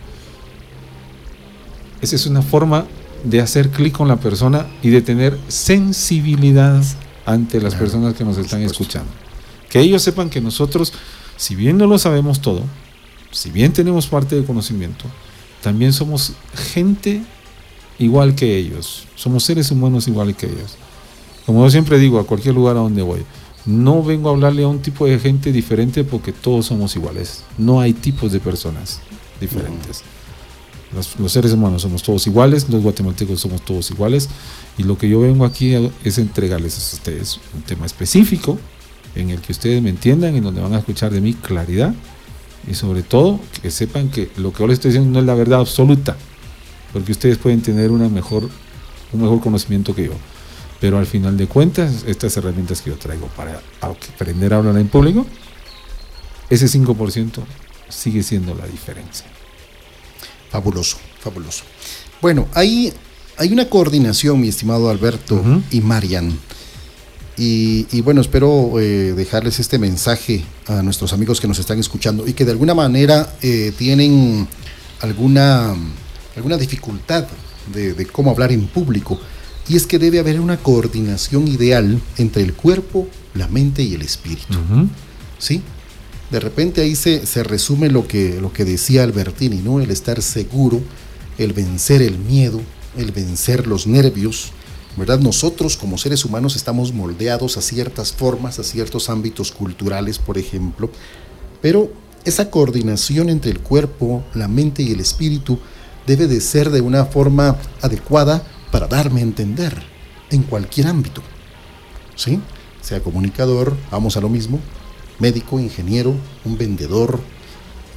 Esa 2.01 2.15
es 2.17 2.25
una 2.25 2.41
forma 2.41 2.85
de 3.23 3.39
hacer 3.39 3.69
clic 3.69 3.93
con 3.93 4.09
la 4.09 4.17
persona 4.17 4.67
y 4.81 4.89
de 4.89 5.01
tener 5.01 5.39
sensibilidad 5.47 6.83
ante 7.25 7.61
las 7.61 7.73
Claro, 7.73 7.85
personas 7.85 8.13
que 8.15 8.25
nos 8.25 8.37
están 8.37 8.61
escuchando. 8.61 9.09
Que 9.69 9.79
ellos 9.79 10.01
sepan 10.01 10.29
que 10.29 10.41
nosotros, 10.41 10.91
si 11.37 11.55
bien 11.55 11.77
no 11.77 11.87
lo 11.87 11.97
sabemos 11.97 12.41
todo, 12.41 12.63
si 13.31 13.49
bien 13.49 13.71
tenemos 13.71 14.07
parte 14.07 14.35
de 14.35 14.43
conocimiento, 14.43 15.05
también 15.61 15.93
somos 15.93 16.33
gente 16.73 17.23
igual 17.97 18.35
que 18.35 18.57
ellos. 18.57 19.05
Somos 19.15 19.45
seres 19.45 19.71
humanos 19.71 20.09
igual 20.09 20.35
que 20.35 20.47
ellos. 20.47 20.75
Como 21.45 21.63
yo 21.63 21.71
siempre 21.71 21.97
digo, 21.97 22.19
a 22.19 22.25
cualquier 22.25 22.55
lugar 22.55 22.75
a 22.75 22.79
donde 22.79 23.01
voy, 23.01 23.23
no 23.65 24.03
vengo 24.03 24.29
a 24.29 24.33
hablarle 24.33 24.63
a 24.63 24.67
un 24.67 24.79
tipo 24.81 25.05
de 25.05 25.19
gente 25.19 25.51
diferente 25.51 26.03
porque 26.03 26.31
todos 26.33 26.65
somos 26.67 26.95
iguales. 26.95 27.43
No 27.57 27.79
hay 27.79 27.93
tipos 27.93 28.31
de 28.31 28.39
personas 28.39 28.99
diferentes. 29.39 30.01
Los, 30.93 31.17
los 31.19 31.31
seres 31.31 31.53
humanos 31.53 31.81
somos 31.81 32.03
todos 32.03 32.27
iguales, 32.27 32.69
los 32.69 32.83
guatemaltecos 32.83 33.39
somos 33.39 33.63
todos 33.63 33.89
iguales. 33.91 34.29
Y 34.77 34.83
lo 34.83 34.97
que 34.97 35.09
yo 35.09 35.21
vengo 35.21 35.45
aquí 35.45 35.73
a- 35.75 35.89
es 36.03 36.17
entregarles 36.17 36.77
a 36.77 36.95
ustedes 36.95 37.39
un 37.55 37.61
tema 37.63 37.85
específico 37.85 38.59
en 39.15 39.29
el 39.29 39.39
que 39.39 39.51
ustedes 39.53 39.81
me 39.81 39.89
entiendan, 39.89 40.35
en 40.35 40.43
donde 40.43 40.61
van 40.61 40.73
a 40.73 40.79
escuchar 40.79 41.11
de 41.11 41.21
mí 41.21 41.33
claridad 41.33 41.93
y 42.69 42.73
sobre 42.75 43.01
todo 43.03 43.39
que 43.61 43.69
sepan 43.71 44.09
que 44.09 44.29
lo 44.37 44.51
que 44.53 44.59
yo 44.59 44.67
les 44.67 44.75
estoy 44.75 44.89
diciendo 44.91 45.11
no 45.11 45.19
es 45.19 45.25
la 45.25 45.35
verdad 45.35 45.59
absoluta, 45.59 46.15
porque 46.91 47.11
ustedes 47.11 47.37
pueden 47.37 47.61
tener 47.61 47.91
una 47.91 48.07
mejor, 48.09 48.49
un 49.13 49.21
mejor 49.21 49.39
conocimiento 49.41 49.93
que 49.95 50.05
yo. 50.05 50.13
Pero 50.83 50.97
al 50.97 51.05
final 51.05 51.37
de 51.37 51.47
cuentas, 51.47 52.03
estas 52.05 52.35
herramientas 52.35 52.81
que 52.81 52.89
yo 52.89 52.97
traigo 52.97 53.27
para 53.27 53.61
aprender 53.79 54.53
a 54.53 54.57
hablar 54.57 54.77
en 54.77 54.89
público, 54.89 55.25
ese 56.49 56.65
5% 56.65 57.41
sigue 57.87 58.21
siendo 58.21 58.53
la 58.53 58.67
diferencia. 58.67 59.25
Fabuloso, 60.49 60.97
fabuloso. 61.21 61.63
Bueno, 62.21 62.49
hay, 62.53 62.91
hay 63.37 63.53
una 63.53 63.69
coordinación, 63.69 64.41
mi 64.41 64.49
estimado 64.49 64.89
Alberto 64.89 65.41
y 65.71 65.79
Marian. 65.79 66.37
Y, 67.37 67.87
y 67.93 68.01
bueno, 68.01 68.19
espero 68.19 68.77
eh, 68.77 69.13
dejarles 69.13 69.61
este 69.61 69.79
mensaje 69.79 70.43
a 70.67 70.81
nuestros 70.81 71.13
amigos 71.13 71.39
que 71.39 71.47
nos 71.47 71.59
están 71.59 71.79
escuchando 71.79 72.27
y 72.27 72.33
que 72.33 72.43
de 72.43 72.51
alguna 72.51 72.73
manera 72.73 73.37
eh, 73.41 73.71
tienen 73.77 74.49
alguna, 74.99 75.77
alguna 76.35 76.57
dificultad 76.57 77.25
de, 77.73 77.93
de 77.93 78.05
cómo 78.05 78.31
hablar 78.31 78.51
en 78.51 78.67
público. 78.67 79.17
Y 79.67 79.75
es 79.75 79.87
que 79.87 79.99
debe 79.99 80.19
haber 80.19 80.39
una 80.39 80.57
coordinación 80.57 81.47
ideal 81.47 82.01
entre 82.17 82.43
el 82.43 82.53
cuerpo, 82.53 83.07
la 83.33 83.47
mente 83.47 83.83
y 83.83 83.93
el 83.93 84.01
espíritu. 84.01 84.57
¿sí? 85.39 85.61
De 86.31 86.39
repente 86.39 86.81
ahí 86.81 86.95
se, 86.95 87.25
se 87.25 87.43
resume 87.43 87.89
lo 87.89 88.07
que, 88.07 88.39
lo 88.41 88.51
que 88.51 88.65
decía 88.65 89.03
Albertini, 89.03 89.57
¿no? 89.57 89.79
El 89.79 89.91
estar 89.91 90.21
seguro, 90.21 90.81
el 91.37 91.53
vencer 91.53 92.01
el 92.01 92.17
miedo, 92.17 92.61
el 92.97 93.11
vencer 93.11 93.67
los 93.67 93.87
nervios, 93.87 94.51
¿verdad? 94.97 95.19
Nosotros 95.19 95.77
como 95.77 95.97
seres 95.97 96.25
humanos 96.25 96.55
estamos 96.55 96.93
moldeados 96.93 97.57
a 97.57 97.61
ciertas 97.61 98.11
formas, 98.11 98.59
a 98.59 98.63
ciertos 98.63 99.09
ámbitos 99.09 99.51
culturales, 99.51 100.19
por 100.19 100.37
ejemplo, 100.37 100.89
pero 101.61 101.91
esa 102.25 102.49
coordinación 102.49 103.29
entre 103.29 103.51
el 103.51 103.59
cuerpo, 103.59 104.23
la 104.33 104.47
mente 104.47 104.81
y 104.81 104.91
el 104.91 104.99
espíritu 104.99 105.59
debe 106.07 106.27
de 106.27 106.41
ser 106.41 106.69
de 106.69 106.81
una 106.81 107.05
forma 107.05 107.57
adecuada 107.81 108.43
para 108.73 108.87
darme 108.87 109.19
a 109.19 109.23
entender 109.23 109.83
en 110.31 110.41
cualquier 110.41 110.87
ámbito. 110.87 111.21
¿sí? 112.15 112.39
Sea 112.81 113.01
comunicador, 113.01 113.77
vamos 113.91 114.17
a 114.17 114.19
lo 114.19 114.29
mismo, 114.29 114.59
médico, 115.19 115.59
ingeniero, 115.59 116.15
un 116.43 116.57
vendedor. 116.57 117.19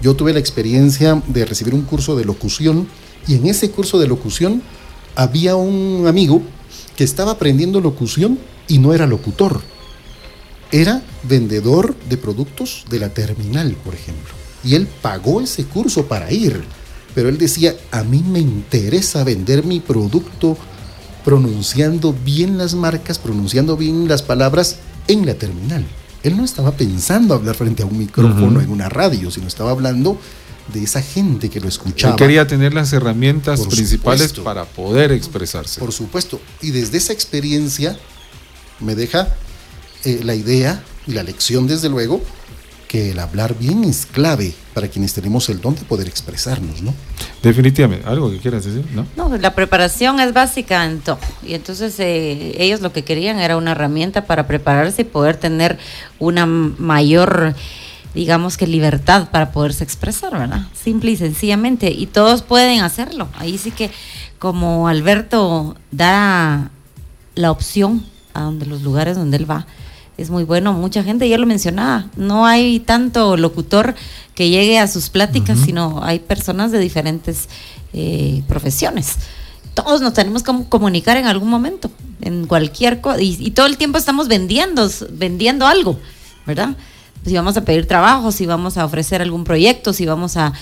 Yo 0.02 0.14
tuve 0.16 0.34
la 0.34 0.38
experiencia 0.38 1.22
de 1.28 1.46
recibir 1.46 1.72
un 1.72 1.80
curso 1.80 2.14
de 2.14 2.26
locución 2.26 2.86
y 3.26 3.36
en 3.36 3.46
ese 3.46 3.70
curso 3.70 3.98
de 3.98 4.06
locución 4.06 4.62
había 5.14 5.56
un 5.56 6.04
amigo 6.06 6.42
que 6.94 7.04
estaba 7.04 7.32
aprendiendo 7.32 7.80
locución 7.80 8.38
y 8.68 8.76
no 8.76 8.92
era 8.92 9.06
locutor. 9.06 9.62
Era 10.72 11.02
vendedor 11.22 11.96
de 12.06 12.18
productos 12.18 12.84
de 12.90 13.00
la 13.00 13.08
terminal, 13.08 13.78
por 13.82 13.94
ejemplo. 13.94 14.34
Y 14.62 14.74
él 14.74 14.86
pagó 15.00 15.40
ese 15.40 15.64
curso 15.64 16.04
para 16.04 16.30
ir. 16.30 16.64
Pero 17.16 17.30
él 17.30 17.38
decía, 17.38 17.74
a 17.92 18.04
mí 18.04 18.22
me 18.22 18.40
interesa 18.40 19.24
vender 19.24 19.64
mi 19.64 19.80
producto 19.80 20.58
pronunciando 21.24 22.12
bien 22.12 22.58
las 22.58 22.74
marcas, 22.74 23.18
pronunciando 23.18 23.74
bien 23.74 24.06
las 24.06 24.20
palabras 24.20 24.76
en 25.08 25.24
la 25.24 25.32
terminal. 25.32 25.82
Él 26.22 26.36
no 26.36 26.44
estaba 26.44 26.72
pensando 26.72 27.32
hablar 27.32 27.54
frente 27.54 27.82
a 27.82 27.86
un 27.86 27.96
micrófono 27.96 28.60
en 28.60 28.68
una 28.68 28.90
radio, 28.90 29.30
sino 29.30 29.46
estaba 29.46 29.70
hablando 29.70 30.20
de 30.74 30.82
esa 30.82 31.00
gente 31.00 31.48
que 31.48 31.58
lo 31.58 31.64
Él 31.64 31.70
escuchaba. 31.70 32.16
quería 32.16 32.46
tener 32.46 32.74
las 32.74 32.92
herramientas 32.92 33.60
Por 33.60 33.70
principales 33.70 34.28
supuesto. 34.28 34.44
para 34.44 34.66
poder 34.66 35.10
expresarse. 35.12 35.80
Por 35.80 35.92
supuesto. 35.92 36.38
Y 36.60 36.70
desde 36.70 36.98
esa 36.98 37.14
experiencia 37.14 37.98
me 38.80 38.94
deja 38.94 39.34
eh, 40.04 40.20
la 40.22 40.34
idea 40.34 40.84
Y 41.06 41.12
la 41.12 41.22
lección, 41.22 41.66
desde 41.66 41.88
luego, 41.88 42.20
que 42.96 43.10
el 43.10 43.18
hablar 43.18 43.54
bien 43.58 43.84
es 43.84 44.06
clave 44.06 44.54
para 44.72 44.88
quienes 44.88 45.12
tenemos 45.12 45.50
el 45.50 45.60
don 45.60 45.74
de 45.74 45.82
poder 45.82 46.08
expresarnos, 46.08 46.80
¿no? 46.80 46.94
Definitivamente. 47.42 48.08
¿Algo 48.08 48.30
que 48.30 48.38
quieras 48.38 48.64
decir? 48.64 48.86
¿No? 48.94 49.06
No, 49.16 49.36
la 49.36 49.54
preparación 49.54 50.18
es 50.18 50.32
básica 50.32 50.82
en 50.86 51.00
todo. 51.00 51.18
Y 51.46 51.52
entonces 51.52 52.00
eh, 52.00 52.54
ellos 52.58 52.80
lo 52.80 52.94
que 52.94 53.04
querían 53.04 53.38
era 53.38 53.58
una 53.58 53.72
herramienta 53.72 54.24
para 54.24 54.46
prepararse 54.46 55.02
y 55.02 55.04
poder 55.04 55.36
tener 55.36 55.78
una 56.18 56.46
mayor, 56.46 57.54
digamos 58.14 58.56
que 58.56 58.66
libertad 58.66 59.28
para 59.30 59.52
poderse 59.52 59.84
expresar, 59.84 60.32
¿verdad? 60.32 60.62
Simple 60.72 61.10
y 61.10 61.16
sencillamente. 61.18 61.90
Y 61.90 62.06
todos 62.06 62.40
pueden 62.40 62.80
hacerlo. 62.80 63.28
Ahí 63.36 63.58
sí 63.58 63.72
que 63.72 63.90
como 64.38 64.88
Alberto 64.88 65.76
da 65.90 66.70
la 67.34 67.50
opción 67.50 68.06
a 68.32 68.40
donde 68.40 68.64
los 68.64 68.80
lugares 68.80 69.18
donde 69.18 69.36
él 69.36 69.50
va, 69.50 69.66
es 70.18 70.30
muy 70.30 70.44
bueno. 70.44 70.72
Mucha 70.72 71.02
gente 71.02 71.28
ya 71.28 71.38
lo 71.38 71.46
mencionaba. 71.46 72.06
No 72.16 72.46
hay 72.46 72.80
tanto 72.80 73.36
locutor 73.36 73.94
que 74.34 74.48
llegue 74.48 74.78
a 74.78 74.88
sus 74.88 75.10
pláticas, 75.10 75.58
sino 75.64 76.02
hay 76.02 76.18
personas 76.18 76.72
de 76.72 76.78
diferentes 76.78 77.48
eh, 77.92 78.42
profesiones. 78.48 79.16
Todos 79.74 80.00
nos 80.00 80.14
tenemos 80.14 80.42
que 80.42 80.52
comunicar 80.68 81.16
en 81.16 81.26
algún 81.26 81.50
momento, 81.50 81.90
en 82.22 82.46
cualquier 82.46 83.00
cosa. 83.00 83.20
Y, 83.20 83.50
todo 83.50 83.66
el 83.66 83.76
tiempo 83.76 83.98
estamos 83.98 84.28
vendiendo, 84.28 84.90
vendiendo 85.10 85.66
algo, 85.66 85.98
¿verdad? 86.46 86.76
Si 87.24 87.34
vamos 87.34 87.56
a 87.56 87.64
pedir 87.64 87.86
trabajo, 87.86 88.32
si 88.32 88.46
vamos 88.46 88.78
a 88.78 88.84
ofrecer 88.84 89.20
algún 89.20 89.44
proyecto, 89.44 89.92
si 89.92 90.06
vamos 90.06 90.36
a, 90.36 90.52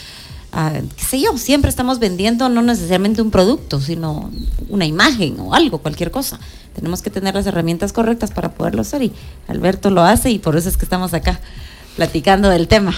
qué 0.97 1.05
sé 1.05 1.21
yo, 1.21 1.37
siempre 1.37 1.69
estamos 1.69 1.99
vendiendo 1.99 2.49
no 2.49 2.63
necesariamente 2.63 3.23
un 3.23 3.31
producto, 3.31 3.81
sino 3.81 4.31
una 4.69 4.87
imagen 4.87 5.39
o 5.41 5.55
algo, 5.55 5.79
cualquier 5.79 6.11
cosa. 6.11 6.39
Tenemos 6.75 7.03
que 7.03 7.11
tener 7.11 7.35
las 7.35 7.47
herramientas 7.47 7.93
correctas 7.93 8.31
para 8.31 8.53
poderlo 8.53 8.83
hacer 8.83 9.03
y 9.03 9.13
Alberto 9.49 9.91
lo 9.91 10.03
hace 10.03 10.31
y 10.31 10.39
por 10.39 10.57
eso 10.57 10.69
es 10.69 10.77
que 10.77 10.85
estamos 10.85 11.13
acá 11.15 11.41
platicando 11.97 12.49
del 12.49 12.69
tema. 12.69 12.95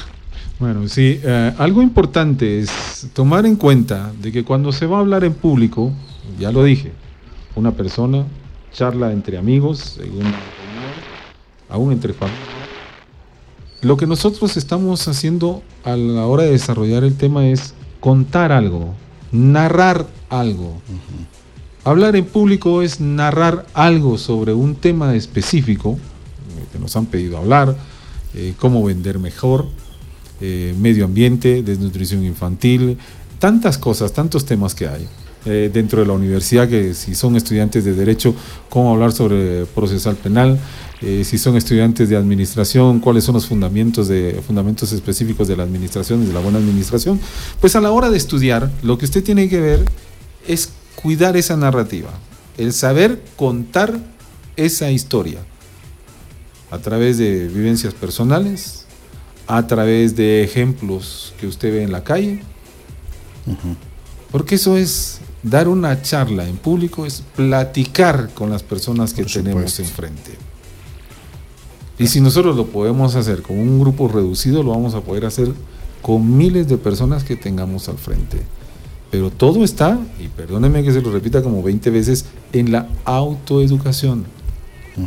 Bueno, 0.59 0.89
sí, 0.89 1.21
eh, 1.23 1.55
algo 1.59 1.83
importante 1.83 2.61
es 2.61 3.09
tomar 3.13 3.45
en 3.45 3.57
cuenta 3.57 4.13
de 4.21 4.33
que 4.33 4.45
cuando 4.45 4.73
se 4.73 4.87
va 4.87 4.99
a 4.99 5.01
hablar 5.01 5.25
en 5.25 5.35
público, 5.35 5.93
ya 6.39 6.51
lo 6.51 6.65
dije, 6.65 6.93
una 7.55 7.73
persona 7.73 8.25
charla 8.73 9.13
entre 9.13 9.39
amigos, 9.39 9.99
aún 11.69 11.93
entre 11.93 12.13
familias. 12.13 12.66
Lo 13.87 13.97
que 13.97 14.09
nosotros 14.09 14.57
estamos 14.57 15.07
haciendo 15.07 15.63
a 15.85 15.95
la 15.95 16.27
hora 16.27 16.43
de 16.43 16.51
desarrollar 16.51 17.05
el 17.05 17.17
tema 17.17 17.47
es 17.47 17.73
contar 18.01 18.51
algo, 18.51 18.97
narrar 19.31 20.09
algo. 20.29 20.83
Hablar 21.85 22.17
en 22.17 22.25
público 22.25 22.83
es 22.83 22.99
narrar 22.99 23.65
algo 23.75 24.19
sobre 24.19 24.55
un 24.55 24.75
tema 24.75 25.15
específico 25.15 25.93
eh, 25.93 26.65
que 26.73 26.81
nos 26.81 26.97
han 26.97 27.07
pedido 27.07 27.39
hablar, 27.39 27.77
eh, 28.35 28.55
cómo 28.59 28.83
vender 28.83 29.21
mejor, 29.21 29.67
eh, 30.41 30.75
medio 30.77 31.05
ambiente, 31.05 31.63
desnutrición 31.63 32.25
infantil, 32.25 32.99
tantas 33.39 33.79
cosas, 33.79 34.13
tantos 34.13 34.45
temas 34.47 34.75
que 34.75 34.89
hay. 34.89 35.07
Eh, 35.49 35.71
dentro 35.73 36.01
de 36.01 36.07
la 36.07 36.13
universidad, 36.13 36.69
que 36.69 36.93
si 36.93 37.15
son 37.15 37.37
estudiantes 37.37 37.85
de 37.85 37.95
Derecho, 37.95 38.35
cómo 38.69 38.93
hablar 38.93 39.13
sobre 39.13 39.65
procesal 39.67 40.17
penal, 40.17 40.59
eh, 41.03 41.23
si 41.25 41.39
son 41.39 41.57
estudiantes 41.57 42.09
de 42.09 42.17
administración, 42.17 42.99
cuáles 42.99 43.23
son 43.23 43.35
los 43.35 43.47
fundamentos, 43.47 44.09
de, 44.09 44.43
fundamentos 44.45 44.91
específicos 44.91 45.47
de 45.47 45.57
la 45.57 45.63
administración 45.63 46.25
y 46.25 46.27
de 46.27 46.33
la 46.33 46.41
buena 46.41 46.59
administración. 46.59 47.21
Pues 47.61 47.77
a 47.77 47.81
la 47.81 47.93
hora 47.93 48.11
de 48.11 48.17
estudiar, 48.17 48.73
lo 48.83 48.99
que 48.99 49.05
usted 49.05 49.23
tiene 49.23 49.49
que 49.49 49.61
ver 49.61 49.85
es 50.49 50.71
cuidar 50.97 51.37
esa 51.37 51.57
narrativa, 51.57 52.11
el 52.59 52.73
saber 52.73 53.23
contar 53.37 54.01
esa 54.57 54.91
historia 54.91 55.39
a 56.73 56.79
través 56.79 57.19
de 57.19 57.47
vivencias 57.47 57.95
personales, 57.95 58.85
a 59.47 59.65
través 59.69 60.17
de 60.17 60.43
ejemplos 60.43 61.35
que 61.39 61.47
usted 61.47 61.73
ve 61.73 61.83
en 61.85 61.93
la 61.93 62.03
calle. 62.03 62.43
Porque 64.33 64.57
eso 64.57 64.77
es 64.77 65.21
dar 65.49 65.69
una 65.69 66.03
charla 66.03 66.49
en 66.49 66.57
público, 66.57 67.07
es 67.07 67.23
platicar 67.37 68.31
con 68.35 68.51
las 68.51 68.63
personas 68.63 69.15
que 69.15 69.25
tenemos 69.25 69.79
enfrente. 69.79 70.33
Y 71.99 72.09
si 72.09 72.21
nosotros 72.21 72.57
lo 72.57 72.67
podemos 72.67 73.15
hacer 73.15 73.43
con 73.43 73.59
un 73.59 73.79
grupo 73.79 74.09
reducido, 74.09 74.63
lo 74.63 74.71
vamos 74.71 74.95
a 74.95 75.01
poder 75.01 75.25
hacer 75.25 75.49
con 76.03 76.37
miles 76.37 76.69
de 76.69 76.77
personas 76.77 77.25
que 77.25 77.37
tengamos 77.37 77.89
al 77.89 77.97
frente. 77.97 78.39
Pero 79.11 79.31
todo 79.31 79.65
está, 79.65 79.99
y 80.21 80.29
perdónenme 80.29 80.83
que 80.83 80.93
se 80.93 81.01
lo 81.01 81.13
repita 81.13 81.43
como 81.43 81.63
20 81.63 81.91
veces, 81.91 82.27
en 82.53 82.73
la 82.73 82.89
autoeducación 83.05 84.27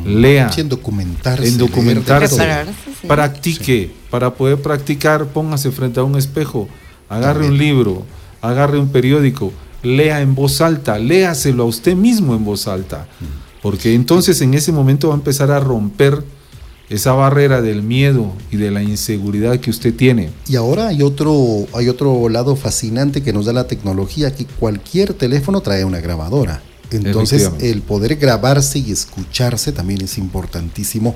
lea. 0.05 0.49
en 0.57 0.69
documentarse. 0.69 1.47
En 1.47 1.57
documentarse. 1.57 2.65
Practique. 3.07 3.91
Para 4.09 4.33
poder 4.33 4.61
practicar, 4.61 5.27
póngase 5.27 5.71
frente 5.71 5.99
a 5.99 6.03
un 6.03 6.17
espejo, 6.17 6.67
agarre 7.09 7.45
un 7.45 7.57
libro, 7.57 8.03
agarre 8.41 8.79
un 8.79 8.89
periódico, 8.89 9.51
lea 9.83 10.21
en 10.21 10.35
voz 10.35 10.61
alta, 10.61 10.97
léaselo 10.99 11.63
a 11.63 11.67
usted 11.67 11.95
mismo 11.95 12.35
en 12.35 12.45
voz 12.45 12.67
alta. 12.67 13.07
Porque 13.61 13.93
entonces 13.93 14.41
en 14.41 14.53
ese 14.53 14.71
momento 14.71 15.09
va 15.09 15.15
a 15.15 15.17
empezar 15.17 15.51
a 15.51 15.59
romper 15.59 16.23
esa 16.89 17.13
barrera 17.13 17.61
del 17.61 17.83
miedo 17.83 18.33
y 18.51 18.57
de 18.57 18.71
la 18.71 18.81
inseguridad 18.81 19.59
que 19.59 19.69
usted 19.69 19.93
tiene. 19.93 20.31
Y 20.47 20.55
ahora 20.55 20.87
hay 20.87 21.03
otro, 21.03 21.67
hay 21.73 21.87
otro 21.87 22.29
lado 22.29 22.55
fascinante 22.55 23.21
que 23.21 23.31
nos 23.31 23.45
da 23.45 23.53
la 23.53 23.67
tecnología, 23.67 24.33
que 24.33 24.45
cualquier 24.45 25.13
teléfono 25.13 25.61
trae 25.61 25.85
una 25.85 25.99
grabadora. 25.99 26.63
Entonces, 26.91 27.51
el 27.59 27.81
poder 27.83 28.15
grabarse 28.15 28.79
y 28.79 28.91
escucharse 28.91 29.71
también 29.71 30.01
es 30.01 30.17
importantísimo 30.17 31.15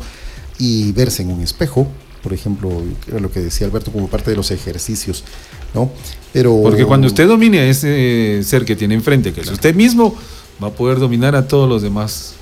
y 0.60 0.92
verse 0.92 1.24
en 1.24 1.32
un 1.32 1.42
espejo, 1.42 1.88
por 2.24 2.34
ejemplo, 2.34 2.72
lo 3.08 3.32
que 3.32 3.42
decía 3.42 3.68
Alberto 3.68 3.92
como 3.92 4.08
parte 4.08 4.32
de 4.32 4.38
los 4.38 4.50
ejercicios, 4.50 5.26
¿no? 5.74 5.92
Pero 6.32 6.62
porque 6.64 6.86
cuando 6.86 7.08
usted 7.08 7.28
domine 7.28 7.60
a 7.60 7.66
ese 7.66 8.42
ser 8.44 8.64
que 8.64 8.78
tiene 8.78 8.96
enfrente, 8.96 9.34
que 9.34 9.42
es 9.42 9.52
usted 9.52 9.76
mismo, 9.76 10.16
va 10.64 10.70
a 10.70 10.72
poder 10.72 11.00
dominar 11.00 11.36
a 11.36 11.48
todos 11.48 11.68
los 11.68 11.82
demás. 11.82 12.36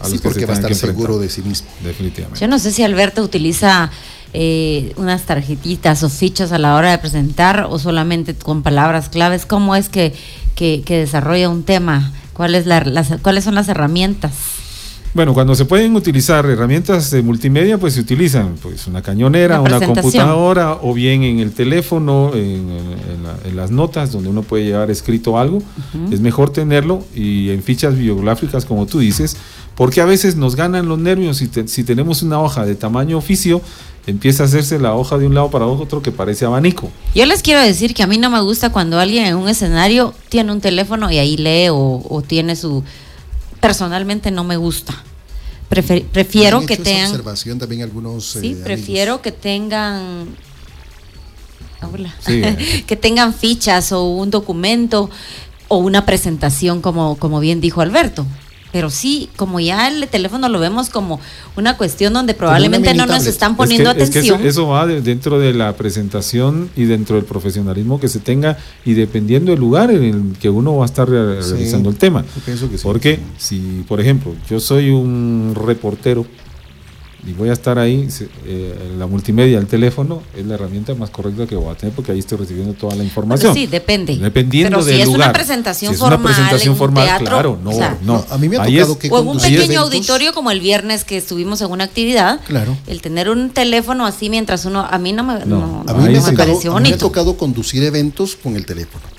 A 0.00 0.08
sí, 0.08 0.18
porque 0.22 0.46
va 0.46 0.52
a 0.52 0.56
estar 0.56 0.74
seguro 0.74 1.18
de 1.18 1.28
sí 1.28 1.42
mismo. 1.42 1.68
Definitivamente. 1.82 2.40
Yo 2.40 2.48
no 2.48 2.58
sé 2.58 2.70
si 2.70 2.84
Alberto 2.84 3.22
utiliza 3.22 3.90
eh, 4.32 4.92
unas 4.96 5.22
tarjetitas 5.22 6.02
o 6.04 6.08
fichas 6.08 6.52
a 6.52 6.58
la 6.58 6.76
hora 6.76 6.92
de 6.92 6.98
presentar 6.98 7.66
o 7.68 7.78
solamente 7.78 8.34
con 8.34 8.62
palabras 8.62 9.08
claves. 9.08 9.44
¿Cómo 9.44 9.74
es 9.74 9.88
que, 9.88 10.14
que 10.54 10.82
desarrolla 10.86 11.48
un 11.48 11.64
tema? 11.64 12.12
¿Cuáles, 12.32 12.66
¿Cuáles 13.22 13.44
son 13.44 13.54
las 13.54 13.68
herramientas? 13.68 14.32
Bueno, 15.16 15.32
cuando 15.32 15.54
se 15.54 15.64
pueden 15.64 15.96
utilizar 15.96 16.44
herramientas 16.44 17.10
de 17.10 17.22
multimedia, 17.22 17.78
pues 17.78 17.94
se 17.94 18.00
utilizan 18.00 18.54
pues 18.60 18.86
una 18.86 19.00
cañonera, 19.00 19.62
una, 19.62 19.80
computadora 19.80 20.74
o 20.82 20.92
bien 20.92 21.22
en 21.22 21.38
el 21.38 21.52
teléfono, 21.52 22.32
en, 22.34 22.66
las 23.54 23.70
notas 23.70 24.12
donde 24.12 24.28
uno 24.28 24.42
puede 24.42 24.66
llevar 24.66 24.90
escrito 24.90 25.38
algo. 25.38 25.62
Es 26.12 26.20
mejor 26.20 26.50
tenerlo 26.50 27.02
y 27.14 27.48
en 27.48 27.62
fichas 27.62 27.96
biográficas, 27.96 28.66
como 28.66 28.84
tú 28.84 28.98
dices, 28.98 29.38
porque 29.74 30.02
a 30.02 30.04
veces 30.04 30.36
nos 30.36 30.54
ganan 30.54 30.86
los 30.86 30.98
nervios 30.98 31.38
si, 31.38 31.48
si 31.64 31.82
tenemos 31.82 32.22
una 32.22 32.38
hoja 32.38 32.66
de 32.66 32.74
tamaño 32.74 33.16
oficio 33.16 33.62
empieza 34.06 34.44
a 34.44 34.46
hacerse 34.46 34.78
la 34.78 34.94
hoja 34.94 35.18
de 35.18 35.26
un 35.26 35.34
lado 35.34 35.50
para 35.50 35.66
otro 35.66 36.00
que 36.00 36.12
parece 36.12 36.44
abanico. 36.44 36.90
Yo 37.14 37.26
les 37.26 37.42
quiero 37.42 37.60
decir 37.60 37.92
que 37.94 38.02
a 38.02 38.06
mí 38.06 38.18
no 38.18 38.30
me 38.30 38.40
gusta 38.40 38.70
cuando 38.70 38.98
alguien 38.98 39.26
en 39.26 39.36
un 39.36 39.48
escenario 39.48 40.14
tiene 40.28 40.52
un 40.52 40.60
teléfono 40.60 41.10
y 41.10 41.18
ahí 41.18 41.36
lee 41.36 41.68
o, 41.70 42.22
tiene 42.26 42.56
su... 42.56 42.84
Personalmente 43.66 44.30
no 44.30 44.44
me 44.44 44.56
gusta. 44.56 44.94
prefiero 45.68 46.64
que 46.64 46.76
tengan... 46.76 47.10
observación 47.10 47.58
también 47.58 47.82
algunos... 47.82 48.24
Sí, 48.24 48.52
eh, 48.52 48.60
prefiero 48.62 49.22
que 49.22 49.32
tengan... 49.32 50.28
Hola. 51.82 52.14
que 52.86 52.96
tengan 52.96 53.34
fichas 53.34 53.92
o 53.92 54.04
un 54.04 54.30
documento 54.30 55.10
o 55.68 55.78
una 55.78 56.06
presentación 56.06 56.80
como, 56.80 57.16
como 57.16 57.40
bien 57.40 57.60
dijo 57.60 57.80
Alberto 57.80 58.26
pero 58.76 58.90
sí, 58.90 59.30
como 59.36 59.58
ya 59.58 59.88
el 59.88 60.06
teléfono 60.06 60.50
lo 60.50 60.60
vemos 60.60 60.90
como 60.90 61.18
una 61.56 61.78
cuestión 61.78 62.12
donde 62.12 62.34
probablemente 62.34 62.92
no 62.92 63.06
nos 63.06 63.24
están 63.24 63.56
poniendo 63.56 63.88
atención. 63.88 64.44
eso, 64.44 64.68
va 64.68 64.86
dentro 64.86 65.38
de 65.38 65.54
la 65.54 65.74
presentación 65.78 66.68
y 66.76 66.84
dentro 66.84 67.16
del 67.16 67.24
profesionalismo 67.24 67.98
que 67.98 68.08
se 68.08 68.18
tenga 68.18 68.58
y 68.84 68.92
dependiendo 68.92 69.50
del 69.50 69.60
lugar 69.60 69.90
en 69.90 70.04
el 70.04 70.38
que 70.38 70.50
uno 70.50 70.76
va 70.76 70.84
a 70.84 70.88
estar 70.88 71.08
realizando 71.08 71.88
el 71.88 71.96
tema. 71.96 72.22
Porque 72.82 73.18
si, 73.38 73.82
por 73.88 73.98
ejemplo, 73.98 74.34
yo 74.46 74.60
soy 74.60 74.90
un 74.90 75.54
reportero 75.54 76.26
y 77.26 77.32
voy 77.32 77.48
a 77.48 77.54
estar 77.54 77.78
ahí, 77.78 78.08
eh, 78.44 78.94
la 78.96 79.06
multimedia, 79.06 79.58
el 79.58 79.66
teléfono, 79.66 80.22
es 80.36 80.46
la 80.46 80.54
herramienta 80.54 80.94
más 80.94 81.10
correcta 81.10 81.46
que 81.46 81.56
voy 81.56 81.72
a 81.72 81.74
tener 81.74 81.94
porque 81.94 82.12
ahí 82.12 82.20
estoy 82.20 82.38
recibiendo 82.38 82.72
toda 82.74 82.94
la 82.94 83.02
información. 83.02 83.52
sí, 83.52 83.66
depende. 83.66 84.16
Dependiendo 84.16 84.78
Pero 84.78 84.88
si 84.88 85.00
es 85.00 85.08
una 85.08 85.32
presentación 85.32 85.90
si 85.90 85.94
es 85.94 86.00
formal, 86.00 86.20
una 86.20 86.28
presentación 86.28 86.76
formal, 86.76 87.18
claro, 87.18 87.58
no, 87.62 87.72
no, 88.02 88.24
A 88.30 88.38
mí 88.38 88.48
me 88.48 88.58
ha 88.58 88.64
tocado 88.64 88.98
que 88.98 89.08
o 89.10 89.20
un 89.22 89.38
pequeño 89.38 89.80
auditorio 89.80 90.32
como 90.32 90.50
el 90.50 90.60
viernes 90.60 91.04
que 91.04 91.16
estuvimos 91.16 91.60
en 91.60 91.70
una 91.70 91.84
actividad. 91.84 92.40
Claro. 92.46 92.76
El 92.86 93.02
tener 93.02 93.28
un 93.28 93.50
teléfono 93.50 94.06
así 94.06 94.30
mientras 94.30 94.64
uno, 94.64 94.86
a 94.88 94.98
mí 94.98 95.12
no 95.12 95.24
me, 95.24 95.44
no, 95.46 95.84
a 95.86 95.94
mí 95.94 96.08
me, 96.08 96.18
ha 96.18 96.22
tocado, 96.22 96.76
a 96.76 96.80
mí 96.80 96.88
me 96.90 96.94
ha 96.94 96.98
tocado 96.98 97.36
conducir 97.36 97.82
eventos 97.82 98.36
con 98.36 98.54
el 98.54 98.64
teléfono. 98.64 99.15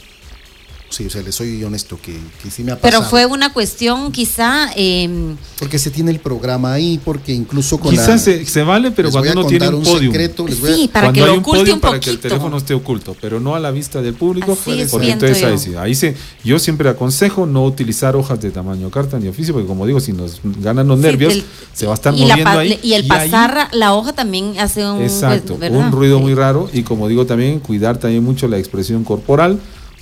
O 0.97 0.99
Sí, 0.99 1.05
o 1.05 1.09
sea, 1.11 1.21
le 1.21 1.31
soy 1.31 1.63
honesto 1.63 1.99
que, 2.01 2.17
que 2.41 2.49
sí 2.49 2.63
me 2.63 2.71
ha 2.71 2.79
Pero 2.81 3.03
fue 3.03 3.27
una 3.27 3.53
cuestión 3.53 4.11
quizá... 4.11 4.71
eh, 4.75 5.35
Porque 5.59 5.77
se 5.77 5.91
tiene 5.91 6.09
el 6.09 6.19
programa 6.19 6.73
ahí, 6.73 6.99
porque 7.05 7.33
incluso 7.33 7.79
con 7.79 7.95
la... 7.95 8.01
Quizás 8.01 8.23
se, 8.23 8.43
se 8.47 8.63
vale, 8.63 8.89
pero 8.89 9.11
cuando 9.11 9.31
uno 9.33 9.45
tiene 9.45 9.69
un 9.69 9.83
podium. 9.83 10.11
secreto, 10.11 10.47
les 10.47 10.59
voy 10.59 10.71
a- 10.71 10.75
Sí, 10.75 10.87
para 10.91 11.07
cuando 11.07 11.21
que 11.21 11.25
lo 11.27 11.33
hay 11.33 11.37
oculte 11.39 11.73
un 11.73 11.79
para 11.79 11.99
que 11.99 12.09
el 12.09 12.17
teléfono 12.17 12.57
esté 12.57 12.73
oculto, 12.73 13.15
pero 13.21 13.39
no 13.39 13.53
a 13.53 13.59
la 13.59 13.69
vista 13.69 14.01
del 14.01 14.15
público, 14.15 14.57
Así 14.59 14.79
es, 14.81 14.89
porque 14.89 15.11
entonces 15.11 15.43
ahí 15.43 15.51
yo. 15.51 15.57
sí, 15.59 15.75
ahí 15.75 15.93
sí, 15.93 16.13
yo 16.43 16.57
siempre 16.57 16.89
aconsejo 16.89 17.45
no 17.45 17.63
utilizar 17.63 18.15
hojas 18.15 18.41
de 18.41 18.49
tamaño 18.49 18.89
carta 18.89 19.19
ni 19.19 19.27
oficio, 19.27 19.53
porque 19.53 19.67
como 19.67 19.85
digo, 19.85 19.99
si 19.99 20.13
nos 20.13 20.39
ganan 20.43 20.87
los 20.87 20.97
sí, 20.97 21.03
nervios, 21.05 21.43
se 21.73 21.85
va 21.85 21.91
a 21.91 21.95
estar 21.95 22.15
y 22.15 22.25
la 22.25 22.37
moviendo 22.37 22.57
ahí. 22.59 22.79
Y 22.81 22.93
el 22.93 23.03
ahí- 23.03 23.07
pasar 23.07 23.67
la 23.71 23.93
hoja 23.93 24.13
también 24.13 24.55
hace 24.59 24.83
un... 24.83 25.03
Exacto, 25.03 25.57
pues, 25.57 25.59
¿verdad? 25.71 25.77
un 25.85 25.91
ruido 25.91 26.17
Sí. 26.17 26.23
muy 26.23 26.33
raro 26.33 26.67
y 26.73 26.81
como 26.81 27.07
digo 27.07 27.27
también 27.27 27.59
cuidar 27.59 27.99
también 27.99 28.23
mucho 28.23 28.47
la 28.47 28.57
expresión 28.57 29.03
corporal, 29.03 29.59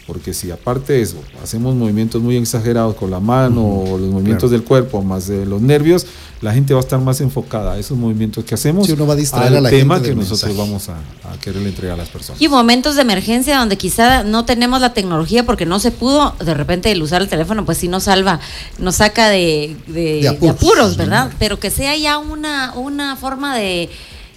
porque 0.08 0.34
si 0.34 0.52
aparte 0.52 0.94
de 0.94 1.02
eso 1.02 1.18
hacemos 1.44 1.74
movimientos 1.76 2.22
muy 2.22 2.38
exagerados 2.38 2.96
con 2.96 3.10
la 3.10 3.20
mano 3.20 3.66
o 3.66 3.98
los 3.98 4.10
movimientos 4.12 4.52
del 4.52 4.64
cuerpo 4.64 5.02
más 5.02 5.28
de 5.28 5.46
los 5.46 5.62
nervios, 5.62 6.06
la 6.42 6.54
gente 6.54 6.74
va 6.76 6.80
a 6.80 6.84
estar 6.84 7.00
más 7.00 7.22
enfocada 7.22 7.74
a 7.74 7.80
esos 7.80 7.98
movimientos 7.98 8.44
que 8.46 8.54
hacemos 8.54 8.86
Sí, 8.86 8.94
uno 8.94 9.08
va 9.08 9.14
a 9.14 9.16
distraer 9.16 9.48
al 9.48 9.56
a 9.58 9.62
la 9.62 9.70
tema 9.70 9.96
gente 9.96 10.10
que 10.10 10.16
nosotros 10.16 10.44
mensaje. 10.56 10.70
vamos 10.70 10.90
a, 10.90 11.32
a 11.34 11.40
querer 11.40 11.66
entregar 11.66 11.96
a 11.96 11.98
las 11.98 12.10
personas. 12.10 12.40
Y 12.40 12.48
momentos 12.48 12.96
de 12.96 13.02
emergencia 13.02 13.58
donde 13.58 13.78
quizá 13.78 14.24
no 14.24 14.46
tenemos 14.46 14.80
la 14.80 14.94
tecnología 14.94 15.44
porque 15.44 15.66
no 15.66 15.80
se 15.80 15.90
pudo, 15.92 16.36
de 16.44 16.54
repente 16.54 16.92
el 16.92 17.02
usar 17.02 17.24
el 17.24 17.28
teléfono 17.28 17.66
pues 17.66 17.80
sí 17.80 17.88
nos 17.88 18.04
salva, 18.04 18.40
nos 18.78 18.98
saca 18.98 19.30
de, 19.30 19.76
de- 19.88 19.94
De 19.94 20.22
de 20.22 20.28
apuros. 20.28 20.56
apuros, 20.56 20.98
¿verdad? 20.98 21.32
Pero 21.40 21.60
que 21.60 21.72
sea 21.72 21.98
ya 21.98 22.20
una, 22.20 22.74
una 22.76 23.16
forma 23.16 23.56
de, 23.58 23.90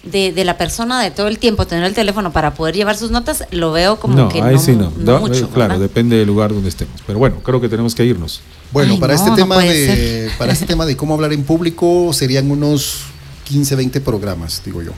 de, 0.03 0.32
de 0.32 0.44
la 0.44 0.57
persona 0.57 1.03
de 1.03 1.11
todo 1.11 1.28
el 1.28 1.38
tiempo 1.38 1.66
tener 1.66 1.84
el 1.84 1.94
teléfono 1.94 2.32
para 2.32 2.55
poder 2.55 2.74
llevar 2.74 2.96
sus 2.96 3.11
notas, 3.11 3.44
lo 3.51 3.72
veo 3.72 3.99
como 3.99 4.16
no, 4.16 4.28
que 4.28 4.40
ahí 4.40 4.55
no, 4.55 4.61
sí 4.61 4.72
no. 4.72 4.90
mucho, 5.20 5.44
eh, 5.44 5.49
claro, 5.53 5.74
¿verdad? 5.74 5.80
depende 5.80 6.16
del 6.16 6.26
lugar 6.26 6.53
donde 6.53 6.68
estemos. 6.68 7.01
Pero 7.07 7.18
bueno, 7.18 7.36
creo 7.42 7.61
que 7.61 7.68
tenemos 7.68 7.94
que 7.94 8.05
irnos. 8.05 8.40
Bueno, 8.72 8.94
Ay, 8.94 9.01
para 9.01 9.14
no, 9.14 9.20
este 9.24 9.36
tema 9.36 9.59
de 9.59 10.30
para 10.38 10.53
este 10.53 10.66
tema 10.66 10.86
de 10.86 10.96
cómo 10.96 11.14
hablar 11.14 11.32
en 11.32 11.42
público 11.44 12.12
serían 12.12 12.51
unos 12.51 13.05
15, 13.44 13.76
20 13.76 14.01
programas, 14.01 14.62
digo 14.64 14.82
yo. 14.82 14.92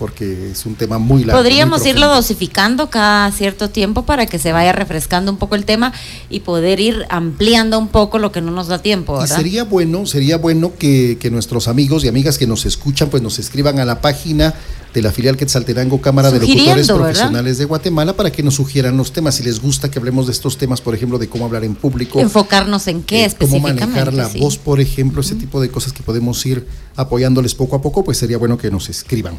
Porque 0.00 0.50
es 0.50 0.66
un 0.66 0.74
tema 0.74 0.98
muy 0.98 1.24
largo. 1.24 1.40
Podríamos 1.40 1.82
muy 1.82 1.90
irlo 1.90 2.08
dosificando 2.08 2.90
cada 2.90 3.30
cierto 3.30 3.70
tiempo 3.70 4.04
para 4.04 4.26
que 4.26 4.38
se 4.38 4.50
vaya 4.50 4.72
refrescando 4.72 5.30
un 5.30 5.36
poco 5.36 5.54
el 5.54 5.66
tema 5.66 5.92
y 6.30 6.40
poder 6.40 6.80
ir 6.80 7.06
ampliando 7.10 7.78
un 7.78 7.88
poco 7.88 8.18
lo 8.18 8.32
que 8.32 8.40
no 8.40 8.50
nos 8.50 8.66
da 8.66 8.80
tiempo, 8.80 9.26
sería 9.26 9.64
bueno, 9.64 10.06
sería 10.06 10.38
bueno 10.38 10.72
que, 10.78 11.18
que 11.20 11.30
nuestros 11.30 11.68
amigos 11.68 12.02
y 12.04 12.08
amigas 12.08 12.38
que 12.38 12.46
nos 12.46 12.64
escuchan, 12.64 13.10
pues 13.10 13.22
nos 13.22 13.38
escriban 13.38 13.78
a 13.78 13.84
la 13.84 14.00
página 14.00 14.54
de 14.92 15.02
la 15.02 15.12
filial 15.12 15.36
Quetzaltenango 15.36 16.00
Cámara 16.00 16.30
de 16.30 16.40
Locutores 16.40 16.88
¿verdad? 16.88 16.96
Profesionales 16.96 17.58
de 17.58 17.64
Guatemala 17.64 18.14
para 18.14 18.30
que 18.32 18.42
nos 18.42 18.54
sugieran 18.54 18.96
los 18.96 19.12
temas. 19.12 19.36
Si 19.36 19.42
les 19.42 19.60
gusta 19.60 19.90
que 19.90 19.98
hablemos 19.98 20.26
de 20.26 20.32
estos 20.32 20.58
temas, 20.58 20.80
por 20.80 20.94
ejemplo, 20.94 21.18
de 21.18 21.28
cómo 21.28 21.44
hablar 21.44 21.64
en 21.64 21.74
público. 21.74 22.20
Enfocarnos 22.20 22.86
en 22.88 23.02
qué 23.02 23.24
eh, 23.24 23.30
cómo 23.38 23.44
específicamente. 23.44 23.86
manejar 23.86 24.14
la 24.14 24.28
sí. 24.28 24.40
voz, 24.40 24.58
por 24.58 24.80
ejemplo, 24.80 25.20
ese 25.20 25.36
tipo 25.36 25.60
de 25.60 25.70
cosas 25.70 25.92
que 25.92 26.02
podemos 26.02 26.44
ir 26.46 26.66
apoyándoles 26.96 27.54
poco 27.54 27.76
a 27.76 27.82
poco, 27.82 28.04
pues 28.04 28.18
sería 28.18 28.38
bueno 28.38 28.58
que 28.58 28.70
nos 28.70 28.88
escriban. 28.88 29.38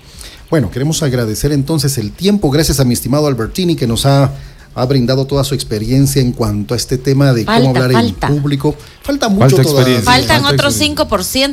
Bueno, 0.50 0.72
queremos 0.72 1.04
agradecer 1.04 1.52
entonces 1.52 1.98
el 1.98 2.12
tiempo, 2.12 2.50
gracias 2.50 2.80
a 2.80 2.86
mi 2.86 2.94
estimado 2.94 3.28
Albertini 3.28 3.76
que 3.76 3.88
nos 3.88 4.06
ha, 4.06 4.34
ha 4.74 4.86
brindado 4.86 5.26
toda 5.26 5.44
su 5.44 5.54
experiencia 5.54 6.22
en 6.22 6.32
cuanto 6.32 6.74
a 6.74 6.78
este 6.78 6.98
tema 6.98 7.34
de 7.34 7.44
Falta, 7.44 7.62
cómo 7.62 7.76
hablar 7.76 7.92
falta. 7.92 8.28
en 8.28 8.36
público. 8.36 8.76
Falta 9.02 9.30
mucho 9.30 9.58
Falta 9.58 9.64
todavía. 9.64 10.02
Faltan 10.02 10.42
Falta 10.42 10.54
otros 10.56 10.74
experiencia. 10.76 11.06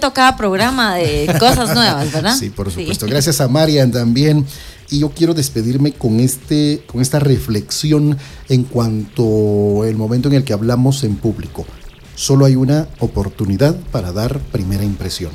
5% 0.09 0.12
cada 0.12 0.37
programa 0.37 0.95
de 0.97 1.35
cosas 1.39 1.75
nuevas, 1.75 2.12
¿verdad? 2.12 2.37
Sí, 2.39 2.51
por 2.51 2.71
supuesto. 2.71 3.07
Gracias 3.07 3.41
a 3.41 3.49
Marian 3.49 3.91
también. 3.91 4.47
Y 4.91 5.01
yo 5.01 5.11
quiero 5.11 5.35
despedirme 5.35 5.93
con 5.93 6.21
este, 6.21 6.83
con 6.87 7.03
esta 7.03 7.19
reflexión 7.19 8.16
en 8.49 8.64
cuanto 8.64 9.83
al 9.83 9.97
momento 9.97 10.29
en 10.29 10.35
el 10.35 10.45
que 10.45 10.53
hablamos 10.55 11.05
en 11.05 11.16
público. 11.16 11.66
Solo 12.14 12.47
hay 12.47 12.57
una 12.57 12.89
oportunidad 12.99 13.77
para 13.93 14.12
dar 14.12 14.39
primera 14.39 14.85
impresión. 14.85 15.31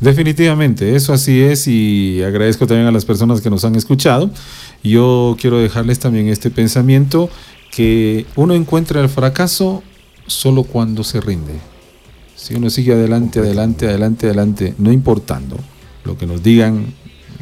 Definitivamente, 0.00 0.96
eso 0.96 1.12
así 1.12 1.42
es 1.42 1.68
y 1.68 2.22
agradezco 2.22 2.66
también 2.66 2.88
a 2.88 2.92
las 2.92 3.04
personas 3.04 3.42
que 3.42 3.50
nos 3.50 3.66
han 3.66 3.74
escuchado. 3.74 4.30
Yo 4.82 5.36
quiero 5.38 5.58
dejarles 5.58 5.98
también 5.98 6.28
este 6.28 6.50
pensamiento 6.50 7.28
que 7.70 8.24
uno 8.34 8.54
encuentra 8.54 9.02
el 9.02 9.10
fracaso 9.10 9.82
solo 10.26 10.62
cuando 10.64 11.04
se 11.04 11.20
rinde. 11.20 11.52
Si 12.34 12.54
uno 12.54 12.70
sigue 12.70 12.94
adelante, 12.94 13.40
adelante, 13.40 13.86
adelante, 13.86 14.26
adelante, 14.26 14.74
no 14.78 14.90
importando 14.90 15.56
lo 16.04 16.16
que 16.16 16.26
nos 16.26 16.42
digan 16.42 16.94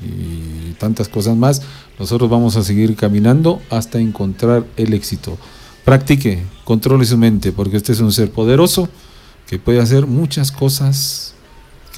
y 0.03 0.73
tantas 0.73 1.09
cosas 1.09 1.37
más, 1.37 1.63
nosotros 1.99 2.29
vamos 2.29 2.57
a 2.57 2.65
seguir 2.65 2.97
caminando 2.97 3.61
hasta 3.71 4.01
encontrar 4.01 4.65
el 4.77 4.95
éxito. 4.95 5.39
Practique, 5.85 6.43
controle 6.65 7.05
su 7.05 7.17
mente, 7.17 7.53
porque 7.53 7.77
usted 7.77 7.95
es 7.95 8.01
un 8.01 8.13
ser 8.13 8.33
poderoso 8.33 8.89
que 9.47 9.59
puede 9.59 9.81
hacer 9.81 10.07
muchas 10.07 10.51
cosas 10.51 11.28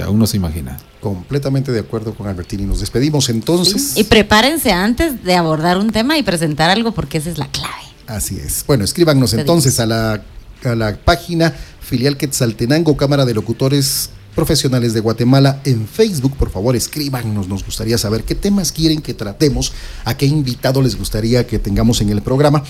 que 0.01 0.07
aún 0.07 0.18
no 0.18 0.26
se 0.26 0.38
imagina. 0.38 0.78
Completamente 1.01 1.72
de 1.72 1.80
acuerdo 1.80 2.14
con 2.14 2.26
Albertini. 2.26 2.64
Nos 2.64 2.80
despedimos 2.80 3.28
entonces. 3.28 3.98
Y 3.98 4.05
prepárense 4.05 4.72
antes 4.72 5.22
de 5.22 5.36
abordar 5.36 5.76
un 5.76 5.90
tema 5.90 6.16
y 6.16 6.22
presentar 6.22 6.70
algo 6.70 6.92
porque 6.92 7.18
esa 7.18 7.28
es 7.28 7.36
la 7.36 7.46
clave. 7.48 7.74
Así 8.07 8.38
es. 8.38 8.64
Bueno, 8.66 8.84
escríbanos 8.84 9.34
entonces 9.34 9.78
a 9.78 9.84
la, 9.84 10.22
a 10.64 10.74
la 10.74 10.96
página 10.96 11.55
filial 11.80 12.16
Quetzaltenango, 12.16 12.96
Cámara 12.96 13.26
de 13.26 13.34
Locutores 13.34 14.09
Profesionales 14.34 14.94
de 14.94 15.01
Guatemala 15.01 15.61
en 15.64 15.86
Facebook. 15.86 16.34
Por 16.38 16.51
favor, 16.51 16.74
escríbanos. 16.76 17.46
Nos 17.46 17.62
gustaría 17.62 17.98
saber 17.98 18.24
qué 18.24 18.34
temas 18.34 18.72
quieren 18.72 19.03
que 19.03 19.12
tratemos, 19.12 19.72
a 20.07 20.16
qué 20.16 20.24
invitado 20.24 20.80
les 20.80 20.96
gustaría 20.96 21.46
que 21.46 21.59
tengamos 21.59 22.01
en 22.01 22.09
el 22.09 22.22
programa 22.22 22.64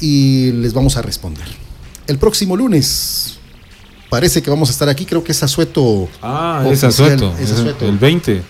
y 0.00 0.52
les 0.52 0.74
vamos 0.74 0.98
a 0.98 1.02
responder. 1.02 1.46
El 2.06 2.18
próximo 2.18 2.56
lunes 2.56 3.37
parece 4.08 4.42
que 4.42 4.50
vamos 4.50 4.68
a 4.68 4.72
estar 4.72 4.88
aquí. 4.88 5.04
Creo 5.04 5.22
que 5.24 5.32
es 5.32 5.42
Asueto. 5.42 6.08
Ah, 6.22 6.60
es 6.66 6.82
oficial, 6.84 6.90
asueto, 7.12 7.34
es 7.38 7.50
es 7.50 7.58
asueto. 7.58 7.84
el 7.88 7.98
20. 7.98 8.42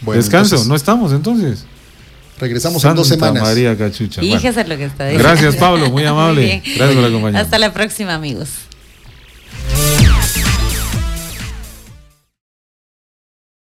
Bueno, 0.00 0.22
Descanso, 0.22 0.54
entonces, 0.54 0.68
no 0.68 0.74
estamos 0.76 1.12
entonces. 1.12 1.64
Regresamos 2.38 2.84
en 2.84 2.94
dos 2.94 3.08
Santa 3.08 3.26
semanas. 3.26 3.42
María 3.48 3.76
Cachucha. 3.76 4.20
Bueno. 4.20 4.36
Fíjese 4.36 4.64
lo 4.68 4.76
que 4.76 4.84
está 4.84 5.06
diciendo. 5.06 5.28
Gracias, 5.28 5.56
Pablo, 5.56 5.90
muy 5.90 6.04
amable. 6.06 6.40
bien. 6.44 6.62
Gracias 6.64 6.94
por 6.94 7.04
acompañarnos. 7.04 7.42
Hasta 7.42 7.58
la 7.58 7.72
próxima, 7.72 8.14
amigos. 8.14 8.48